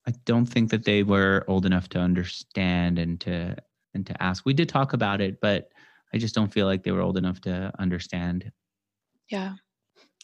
I 0.07 0.13
don't 0.25 0.47
think 0.47 0.71
that 0.71 0.85
they 0.85 1.03
were 1.03 1.45
old 1.47 1.65
enough 1.65 1.87
to 1.89 1.99
understand 1.99 2.97
and 2.97 3.19
to 3.21 3.55
and 3.93 4.07
to 4.07 4.23
ask. 4.23 4.45
We 4.45 4.53
did 4.53 4.69
talk 4.69 4.93
about 4.93 5.21
it, 5.21 5.39
but 5.39 5.69
I 6.13 6.17
just 6.17 6.35
don't 6.35 6.51
feel 6.51 6.65
like 6.65 6.83
they 6.83 6.91
were 6.91 7.01
old 7.01 7.17
enough 7.17 7.41
to 7.41 7.71
understand. 7.79 8.51
Yeah. 9.29 9.53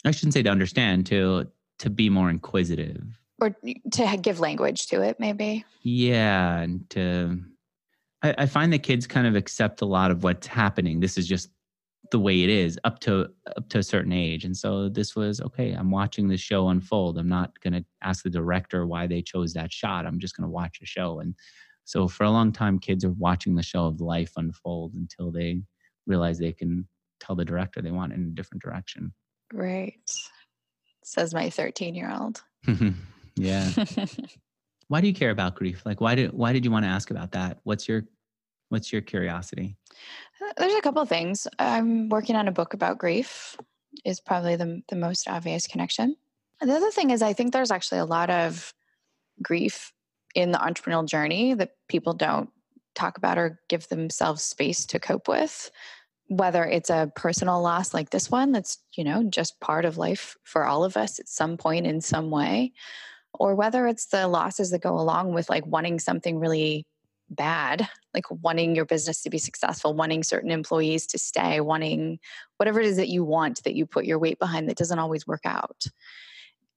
I 0.06 0.12
shouldn't 0.12 0.34
say 0.34 0.44
to 0.44 0.50
understand, 0.50 1.06
to 1.08 1.48
to 1.80 1.90
be 1.90 2.10
more 2.10 2.30
inquisitive. 2.30 3.04
Or 3.42 3.56
to 3.94 4.18
give 4.22 4.40
language 4.40 4.88
to 4.88 5.02
it, 5.02 5.18
maybe. 5.20 5.64
Yeah, 5.82 6.60
and 6.60 6.90
to 6.92 7.42
I, 8.22 8.36
I 8.40 8.46
find 8.46 8.72
that 8.74 8.84
kids 8.84 9.08
kind 9.08 9.28
of 9.28 9.36
accept 9.36 9.82
a 9.82 9.86
lot 9.86 10.12
of 10.12 10.24
what's 10.24 10.48
happening. 10.48 11.00
This 11.00 11.18
is 11.18 11.28
just 11.28 11.50
the 12.12 12.20
way 12.20 12.44
it 12.44 12.50
is 12.50 12.80
up 12.84 13.00
to 13.00 13.30
up 13.56 13.70
to 13.70 13.78
a 13.80 13.84
certain 13.84 14.12
age 14.12 14.44
and 14.44 14.56
so 14.56 14.90
this 14.90 15.16
was 15.16 15.42
okay 15.42 15.74
i'm 15.74 15.92
watching 15.92 16.28
the 16.28 16.38
show 16.38 16.70
unfold 16.70 17.18
i'm 17.18 17.30
not 17.30 17.60
going 17.62 17.74
to 17.74 17.86
ask 18.02 18.24
the 18.24 18.30
director 18.30 18.88
why 18.88 19.06
they 19.06 19.22
chose 19.22 19.54
that 19.54 19.72
shot 19.72 20.06
i'm 20.06 20.20
just 20.20 20.36
going 20.36 20.46
to 20.48 20.52
watch 20.52 20.80
the 20.80 20.86
show 20.86 21.20
and 21.20 21.36
so 21.84 22.08
for 22.08 22.24
a 22.24 22.32
long 22.32 22.52
time 22.52 22.80
kids 22.80 23.06
are 23.06 23.12
watching 23.12 23.54
the 23.54 23.62
show 23.64 23.86
of 23.86 24.02
life 24.02 24.32
unfold 24.38 24.94
until 24.96 25.32
they 25.32 25.62
realize 26.10 26.38
they 26.38 26.52
can 26.52 26.88
tell 27.20 27.36
the 27.36 27.46
director 27.46 27.82
they 27.82 27.92
want 27.92 28.12
in 28.12 28.22
a 28.22 28.36
different 28.36 28.62
direction. 28.62 29.14
Right. 29.54 29.94
Says 31.04 31.34
my 31.34 31.50
13 31.50 31.96
year 31.96 32.12
old 32.12 32.44
yeah. 33.36 33.72
Why 34.88 35.02
do 35.02 35.08
you 35.08 35.14
care 35.14 35.30
about 35.30 35.56
grief? 35.56 35.84
Like 35.86 36.02
why 36.02 36.16
did 36.16 36.34
why 36.34 36.52
did 36.52 36.66
you 36.66 36.72
want 36.72 36.84
to 36.84 36.90
ask 36.90 37.12
about 37.12 37.32
that? 37.34 37.60
What's 37.64 37.88
your 37.88 38.06
what's 38.70 38.92
your 38.92 39.02
curiosity? 39.02 39.78
Uh, 40.42 40.52
there's 40.58 40.74
a 40.74 40.82
couple 40.82 41.02
of 41.02 41.10
things. 41.10 41.48
I'm 41.60 42.10
working 42.10 42.36
on 42.36 42.48
a 42.48 42.52
book 42.52 42.74
about 42.74 42.98
grief 42.98 43.56
is 44.04 44.20
probably 44.20 44.56
the 44.56 44.82
the 44.90 44.96
most 44.96 45.28
obvious 45.28 45.68
connection. 45.68 46.16
The 46.60 46.74
other 46.74 46.90
thing 46.90 47.12
is 47.12 47.22
I 47.22 47.34
think 47.34 47.54
there's 47.54 47.72
actually 47.72 48.00
a 48.00 48.06
lot 48.06 48.32
of 48.32 48.74
grief 49.44 49.94
in 50.34 50.52
the 50.52 50.58
entrepreneurial 50.58 51.08
journey 51.08 51.54
that 51.54 51.76
people 51.88 52.14
don't 52.14 52.50
talk 52.96 53.18
about 53.18 53.38
or 53.38 53.60
give 53.70 53.88
themselves 53.90 54.42
space 54.42 54.86
to 54.88 55.00
cope 55.00 55.28
with 55.28 55.72
whether 56.30 56.64
it's 56.64 56.90
a 56.90 57.12
personal 57.16 57.62
loss 57.62 57.94
like 57.94 58.12
this 58.12 58.30
one 58.32 58.52
that's 58.52 58.78
you 58.96 59.04
know 59.04 59.24
just 59.24 59.60
part 59.60 59.84
of 59.84 59.98
life 59.98 60.38
for 60.44 60.66
all 60.66 60.84
of 60.84 60.96
us 60.96 61.20
at 61.20 61.28
some 61.28 61.58
point 61.58 61.86
in 61.86 62.00
some 62.00 62.30
way 62.30 62.72
or 63.34 63.56
whether 63.56 63.88
it's 63.88 64.08
the 64.08 64.28
losses 64.28 64.72
that 64.72 64.82
go 64.82 64.98
along 64.98 65.34
with 65.34 65.50
like 65.50 65.66
wanting 65.66 66.00
something 66.00 66.40
really 66.40 66.86
bad, 67.30 67.88
like 68.14 68.26
wanting 68.30 68.76
your 68.76 68.86
business 68.86 69.22
to 69.22 69.30
be 69.30 69.38
successful, 69.38 69.94
wanting 69.94 70.24
certain 70.24 70.52
employees 70.52 71.06
to 71.08 71.20
stay, 71.20 71.62
wanting 71.62 72.20
whatever 72.58 72.80
it 72.80 72.88
is 72.88 72.98
that 72.98 73.10
you 73.10 73.24
want 73.24 73.64
that 73.64 73.76
you 73.76 73.86
put 73.86 74.06
your 74.06 74.20
weight 74.20 74.40
behind 74.40 74.68
that 74.68 74.78
doesn't 74.78 75.00
always 75.00 75.28
work 75.28 75.46
out. 75.46 75.86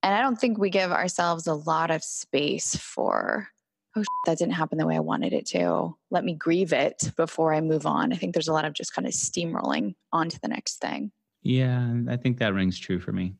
And 0.02 0.14
I 0.14 0.20
don't 0.20 0.38
think 0.38 0.58
we 0.58 0.70
give 0.70 0.90
ourselves 0.90 1.46
a 1.46 1.54
lot 1.54 1.90
of 1.90 2.02
space 2.02 2.76
for, 2.76 3.48
oh, 3.96 4.04
that 4.26 4.38
didn't 4.38 4.54
happen 4.54 4.78
the 4.78 4.86
way 4.86 4.96
I 4.96 5.00
wanted 5.00 5.32
it 5.32 5.46
to. 5.46 5.96
Let 6.10 6.24
me 6.24 6.34
grieve 6.34 6.72
it 6.72 7.10
before 7.16 7.52
I 7.52 7.60
move 7.60 7.86
on. 7.86 8.12
I 8.12 8.16
think 8.16 8.34
there's 8.34 8.48
a 8.48 8.52
lot 8.52 8.64
of 8.64 8.72
just 8.72 8.94
kind 8.94 9.06
of 9.06 9.12
steamrolling 9.12 9.94
on 10.12 10.28
to 10.28 10.40
the 10.40 10.48
next 10.48 10.80
thing. 10.80 11.12
Yeah, 11.42 11.94
I 12.08 12.16
think 12.16 12.38
that 12.38 12.54
rings 12.54 12.78
true 12.78 13.00
for 13.00 13.12
me. 13.12 13.34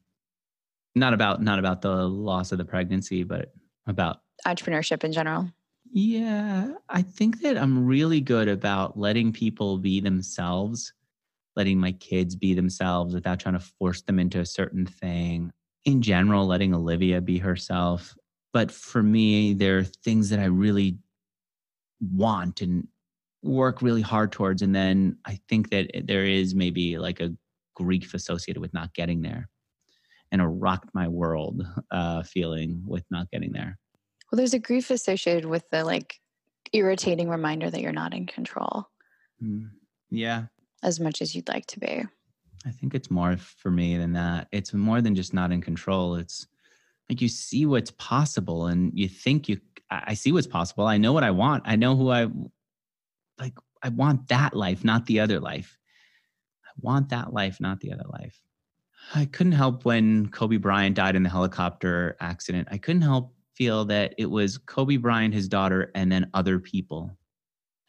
Not 0.95 1.15
about 1.15 1.43
not 1.43 1.59
about 1.59 1.81
the 1.81 1.95
loss 2.07 2.53
of 2.53 2.59
the 2.59 2.65
pregnancy, 2.65 3.23
but 3.23 3.53
about 3.87 4.21
entrepreneurship 4.47 5.05
in 5.05 5.13
general. 5.13 5.49
Yeah, 5.95 6.73
I 6.89 7.03
think 7.03 7.41
that 7.43 7.59
I'm 7.59 7.87
really 7.87 8.21
good 8.21 8.49
about 8.49 8.99
letting 8.99 9.33
people 9.33 9.79
be 9.79 10.01
themselves, 10.01 10.93
letting 11.55 11.79
my 11.79 11.93
kids 11.93 12.35
be 12.35 12.55
themselves 12.55 13.15
without 13.15 13.41
trying 13.41 13.59
to 13.59 13.67
force 13.79 14.03
them 14.03 14.19
into 14.19 14.41
a 14.41 14.47
certain 14.47 14.87
thing. 14.87 15.51
In 15.85 16.01
general, 16.01 16.47
letting 16.47 16.75
Olivia 16.75 17.21
be 17.21 17.39
herself. 17.39 18.17
But 18.53 18.71
for 18.71 19.03
me, 19.03 19.55
there 19.55 19.79
are 19.79 19.85
things 19.85 20.29
that 20.31 20.39
I 20.39 20.47
really 20.47 20.99
want 22.01 22.61
and 22.61 22.87
work 23.43 23.83
really 23.83 24.03
hard 24.03 24.33
towards. 24.33 24.63
And 24.63 24.75
then 24.75 25.17
I 25.25 25.39
think 25.49 25.71
that 25.71 25.91
there 26.05 26.25
is 26.25 26.55
maybe 26.55 26.99
like 26.99 27.21
a 27.21 27.35
grief 27.75 28.15
associated 28.15 28.61
with 28.61 28.75
not 28.75 28.95
getting 28.95 29.23
there 29.23 29.49
and 30.31 30.41
a 30.41 30.47
rocked 30.47 30.91
my 30.95 31.09
world 31.09 31.65
uh, 31.91 32.23
feeling 32.23 32.83
with 32.87 33.05
not 33.11 33.31
getting 33.31 33.53
there. 33.53 33.79
Well, 34.31 34.39
there's 34.39 34.55
a 34.55 34.59
grief 34.59 34.91
associated 34.91 35.45
with 35.45 35.69
the 35.71 35.85
like 35.85 36.19
irritating 36.73 37.29
reminder 37.29 37.71
that 37.71 37.81
you're 37.81 37.93
not 37.93 38.15
in 38.15 38.27
control. 38.27 38.89
Mm, 39.43 39.71
yeah. 40.11 40.45
As 40.83 40.99
much 40.99 41.21
as 41.21 41.35
you'd 41.35 41.49
like 41.49 41.67
to 41.67 41.81
be. 41.81 42.05
I 42.65 42.71
think 42.71 42.95
it's 42.95 43.11
more 43.11 43.37
for 43.37 43.71
me 43.71 43.97
than 43.97 44.13
that. 44.15 44.49
It's 44.53 44.73
more 44.73 45.01
than 45.01 45.15
just 45.15 45.35
not 45.35 45.53
in 45.53 45.61
control. 45.61 46.15
It's 46.15 46.47
like 47.13 47.21
you 47.21 47.29
see 47.29 47.67
what's 47.67 47.91
possible 47.91 48.69
and 48.69 48.91
you 48.99 49.07
think 49.07 49.47
you, 49.47 49.61
I 49.91 50.15
see 50.15 50.33
what's 50.33 50.47
possible. 50.47 50.87
I 50.87 50.97
know 50.97 51.13
what 51.13 51.25
I 51.25 51.31
want. 51.31 51.65
I 51.67 51.77
know 51.77 51.95
who 51.95 52.11
I, 52.11 52.27
like, 53.39 53.53
I 53.83 53.91
want 53.91 54.29
that 54.29 54.57
life, 54.57 54.83
not 54.83 55.05
the 55.05 55.21
other 55.21 55.39
life. 55.39 55.77
I 56.65 56.71
want 56.81 57.11
that 57.11 57.35
life, 57.35 57.61
not 57.61 57.81
the 57.81 57.93
other 57.93 58.07
life. 58.09 58.41
I 59.15 59.27
couldn't 59.27 59.53
help 59.53 59.85
when 59.85 60.31
Kobe 60.31 60.57
Bryant 60.57 60.97
died 60.97 61.15
in 61.15 61.23
the 61.23 61.29
helicopter 61.29 62.17
accident. 62.19 62.69
I 62.71 62.79
couldn't 62.79 63.03
help 63.03 63.35
feel 63.55 63.85
that 63.85 64.15
it 64.17 64.31
was 64.31 64.57
Kobe 64.57 64.97
Bryant, 64.97 65.35
his 65.35 65.49
daughter, 65.49 65.91
and 65.95 66.11
then 66.11 66.31
other 66.33 66.59
people. 66.59 67.11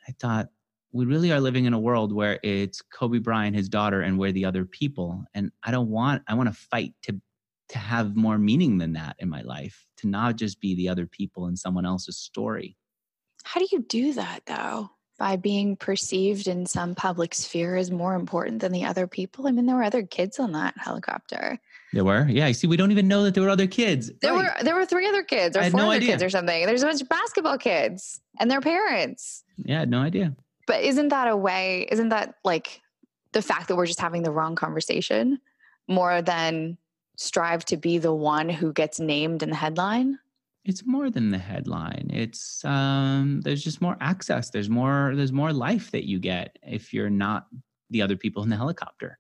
I 0.06 0.12
thought 0.20 0.50
we 0.92 1.06
really 1.06 1.32
are 1.32 1.40
living 1.40 1.64
in 1.64 1.74
a 1.74 1.80
world 1.80 2.12
where 2.12 2.42
it's 2.44 2.82
Kobe 2.82 3.20
Bryant, 3.20 3.56
his 3.56 3.70
daughter, 3.70 4.02
and 4.02 4.20
we're 4.20 4.34
the 4.34 4.44
other 4.44 4.66
people. 4.66 5.24
And 5.34 5.50
I 5.64 5.72
don't 5.72 5.90
want, 5.90 6.24
I 6.28 6.34
want 6.34 6.50
to 6.50 6.56
fight 6.56 6.94
to 7.04 7.22
to 7.70 7.80
have 7.80 8.16
more 8.16 8.38
meaning 8.38 8.78
than 8.78 8.94
that 8.94 9.16
in 9.20 9.30
my 9.30 9.42
life, 9.42 9.86
to 9.98 10.08
not 10.08 10.36
just 10.36 10.60
be 10.60 10.76
the 10.76 10.90
other 10.90 11.06
people 11.06 11.48
in 11.48 11.56
someone 11.56 11.86
else's 11.86 12.18
story. 12.18 12.78
How 13.44 13.60
do 13.60 13.68
you 13.72 13.82
do 13.82 14.14
that 14.14 14.42
though? 14.46 14.90
By 15.20 15.36
being 15.36 15.76
perceived 15.76 16.48
in 16.48 16.66
some 16.66 16.96
public 16.96 17.36
sphere 17.36 17.76
as 17.76 17.92
more 17.92 18.16
important 18.16 18.62
than 18.62 18.72
the 18.72 18.84
other 18.84 19.08
people? 19.08 19.48
I 19.48 19.52
mean, 19.52 19.68
there 19.68 19.76
were 19.76 19.84
other 19.84 20.04
kids 20.04 20.40
on 20.40 20.52
that 20.54 20.74
helicopter. 20.78 21.60
There 21.94 22.04
were, 22.04 22.28
yeah. 22.28 22.48
You 22.48 22.54
see, 22.56 22.68
we 22.68 22.78
don't 22.78 22.92
even 22.92 23.08
know 23.08 23.24
that 23.24 23.36
there 23.36 23.44
were 23.44 23.50
other 23.50 23.68
kids. 23.68 24.12
There 24.22 24.34
right. 24.34 24.58
were 24.58 24.64
there 24.64 24.76
were 24.76 24.86
three 24.86 25.08
other 25.08 25.24
kids 25.24 25.56
or 25.56 25.62
four 25.70 25.78
no 25.78 25.86
other 25.86 25.98
idea. 25.98 26.10
kids 26.10 26.24
or 26.24 26.30
something. 26.30 26.66
There's 26.66 26.82
a 26.82 26.88
bunch 26.88 27.02
of 27.02 27.10
basketball 27.10 27.60
kids 27.60 28.22
and 28.40 28.50
their 28.50 28.60
parents. 28.60 29.44
Yeah, 29.58 29.78
I 29.78 29.80
had 29.82 29.90
no 29.90 30.00
idea. 30.00 30.36
But 30.66 30.84
isn't 30.84 31.10
that 31.10 31.28
a 31.28 31.38
way? 31.38 31.88
Isn't 31.92 32.10
that 32.10 32.36
like 32.44 32.82
the 33.34 33.42
fact 33.42 33.68
that 33.68 33.76
we're 33.76 33.86
just 33.86 34.00
having 34.00 34.24
the 34.24 34.32
wrong 34.32 34.56
conversation 34.56 35.40
more 35.88 36.22
than 36.22 36.78
strive 37.18 37.66
to 37.66 37.78
be 37.78 37.98
the 37.98 38.14
one 38.14 38.50
who 38.50 38.74
gets 38.74 39.00
named 39.00 39.44
in 39.44 39.50
the 39.50 39.56
headline? 39.56 40.20
It's 40.66 40.86
more 40.86 41.10
than 41.10 41.32
the 41.32 41.38
headline. 41.38 42.10
It's 42.14 42.64
um 42.64 43.42
there's 43.42 43.64
just 43.64 43.82
more 43.82 43.98
access. 44.00 44.50
There's 44.50 44.70
more 44.70 45.14
there's 45.16 45.34
more 45.34 45.54
life 45.54 45.92
that 45.92 46.08
you 46.08 46.20
get 46.20 46.58
if 46.64 46.94
you're 46.94 47.10
not 47.10 47.48
the 47.90 48.02
other 48.02 48.16
people 48.16 48.44
in 48.44 48.50
the 48.50 48.58
helicopter 48.58 49.20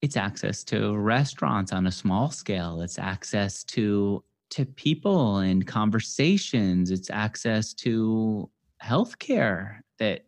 it's 0.00 0.16
access 0.16 0.62
to 0.64 0.96
restaurants 0.96 1.72
on 1.72 1.86
a 1.86 1.92
small 1.92 2.30
scale 2.30 2.80
it's 2.82 2.98
access 2.98 3.64
to 3.64 4.22
to 4.50 4.64
people 4.64 5.38
and 5.38 5.66
conversations 5.66 6.90
it's 6.90 7.10
access 7.10 7.74
to 7.74 8.48
healthcare 8.82 9.80
that 9.98 10.26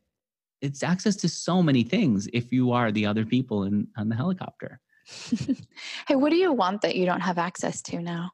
it's 0.60 0.82
access 0.82 1.16
to 1.16 1.28
so 1.28 1.62
many 1.62 1.82
things 1.82 2.28
if 2.32 2.52
you 2.52 2.72
are 2.72 2.92
the 2.92 3.06
other 3.06 3.24
people 3.24 3.64
in 3.64 3.86
on 3.96 4.08
the 4.08 4.16
helicopter 4.16 4.80
hey 6.08 6.16
what 6.16 6.30
do 6.30 6.36
you 6.36 6.52
want 6.52 6.82
that 6.82 6.96
you 6.96 7.06
don't 7.06 7.20
have 7.20 7.38
access 7.38 7.82
to 7.82 8.00
now? 8.00 8.30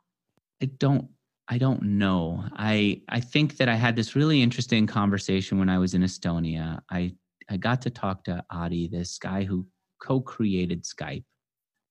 I 0.62 0.66
don't 0.66 1.08
i 1.48 1.58
don't 1.58 1.82
know. 1.82 2.44
I 2.52 3.02
i 3.08 3.20
think 3.20 3.56
that 3.58 3.68
i 3.68 3.74
had 3.74 3.96
this 3.96 4.16
really 4.16 4.42
interesting 4.42 4.86
conversation 4.86 5.58
when 5.58 5.68
i 5.68 5.78
was 5.78 5.94
in 5.94 6.02
estonia. 6.02 6.80
I 6.90 7.14
i 7.50 7.56
got 7.56 7.82
to 7.82 7.90
talk 7.90 8.24
to 8.24 8.44
Ahti 8.50 8.88
this 8.88 9.18
guy 9.18 9.44
who 9.44 9.66
co-created 10.00 10.84
skype. 10.84 11.24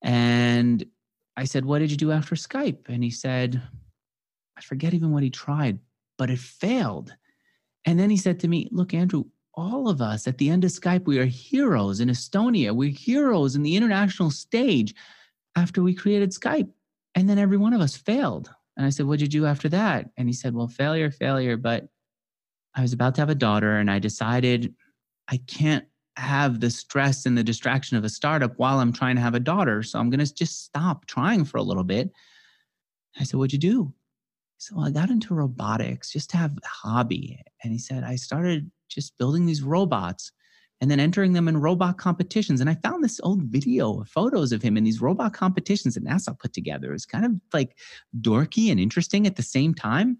And 0.01 0.85
i 1.37 1.45
said 1.45 1.65
what 1.65 1.79
did 1.79 1.91
you 1.91 1.97
do 1.97 2.11
after 2.11 2.35
skype? 2.35 2.87
And 2.87 3.03
he 3.03 3.11
said 3.11 3.61
i 4.57 4.61
forget 4.61 4.93
even 4.93 5.11
what 5.11 5.23
he 5.23 5.29
tried 5.29 5.79
but 6.17 6.29
it 6.29 6.39
failed. 6.39 7.13
And 7.87 7.99
then 7.99 8.09
he 8.09 8.17
said 8.17 8.39
to 8.41 8.47
me 8.47 8.67
look 8.71 8.93
andrew 8.93 9.25
all 9.55 9.87
of 9.87 10.01
us 10.01 10.27
at 10.27 10.37
the 10.37 10.49
end 10.49 10.63
of 10.63 10.71
Skype, 10.71 11.05
we 11.05 11.19
are 11.19 11.25
heroes 11.25 11.99
in 11.99 12.09
Estonia. 12.09 12.75
We're 12.75 12.89
heroes 12.89 13.55
in 13.55 13.63
the 13.63 13.75
international 13.75 14.31
stage 14.31 14.93
after 15.55 15.81
we 15.81 15.93
created 15.93 16.31
Skype. 16.31 16.69
And 17.15 17.29
then 17.29 17.39
every 17.39 17.57
one 17.57 17.73
of 17.73 17.81
us 17.81 17.95
failed. 17.95 18.51
And 18.77 18.85
I 18.85 18.89
said, 18.89 19.05
What'd 19.05 19.21
you 19.21 19.27
do 19.27 19.45
after 19.45 19.69
that? 19.69 20.09
And 20.17 20.27
he 20.27 20.33
said, 20.33 20.53
Well, 20.53 20.67
failure, 20.67 21.09
failure. 21.09 21.55
But 21.55 21.87
I 22.75 22.81
was 22.81 22.91
about 22.91 23.15
to 23.15 23.21
have 23.21 23.29
a 23.29 23.35
daughter 23.35 23.77
and 23.77 23.89
I 23.89 23.99
decided 23.99 24.73
I 25.29 25.37
can't 25.47 25.85
have 26.17 26.59
the 26.59 26.69
stress 26.69 27.25
and 27.25 27.37
the 27.37 27.43
distraction 27.43 27.97
of 27.97 28.03
a 28.03 28.09
startup 28.09 28.53
while 28.57 28.79
I'm 28.79 28.93
trying 28.93 29.15
to 29.15 29.21
have 29.21 29.35
a 29.35 29.39
daughter. 29.39 29.81
So 29.83 29.99
I'm 29.99 30.09
going 30.09 30.25
to 30.25 30.33
just 30.33 30.65
stop 30.65 31.05
trying 31.05 31.45
for 31.45 31.57
a 31.57 31.63
little 31.63 31.83
bit. 31.83 32.11
I 33.17 33.23
said, 33.23 33.37
What'd 33.37 33.53
you 33.53 33.59
do? 33.59 33.93
Said, 34.57 34.77
Well, 34.77 34.87
I 34.87 34.91
got 34.91 35.09
into 35.09 35.33
robotics 35.33 36.11
just 36.11 36.29
to 36.31 36.37
have 36.37 36.57
a 36.57 36.67
hobby. 36.67 37.39
And 37.63 37.73
he 37.73 37.79
said, 37.79 38.03
I 38.03 38.15
started 38.15 38.71
just 38.89 39.17
building 39.17 39.45
these 39.45 39.61
robots 39.61 40.31
and 40.81 40.91
then 40.91 40.99
entering 40.99 41.33
them 41.33 41.47
in 41.47 41.57
robot 41.57 41.97
competitions. 41.97 42.61
And 42.61 42.69
I 42.69 42.75
found 42.75 43.03
this 43.03 43.19
old 43.23 43.43
video, 43.43 44.01
of 44.01 44.09
photos 44.09 44.51
of 44.51 44.61
him 44.61 44.77
in 44.77 44.83
these 44.83 45.01
robot 45.01 45.33
competitions 45.33 45.95
that 45.95 46.03
NASA 46.03 46.37
put 46.37 46.53
together. 46.53 46.89
It 46.89 46.93
was 46.93 47.05
kind 47.05 47.25
of 47.25 47.31
like 47.53 47.77
dorky 48.21 48.71
and 48.71 48.79
interesting 48.79 49.25
at 49.25 49.35
the 49.35 49.43
same 49.43 49.73
time. 49.73 50.17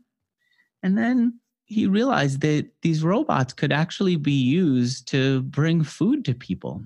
And 0.82 0.98
then 0.98 1.40
he 1.66 1.88
realized 1.88 2.42
that 2.42 2.70
these 2.84 3.04
robots 3.04 3.54
could 3.54 3.72
actually 3.72 4.16
be 4.16 4.32
used 4.32 5.08
to 5.10 5.42
bring 5.44 5.84
food 5.84 6.24
to 6.26 6.34
people. 6.34 6.84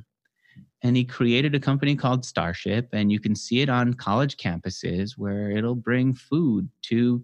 And 0.82 0.96
he 0.96 1.04
created 1.04 1.54
a 1.54 1.60
company 1.60 1.96
called 1.96 2.24
Starship, 2.24 2.88
and 2.94 3.12
you 3.12 3.20
can 3.20 3.36
see 3.36 3.60
it 3.60 3.70
on 3.70 3.94
college 3.94 4.38
campuses 4.38 5.18
where 5.18 5.52
it'll 5.52 5.76
bring 5.76 6.14
food 6.14 6.70
to 6.84 7.24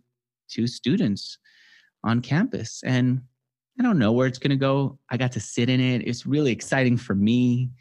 to 0.50 0.68
students 0.68 1.38
on 2.04 2.22
campus. 2.22 2.82
And 2.86 3.22
I 3.80 3.84
don't 3.84 4.00
know 4.00 4.12
where 4.12 4.28
it's 4.28 4.40
going 4.40 4.52
to 4.52 4.56
go. 4.56 5.00
I 5.10 5.18
got 5.18 5.32
to 5.34 5.40
sit 5.40 5.70
in 5.70 5.80
it. 5.80 6.08
It's 6.08 6.26
really 6.26 6.52
exciting 6.52 6.98
for 6.98 7.16
me, 7.16 7.72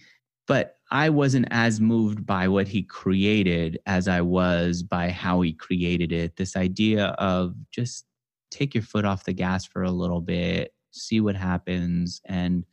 but 0.47 0.77
I 0.91 1.09
wasn't 1.11 1.47
as 1.51 1.81
moved 1.81 2.27
by 2.27 2.49
what 2.49 2.69
he 2.69 2.83
created 2.83 3.79
as 3.87 4.09
I 4.09 4.21
was 4.21 4.83
by 4.83 5.11
how 5.11 5.41
he 5.41 5.53
created 5.53 6.13
it. 6.13 6.37
This 6.37 6.57
idea 6.57 7.07
of 7.19 7.55
just 7.71 8.07
take 8.51 8.75
your 8.75 8.83
foot 8.83 9.05
off 9.05 9.25
the 9.25 9.33
gas 9.33 9.65
for 9.65 9.83
a 9.83 9.91
little 9.91 10.21
bit, 10.21 10.73
see 10.91 11.21
what 11.21 11.37
happens, 11.37 12.21
and 12.27 12.65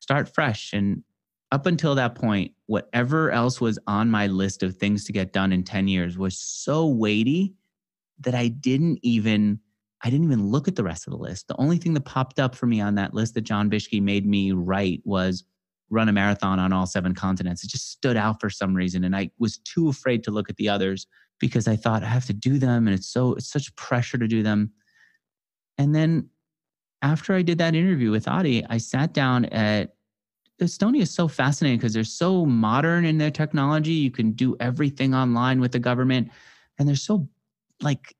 start 0.00 0.32
fresh. 0.32 0.72
And 0.72 1.02
up 1.52 1.66
until 1.66 1.94
that 1.96 2.14
point, 2.14 2.52
whatever 2.66 3.30
else 3.30 3.60
was 3.60 3.78
on 3.86 4.10
my 4.10 4.26
list 4.26 4.62
of 4.62 4.76
things 4.76 5.04
to 5.04 5.12
get 5.12 5.32
done 5.32 5.52
in 5.52 5.64
10 5.64 5.88
years 5.88 6.16
was 6.16 6.38
so 6.38 6.86
weighty 6.86 7.54
that 8.20 8.34
I 8.34 8.48
didn't 8.48 8.98
even 9.02 9.60
I 10.02 10.08
didn't 10.08 10.24
even 10.24 10.46
look 10.46 10.66
at 10.66 10.76
the 10.76 10.84
rest 10.84 11.06
of 11.06 11.10
the 11.10 11.18
list. 11.18 11.48
The 11.48 11.60
only 11.60 11.76
thing 11.76 11.92
that 11.92 12.06
popped 12.06 12.40
up 12.40 12.54
for 12.54 12.66
me 12.66 12.80
on 12.80 12.94
that 12.94 13.12
list 13.12 13.34
that 13.34 13.42
Jon 13.42 13.68
Bischke 13.68 14.00
made 14.00 14.24
me 14.26 14.52
write 14.52 15.02
was 15.04 15.44
run 15.90 16.08
a 16.08 16.12
marathon 16.12 16.58
on 16.58 16.72
all 16.72 16.86
seven 16.86 17.14
continents. 17.14 17.62
It 17.62 17.68
just 17.68 17.90
stood 17.90 18.16
out 18.16 18.40
for 18.40 18.48
some 18.48 18.74
reason. 18.74 19.04
And 19.04 19.14
I 19.14 19.30
was 19.38 19.58
too 19.58 19.88
afraid 19.88 20.24
to 20.24 20.30
look 20.30 20.48
at 20.48 20.56
the 20.56 20.70
others 20.70 21.06
because 21.38 21.68
I 21.68 21.76
thought 21.76 22.02
I 22.02 22.06
have 22.06 22.26
to 22.26 22.32
do 22.32 22.58
them 22.58 22.86
and 22.86 22.94
it's 22.94 23.08
so 23.08 23.34
it's 23.34 23.50
such 23.50 23.74
pressure 23.76 24.16
to 24.16 24.28
do 24.28 24.42
them. 24.42 24.72
And 25.76 25.94
then 25.94 26.30
after 27.02 27.34
I 27.34 27.42
did 27.42 27.58
that 27.58 27.74
interview 27.74 28.10
with 28.10 28.28
Ahti, 28.28 28.64
I 28.68 28.78
sat 28.78 29.12
down 29.12 29.46
at 29.46 29.94
Estonia 30.60 31.02
is 31.02 31.10
so 31.10 31.26
fascinating 31.26 31.78
because 31.78 31.94
they're 31.94 32.04
so 32.04 32.44
modern 32.44 33.04
in 33.04 33.16
their 33.16 33.30
technology. 33.30 33.92
You 33.92 34.10
can 34.10 34.32
do 34.32 34.56
everything 34.60 35.14
online 35.14 35.58
with 35.58 35.72
the 35.72 35.78
government, 35.78 36.30
and 36.78 36.86
they're 36.86 36.96
so 36.96 37.26
like 37.82 38.14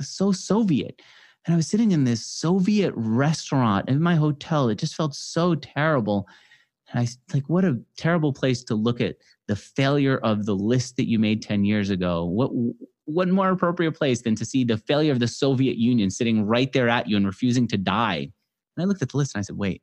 so 0.00 0.32
Soviet. 0.32 1.00
And 1.46 1.54
I 1.54 1.56
was 1.56 1.66
sitting 1.66 1.92
in 1.92 2.04
this 2.04 2.24
Soviet 2.24 2.92
restaurant 2.96 3.88
in 3.88 4.02
my 4.02 4.14
hotel. 4.14 4.68
It 4.68 4.78
just 4.78 4.94
felt 4.94 5.14
so 5.14 5.54
terrible. 5.54 6.26
And 6.90 7.00
I 7.00 7.34
like, 7.34 7.48
what 7.48 7.64
a 7.64 7.78
terrible 7.98 8.32
place 8.32 8.64
to 8.64 8.74
look 8.74 9.00
at 9.00 9.16
the 9.46 9.56
failure 9.56 10.18
of 10.18 10.46
the 10.46 10.54
list 10.54 10.96
that 10.96 11.08
you 11.08 11.18
made 11.18 11.42
10 11.42 11.64
years 11.64 11.90
ago. 11.90 12.24
What 12.24 12.50
what 13.06 13.28
more 13.28 13.50
appropriate 13.50 13.92
place 13.92 14.22
than 14.22 14.34
to 14.34 14.46
see 14.46 14.64
the 14.64 14.78
failure 14.78 15.12
of 15.12 15.18
the 15.18 15.28
Soviet 15.28 15.76
Union 15.76 16.10
sitting 16.10 16.46
right 16.46 16.72
there 16.72 16.88
at 16.88 17.06
you 17.06 17.18
and 17.18 17.26
refusing 17.26 17.68
to 17.68 17.76
die? 17.76 18.30
And 18.76 18.82
I 18.82 18.84
looked 18.84 19.02
at 19.02 19.10
the 19.10 19.18
list 19.18 19.34
and 19.34 19.40
I 19.40 19.42
said, 19.42 19.58
wait, 19.58 19.82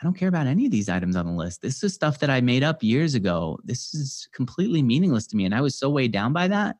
I 0.00 0.04
don't 0.04 0.16
care 0.16 0.28
about 0.28 0.48
any 0.48 0.66
of 0.66 0.72
these 0.72 0.88
items 0.88 1.14
on 1.14 1.26
the 1.26 1.32
list. 1.32 1.62
This 1.62 1.84
is 1.84 1.94
stuff 1.94 2.18
that 2.18 2.30
I 2.30 2.40
made 2.40 2.64
up 2.64 2.82
years 2.82 3.14
ago. 3.14 3.58
This 3.64 3.94
is 3.94 4.28
completely 4.32 4.82
meaningless 4.82 5.28
to 5.28 5.36
me. 5.36 5.44
And 5.44 5.54
I 5.54 5.60
was 5.60 5.76
so 5.76 5.88
weighed 5.88 6.12
down 6.12 6.32
by 6.32 6.48
that 6.48 6.76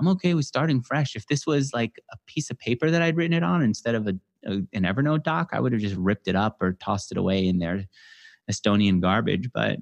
I'm 0.00 0.08
okay 0.08 0.34
with 0.34 0.46
starting 0.46 0.82
fresh. 0.82 1.14
If 1.14 1.26
this 1.26 1.46
was 1.46 1.72
like 1.72 1.92
a 2.12 2.16
piece 2.26 2.50
of 2.50 2.58
paper 2.58 2.90
that 2.90 3.02
I'd 3.02 3.16
written 3.16 3.32
it 3.32 3.42
on 3.44 3.62
instead 3.62 3.94
of 3.94 4.06
a, 4.08 4.14
a 4.46 4.52
an 4.72 4.82
Evernote 4.82 5.22
doc, 5.22 5.50
I 5.52 5.60
would 5.60 5.72
have 5.72 5.80
just 5.80 5.96
ripped 5.96 6.28
it 6.28 6.36
up 6.36 6.60
or 6.60 6.72
tossed 6.72 7.12
it 7.12 7.18
away 7.18 7.46
in 7.46 7.58
their 7.58 7.84
Estonian 8.50 9.00
garbage. 9.00 9.50
But 9.52 9.78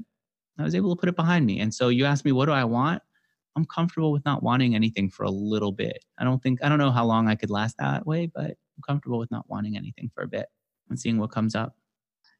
I 0.58 0.62
was 0.62 0.74
able 0.74 0.94
to 0.94 1.00
put 1.00 1.08
it 1.08 1.16
behind 1.16 1.46
me. 1.46 1.60
And 1.60 1.72
so 1.72 1.88
you 1.88 2.04
asked 2.04 2.24
me, 2.24 2.32
what 2.32 2.46
do 2.46 2.52
I 2.52 2.64
want? 2.64 3.02
I'm 3.56 3.66
comfortable 3.66 4.12
with 4.12 4.24
not 4.24 4.42
wanting 4.42 4.74
anything 4.74 5.10
for 5.10 5.24
a 5.24 5.30
little 5.30 5.72
bit. 5.72 6.04
I 6.18 6.24
don't 6.24 6.42
think 6.42 6.62
I 6.62 6.68
don't 6.68 6.78
know 6.78 6.90
how 6.90 7.04
long 7.04 7.28
I 7.28 7.34
could 7.34 7.50
last 7.50 7.76
that 7.78 8.06
way, 8.06 8.26
but 8.26 8.44
I'm 8.44 8.82
comfortable 8.86 9.18
with 9.18 9.30
not 9.30 9.48
wanting 9.48 9.76
anything 9.76 10.10
for 10.14 10.22
a 10.22 10.28
bit 10.28 10.46
and 10.88 10.98
seeing 10.98 11.18
what 11.18 11.30
comes 11.30 11.54
up. 11.54 11.76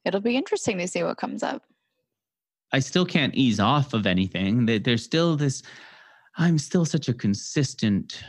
It'll 0.05 0.20
be 0.20 0.37
interesting 0.37 0.79
to 0.79 0.89
see 0.89 1.03
what 1.03 1.18
comes 1.18 1.43
up. 1.43 1.62
I 2.73 2.79
still 2.79 3.05
can't 3.05 3.35
ease 3.35 3.61
off 3.61 3.93
of 3.93 4.07
anything. 4.07 4.64
There's 4.64 5.05
still 5.05 5.37
this 5.37 5.62
I'm 6.37 6.59
still 6.59 6.85
such 6.85 7.09
a 7.09 7.14
consistent 7.14 8.22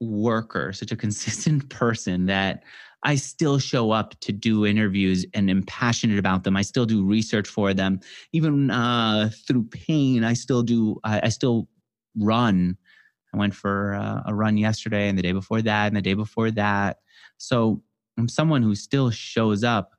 worker, 0.00 0.72
such 0.72 0.92
a 0.92 0.96
consistent 0.96 1.68
person 1.70 2.26
that 2.26 2.64
I 3.04 3.16
still 3.16 3.58
show 3.58 3.90
up 3.90 4.18
to 4.20 4.32
do 4.32 4.64
interviews 4.64 5.26
and 5.34 5.50
am 5.50 5.64
passionate 5.64 6.18
about 6.18 6.44
them. 6.44 6.56
I 6.56 6.62
still 6.62 6.86
do 6.86 7.04
research 7.04 7.48
for 7.48 7.74
them, 7.74 8.00
even 8.32 8.70
uh, 8.70 9.30
through 9.46 9.64
pain. 9.64 10.24
I 10.24 10.34
still 10.34 10.62
do. 10.62 11.00
I, 11.02 11.22
I 11.24 11.28
still 11.28 11.68
run. 12.16 12.76
I 13.34 13.38
went 13.38 13.54
for 13.54 13.94
uh, 13.94 14.22
a 14.26 14.34
run 14.34 14.56
yesterday, 14.56 15.08
and 15.08 15.18
the 15.18 15.22
day 15.22 15.32
before 15.32 15.62
that, 15.62 15.86
and 15.88 15.96
the 15.96 16.02
day 16.02 16.14
before 16.14 16.50
that. 16.52 16.98
So 17.38 17.82
I'm 18.18 18.28
someone 18.28 18.62
who 18.62 18.74
still 18.74 19.10
shows 19.10 19.64
up, 19.64 19.94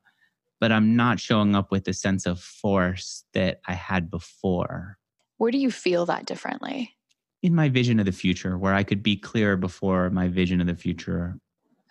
but 0.61 0.71
I'm 0.71 0.95
not 0.95 1.19
showing 1.19 1.55
up 1.55 1.71
with 1.71 1.83
the 1.83 1.93
sense 1.93 2.25
of 2.25 2.39
force 2.39 3.25
that 3.33 3.59
I 3.67 3.73
had 3.73 4.09
before. 4.09 4.97
Where 5.37 5.51
do 5.51 5.57
you 5.57 5.71
feel 5.71 6.05
that 6.05 6.25
differently? 6.25 6.95
In 7.43 7.53
my 7.53 7.69
vision 7.69 7.99
of 7.99 8.05
the 8.05 8.11
future 8.11 8.57
where 8.57 8.73
I 8.73 8.83
could 8.83 9.03
be 9.03 9.17
clear 9.17 9.57
before 9.57 10.09
my 10.09 10.29
vision 10.29 10.61
of 10.61 10.67
the 10.67 10.75
future. 10.75 11.37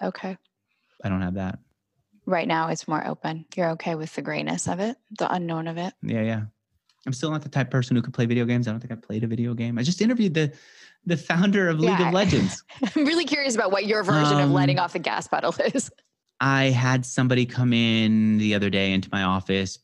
Okay. 0.03 0.36
I 1.05 1.09
don't 1.09 1.20
have 1.20 1.34
that. 1.34 1.59
Right 2.24 2.48
now 2.48 2.68
it's 2.68 2.88
more 2.88 3.07
open. 3.07 3.44
You're 3.55 3.70
okay 3.72 3.94
with 3.94 4.14
the 4.14 4.22
grayness 4.22 4.66
of 4.66 4.80
it, 4.80 4.96
the 5.18 5.32
unknown 5.32 5.68
of 5.68 5.76
it. 5.76 5.92
Yeah, 6.03 6.22
yeah. 6.22 6.42
I'm 7.07 7.12
still 7.12 7.30
not 7.30 7.42
the 7.42 7.48
type 7.48 7.70
person 7.70 7.96
who 7.96 8.03
could 8.03 8.14
play 8.14 8.26
video 8.26 8.44
games. 8.44 8.66
I 8.66 8.70
don't 8.70 8.80
think 8.80 8.92
I 8.92 8.96
played 8.96 9.24
a 9.24 9.26
video 9.26 9.55
game. 9.55 9.78
I 9.78 9.82
just 9.82 10.00
interviewed 10.00 10.34
the 10.34 10.53
the 11.05 11.16
founder 11.16 11.68
of 11.68 11.80
League 11.80 11.98
yeah. 11.98 12.09
of 12.09 12.14
Legends. 12.14 12.62
I'm 12.96 13.05
really 13.05 13.24
curious 13.24 13.57
about 13.57 13.72
what 13.72 13.86
your 13.86 14.05
version 14.05 14.36
um, 14.36 14.42
of 14.42 14.50
letting 14.50 14.78
off 14.78 14.92
the 14.92 15.00
gas 15.00 15.26
pedal 15.26 15.53
is. 15.74 15.90
I 16.40 16.66
had 16.66 17.05
somebody 17.05 17.44
come 17.44 17.72
in 17.72 18.38
the 18.38 18.55
other 18.55 18.70
day 18.70 18.92
into 18.92 19.09
my 19.11 19.24
office 19.24 19.80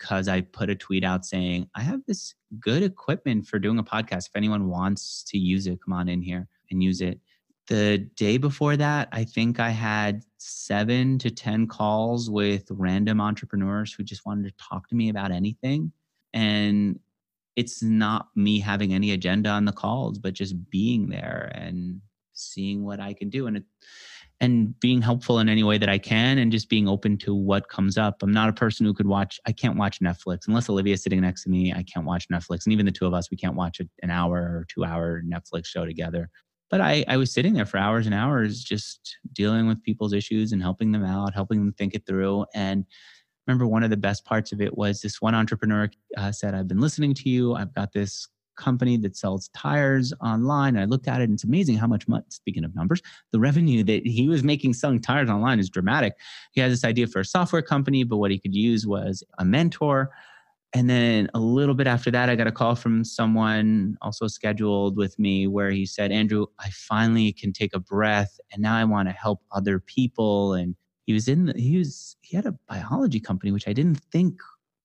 because 0.00 0.28
I 0.28 0.40
put 0.40 0.70
a 0.70 0.74
tweet 0.74 1.04
out 1.04 1.26
saying, 1.26 1.68
I 1.74 1.82
have 1.82 2.00
this 2.06 2.34
good 2.58 2.82
equipment 2.82 3.46
for 3.46 3.58
doing 3.58 3.78
a 3.78 3.84
podcast. 3.84 4.28
If 4.28 4.36
anyone 4.36 4.68
wants 4.68 5.22
to 5.28 5.38
use 5.38 5.66
it, 5.66 5.78
come 5.84 5.92
on 5.92 6.08
in 6.08 6.22
here 6.22 6.48
and 6.70 6.82
use 6.82 7.02
it. 7.02 7.20
The 7.68 7.98
day 8.16 8.38
before 8.38 8.76
that, 8.78 9.08
I 9.12 9.24
think 9.24 9.60
I 9.60 9.70
had 9.70 10.22
seven 10.38 11.18
to 11.18 11.30
10 11.30 11.68
calls 11.68 12.30
with 12.30 12.66
random 12.70 13.20
entrepreneurs 13.20 13.92
who 13.92 14.02
just 14.02 14.24
wanted 14.26 14.48
to 14.48 14.64
talk 14.64 14.88
to 14.88 14.96
me 14.96 15.10
about 15.10 15.30
anything. 15.30 15.92
And 16.32 16.98
it's 17.54 17.82
not 17.82 18.28
me 18.34 18.58
having 18.58 18.94
any 18.94 19.12
agenda 19.12 19.50
on 19.50 19.66
the 19.66 19.72
calls, 19.72 20.18
but 20.18 20.32
just 20.32 20.70
being 20.70 21.10
there 21.10 21.52
and 21.54 22.00
seeing 22.32 22.84
what 22.84 23.00
I 23.00 23.12
can 23.12 23.28
do. 23.28 23.46
And 23.46 23.58
it, 23.58 23.64
and 24.40 24.78
being 24.80 25.02
helpful 25.02 25.38
in 25.38 25.48
any 25.48 25.62
way 25.62 25.76
that 25.76 25.88
I 25.88 25.98
can 25.98 26.38
and 26.38 26.50
just 26.50 26.70
being 26.70 26.88
open 26.88 27.18
to 27.18 27.34
what 27.34 27.68
comes 27.68 27.98
up. 27.98 28.22
I'm 28.22 28.32
not 28.32 28.48
a 28.48 28.54
person 28.54 28.86
who 28.86 28.94
could 28.94 29.06
watch, 29.06 29.38
I 29.46 29.52
can't 29.52 29.76
watch 29.76 30.00
Netflix 30.00 30.48
unless 30.48 30.70
Olivia's 30.70 31.02
sitting 31.02 31.20
next 31.20 31.44
to 31.44 31.50
me. 31.50 31.72
I 31.74 31.82
can't 31.82 32.06
watch 32.06 32.26
Netflix. 32.28 32.64
And 32.64 32.72
even 32.72 32.86
the 32.86 32.92
two 32.92 33.06
of 33.06 33.12
us, 33.12 33.30
we 33.30 33.36
can't 33.36 33.54
watch 33.54 33.80
an 33.80 34.10
hour 34.10 34.36
or 34.36 34.66
two 34.72 34.84
hour 34.84 35.22
Netflix 35.22 35.66
show 35.66 35.84
together. 35.84 36.30
But 36.70 36.80
I, 36.80 37.04
I 37.06 37.16
was 37.16 37.32
sitting 37.32 37.52
there 37.52 37.66
for 37.66 37.78
hours 37.78 38.06
and 38.06 38.14
hours 38.14 38.62
just 38.62 39.18
dealing 39.32 39.66
with 39.66 39.82
people's 39.82 40.12
issues 40.12 40.52
and 40.52 40.62
helping 40.62 40.92
them 40.92 41.04
out, 41.04 41.34
helping 41.34 41.58
them 41.58 41.74
think 41.74 41.94
it 41.94 42.06
through. 42.06 42.46
And 42.54 42.86
remember 43.46 43.66
one 43.66 43.82
of 43.82 43.90
the 43.90 43.96
best 43.96 44.24
parts 44.24 44.52
of 44.52 44.60
it 44.60 44.78
was 44.78 45.02
this 45.02 45.20
one 45.20 45.34
entrepreneur 45.34 45.90
uh, 46.16 46.32
said, 46.32 46.54
I've 46.54 46.68
been 46.68 46.80
listening 46.80 47.12
to 47.14 47.28
you. 47.28 47.54
I've 47.54 47.74
got 47.74 47.92
this 47.92 48.28
company 48.60 48.96
that 48.98 49.16
sells 49.16 49.48
tires 49.48 50.12
online. 50.20 50.76
And 50.76 50.82
I 50.82 50.84
looked 50.84 51.08
at 51.08 51.20
it 51.20 51.24
and 51.24 51.34
it's 51.34 51.44
amazing 51.44 51.76
how 51.76 51.86
much 51.86 52.06
money, 52.06 52.24
speaking 52.28 52.64
of 52.64 52.74
numbers, 52.74 53.02
the 53.32 53.40
revenue 53.40 53.82
that 53.84 54.06
he 54.06 54.28
was 54.28 54.44
making 54.44 54.74
selling 54.74 55.00
tires 55.00 55.30
online 55.30 55.58
is 55.58 55.70
dramatic. 55.70 56.14
He 56.52 56.60
had 56.60 56.70
this 56.70 56.84
idea 56.84 57.06
for 57.06 57.20
a 57.20 57.24
software 57.24 57.62
company, 57.62 58.04
but 58.04 58.18
what 58.18 58.30
he 58.30 58.38
could 58.38 58.54
use 58.54 58.86
was 58.86 59.24
a 59.38 59.44
mentor. 59.44 60.10
And 60.72 60.88
then 60.88 61.28
a 61.34 61.40
little 61.40 61.74
bit 61.74 61.88
after 61.88 62.12
that, 62.12 62.28
I 62.28 62.36
got 62.36 62.46
a 62.46 62.52
call 62.52 62.76
from 62.76 63.02
someone 63.02 63.96
also 64.02 64.28
scheduled 64.28 64.96
with 64.96 65.18
me 65.18 65.48
where 65.48 65.70
he 65.70 65.84
said, 65.84 66.12
Andrew, 66.12 66.46
I 66.60 66.70
finally 66.70 67.32
can 67.32 67.52
take 67.52 67.74
a 67.74 67.80
breath 67.80 68.38
and 68.52 68.62
now 68.62 68.76
I 68.76 68.84
want 68.84 69.08
to 69.08 69.12
help 69.12 69.40
other 69.50 69.80
people. 69.80 70.54
And 70.54 70.76
he 71.06 71.12
was 71.12 71.26
in, 71.26 71.46
the, 71.46 71.54
he 71.56 71.78
was, 71.78 72.16
he 72.20 72.36
had 72.36 72.46
a 72.46 72.56
biology 72.68 73.18
company, 73.18 73.50
which 73.50 73.66
I 73.66 73.72
didn't 73.72 74.00
think 74.12 74.40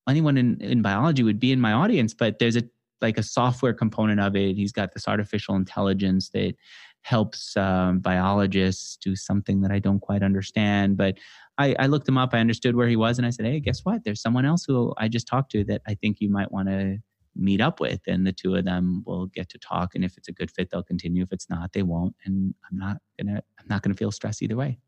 anyone 0.08 0.38
in, 0.38 0.60
in 0.62 0.82
biology 0.82 1.24
would 1.24 1.40
be 1.40 1.52
in 1.52 1.62
my 1.62 1.74
audience, 1.74 2.14
but 2.14 2.40
there's 2.40 2.56
a 2.56 2.64
like 3.06 3.18
a 3.20 3.24
software 3.24 3.74
component 3.74 4.20
of 4.20 4.36
it. 4.36 4.56
He's 4.56 4.72
got 4.72 4.94
this 4.94 5.08
artificial 5.08 5.56
intelligence 5.56 6.30
that 6.30 6.56
helps 7.02 7.56
um, 7.56 8.00
biologists 8.00 8.98
do 8.98 9.16
something 9.16 9.62
that 9.62 9.72
I 9.72 9.78
don't 9.78 10.00
quite 10.00 10.24
understand. 10.24 10.98
But 10.98 11.20
I, 11.60 11.76
I, 11.78 11.86
looked 11.86 12.08
him 12.08 12.18
up. 12.18 12.32
I 12.34 12.40
understood 12.40 12.76
where 12.76 12.88
he 12.88 12.96
was, 12.96 13.20
and 13.20 13.28
I 13.28 13.30
said, 13.30 13.46
"Hey, 13.46 13.60
guess 13.60 13.82
what? 13.86 14.04
There's 14.04 14.22
someone 14.22 14.44
else 14.44 14.66
who 14.66 14.94
I 14.98 15.08
just 15.08 15.28
talked 15.28 15.52
to 15.52 15.64
that 15.66 15.82
I 15.88 15.94
think 15.94 16.18
you 16.20 16.30
might 16.30 16.52
want 16.52 16.68
to 16.70 16.98
meet 17.36 17.62
up 17.62 17.80
with." 17.80 18.02
And 18.08 18.26
the 18.26 18.34
two 18.34 18.56
of 18.56 18.66
them 18.66 19.04
will 19.06 19.28
get 19.28 19.50
to 19.50 19.60
talk. 19.60 19.94
And 19.94 20.04
if 20.04 20.18
it's 20.18 20.28
a 20.28 20.34
good 20.34 20.50
fit, 20.50 20.72
they'll 20.72 20.82
continue. 20.84 21.22
If 21.22 21.32
it's 21.32 21.50
not, 21.50 21.74
they 21.74 21.84
won't. 21.84 22.16
And 22.26 22.56
I'm 22.70 22.78
not 22.78 22.98
gonna. 23.20 23.44
I'm 23.60 23.68
not 23.70 23.84
gonna 23.84 23.94
feel 23.94 24.12
stressed 24.12 24.42
either 24.42 24.56
way. 24.56 24.80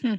Hmm. 0.00 0.14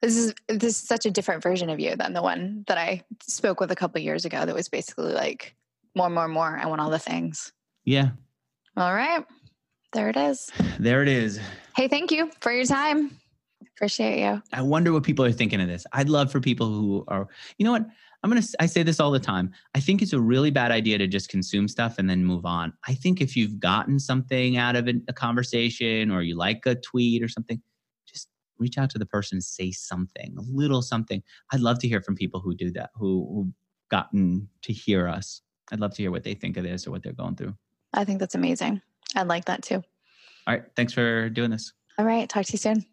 This 0.00 0.16
is 0.16 0.34
this 0.48 0.76
is 0.76 0.88
such 0.88 1.04
a 1.04 1.10
different 1.10 1.42
version 1.42 1.68
of 1.68 1.80
you 1.80 1.96
than 1.96 2.14
the 2.14 2.22
one 2.22 2.64
that 2.66 2.78
I 2.78 3.02
spoke 3.22 3.60
with 3.60 3.70
a 3.70 3.76
couple 3.76 4.00
years 4.00 4.24
ago. 4.24 4.46
That 4.46 4.54
was 4.54 4.70
basically 4.70 5.12
like 5.12 5.54
more, 5.94 6.10
more, 6.10 6.28
more. 6.28 6.58
I 6.58 6.66
want 6.66 6.80
all 6.80 6.90
the 6.90 6.98
things. 6.98 7.52
Yeah. 7.84 8.10
All 8.76 8.94
right. 8.94 9.24
There 9.92 10.08
it 10.08 10.16
is. 10.16 10.50
There 10.80 11.02
it 11.02 11.08
is. 11.08 11.40
Hey, 11.76 11.86
thank 11.86 12.10
you 12.10 12.30
for 12.40 12.50
your 12.52 12.64
time. 12.66 13.16
Appreciate 13.76 14.20
you. 14.20 14.42
I 14.52 14.60
wonder 14.60 14.92
what 14.92 15.04
people 15.04 15.24
are 15.24 15.32
thinking 15.32 15.60
of 15.60 15.68
this. 15.68 15.86
I'd 15.92 16.08
love 16.08 16.32
for 16.32 16.40
people 16.40 16.66
who 16.66 17.04
are, 17.08 17.28
you 17.58 17.64
know 17.64 17.72
what? 17.72 17.86
I'm 18.22 18.30
going 18.30 18.42
to, 18.42 18.48
I 18.58 18.66
say 18.66 18.82
this 18.82 19.00
all 19.00 19.10
the 19.10 19.20
time. 19.20 19.52
I 19.74 19.80
think 19.80 20.02
it's 20.02 20.12
a 20.12 20.20
really 20.20 20.50
bad 20.50 20.72
idea 20.72 20.98
to 20.98 21.06
just 21.06 21.28
consume 21.28 21.68
stuff 21.68 21.96
and 21.98 22.08
then 22.08 22.24
move 22.24 22.44
on. 22.44 22.72
I 22.88 22.94
think 22.94 23.20
if 23.20 23.36
you've 23.36 23.60
gotten 23.60 23.98
something 23.98 24.56
out 24.56 24.76
of 24.76 24.88
a 24.88 25.12
conversation 25.12 26.10
or 26.10 26.22
you 26.22 26.36
like 26.36 26.64
a 26.66 26.74
tweet 26.74 27.22
or 27.22 27.28
something, 27.28 27.60
just 28.06 28.28
reach 28.58 28.78
out 28.78 28.90
to 28.90 28.98
the 28.98 29.06
person, 29.06 29.40
say 29.40 29.70
something, 29.70 30.34
a 30.38 30.42
little 30.42 30.82
something. 30.82 31.22
I'd 31.52 31.60
love 31.60 31.78
to 31.80 31.88
hear 31.88 32.00
from 32.00 32.16
people 32.16 32.40
who 32.40 32.54
do 32.54 32.70
that, 32.72 32.90
who, 32.94 33.26
who 33.30 33.52
gotten 33.90 34.48
to 34.62 34.72
hear 34.72 35.06
us. 35.06 35.42
I'd 35.72 35.80
love 35.80 35.94
to 35.94 36.02
hear 36.02 36.10
what 36.10 36.24
they 36.24 36.34
think 36.34 36.56
of 36.56 36.64
this 36.64 36.86
or 36.86 36.90
what 36.90 37.02
they're 37.02 37.12
going 37.12 37.36
through. 37.36 37.54
I 37.92 38.04
think 38.04 38.20
that's 38.20 38.34
amazing. 38.34 38.82
I'd 39.16 39.28
like 39.28 39.46
that 39.46 39.62
too. 39.62 39.82
All 40.46 40.54
right. 40.54 40.64
Thanks 40.76 40.92
for 40.92 41.28
doing 41.30 41.50
this. 41.50 41.72
All 41.98 42.04
right. 42.04 42.28
Talk 42.28 42.44
to 42.46 42.52
you 42.52 42.58
soon. 42.58 42.84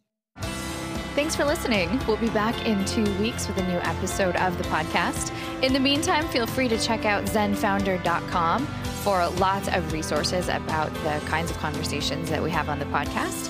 Thanks 1.14 1.36
for 1.36 1.44
listening. 1.44 2.00
We'll 2.08 2.16
be 2.16 2.30
back 2.30 2.66
in 2.66 2.86
two 2.86 3.04
weeks 3.20 3.48
with 3.48 3.58
a 3.58 3.68
new 3.68 3.80
episode 3.80 4.38
of 4.38 4.58
the 4.58 4.64
podcast. 4.66 5.34
In 5.62 5.74
the 5.74 5.80
meantime, 5.80 6.26
feel 6.30 6.48
free 6.48 6.70
to 6.70 6.78
check 6.78 7.04
out 7.04 7.26
zenfounder.com 7.26 8.66
for 9.04 9.28
lots 9.32 9.68
of 9.68 9.92
resources 9.92 10.48
about 10.48 10.94
the 11.04 11.22
kinds 11.26 11.52
of 11.52 11.58
conversations 11.58 12.30
that 12.30 12.42
we 12.42 12.50
have 12.52 12.70
on 12.70 12.80
the 12.80 12.86
podcast. 12.86 13.50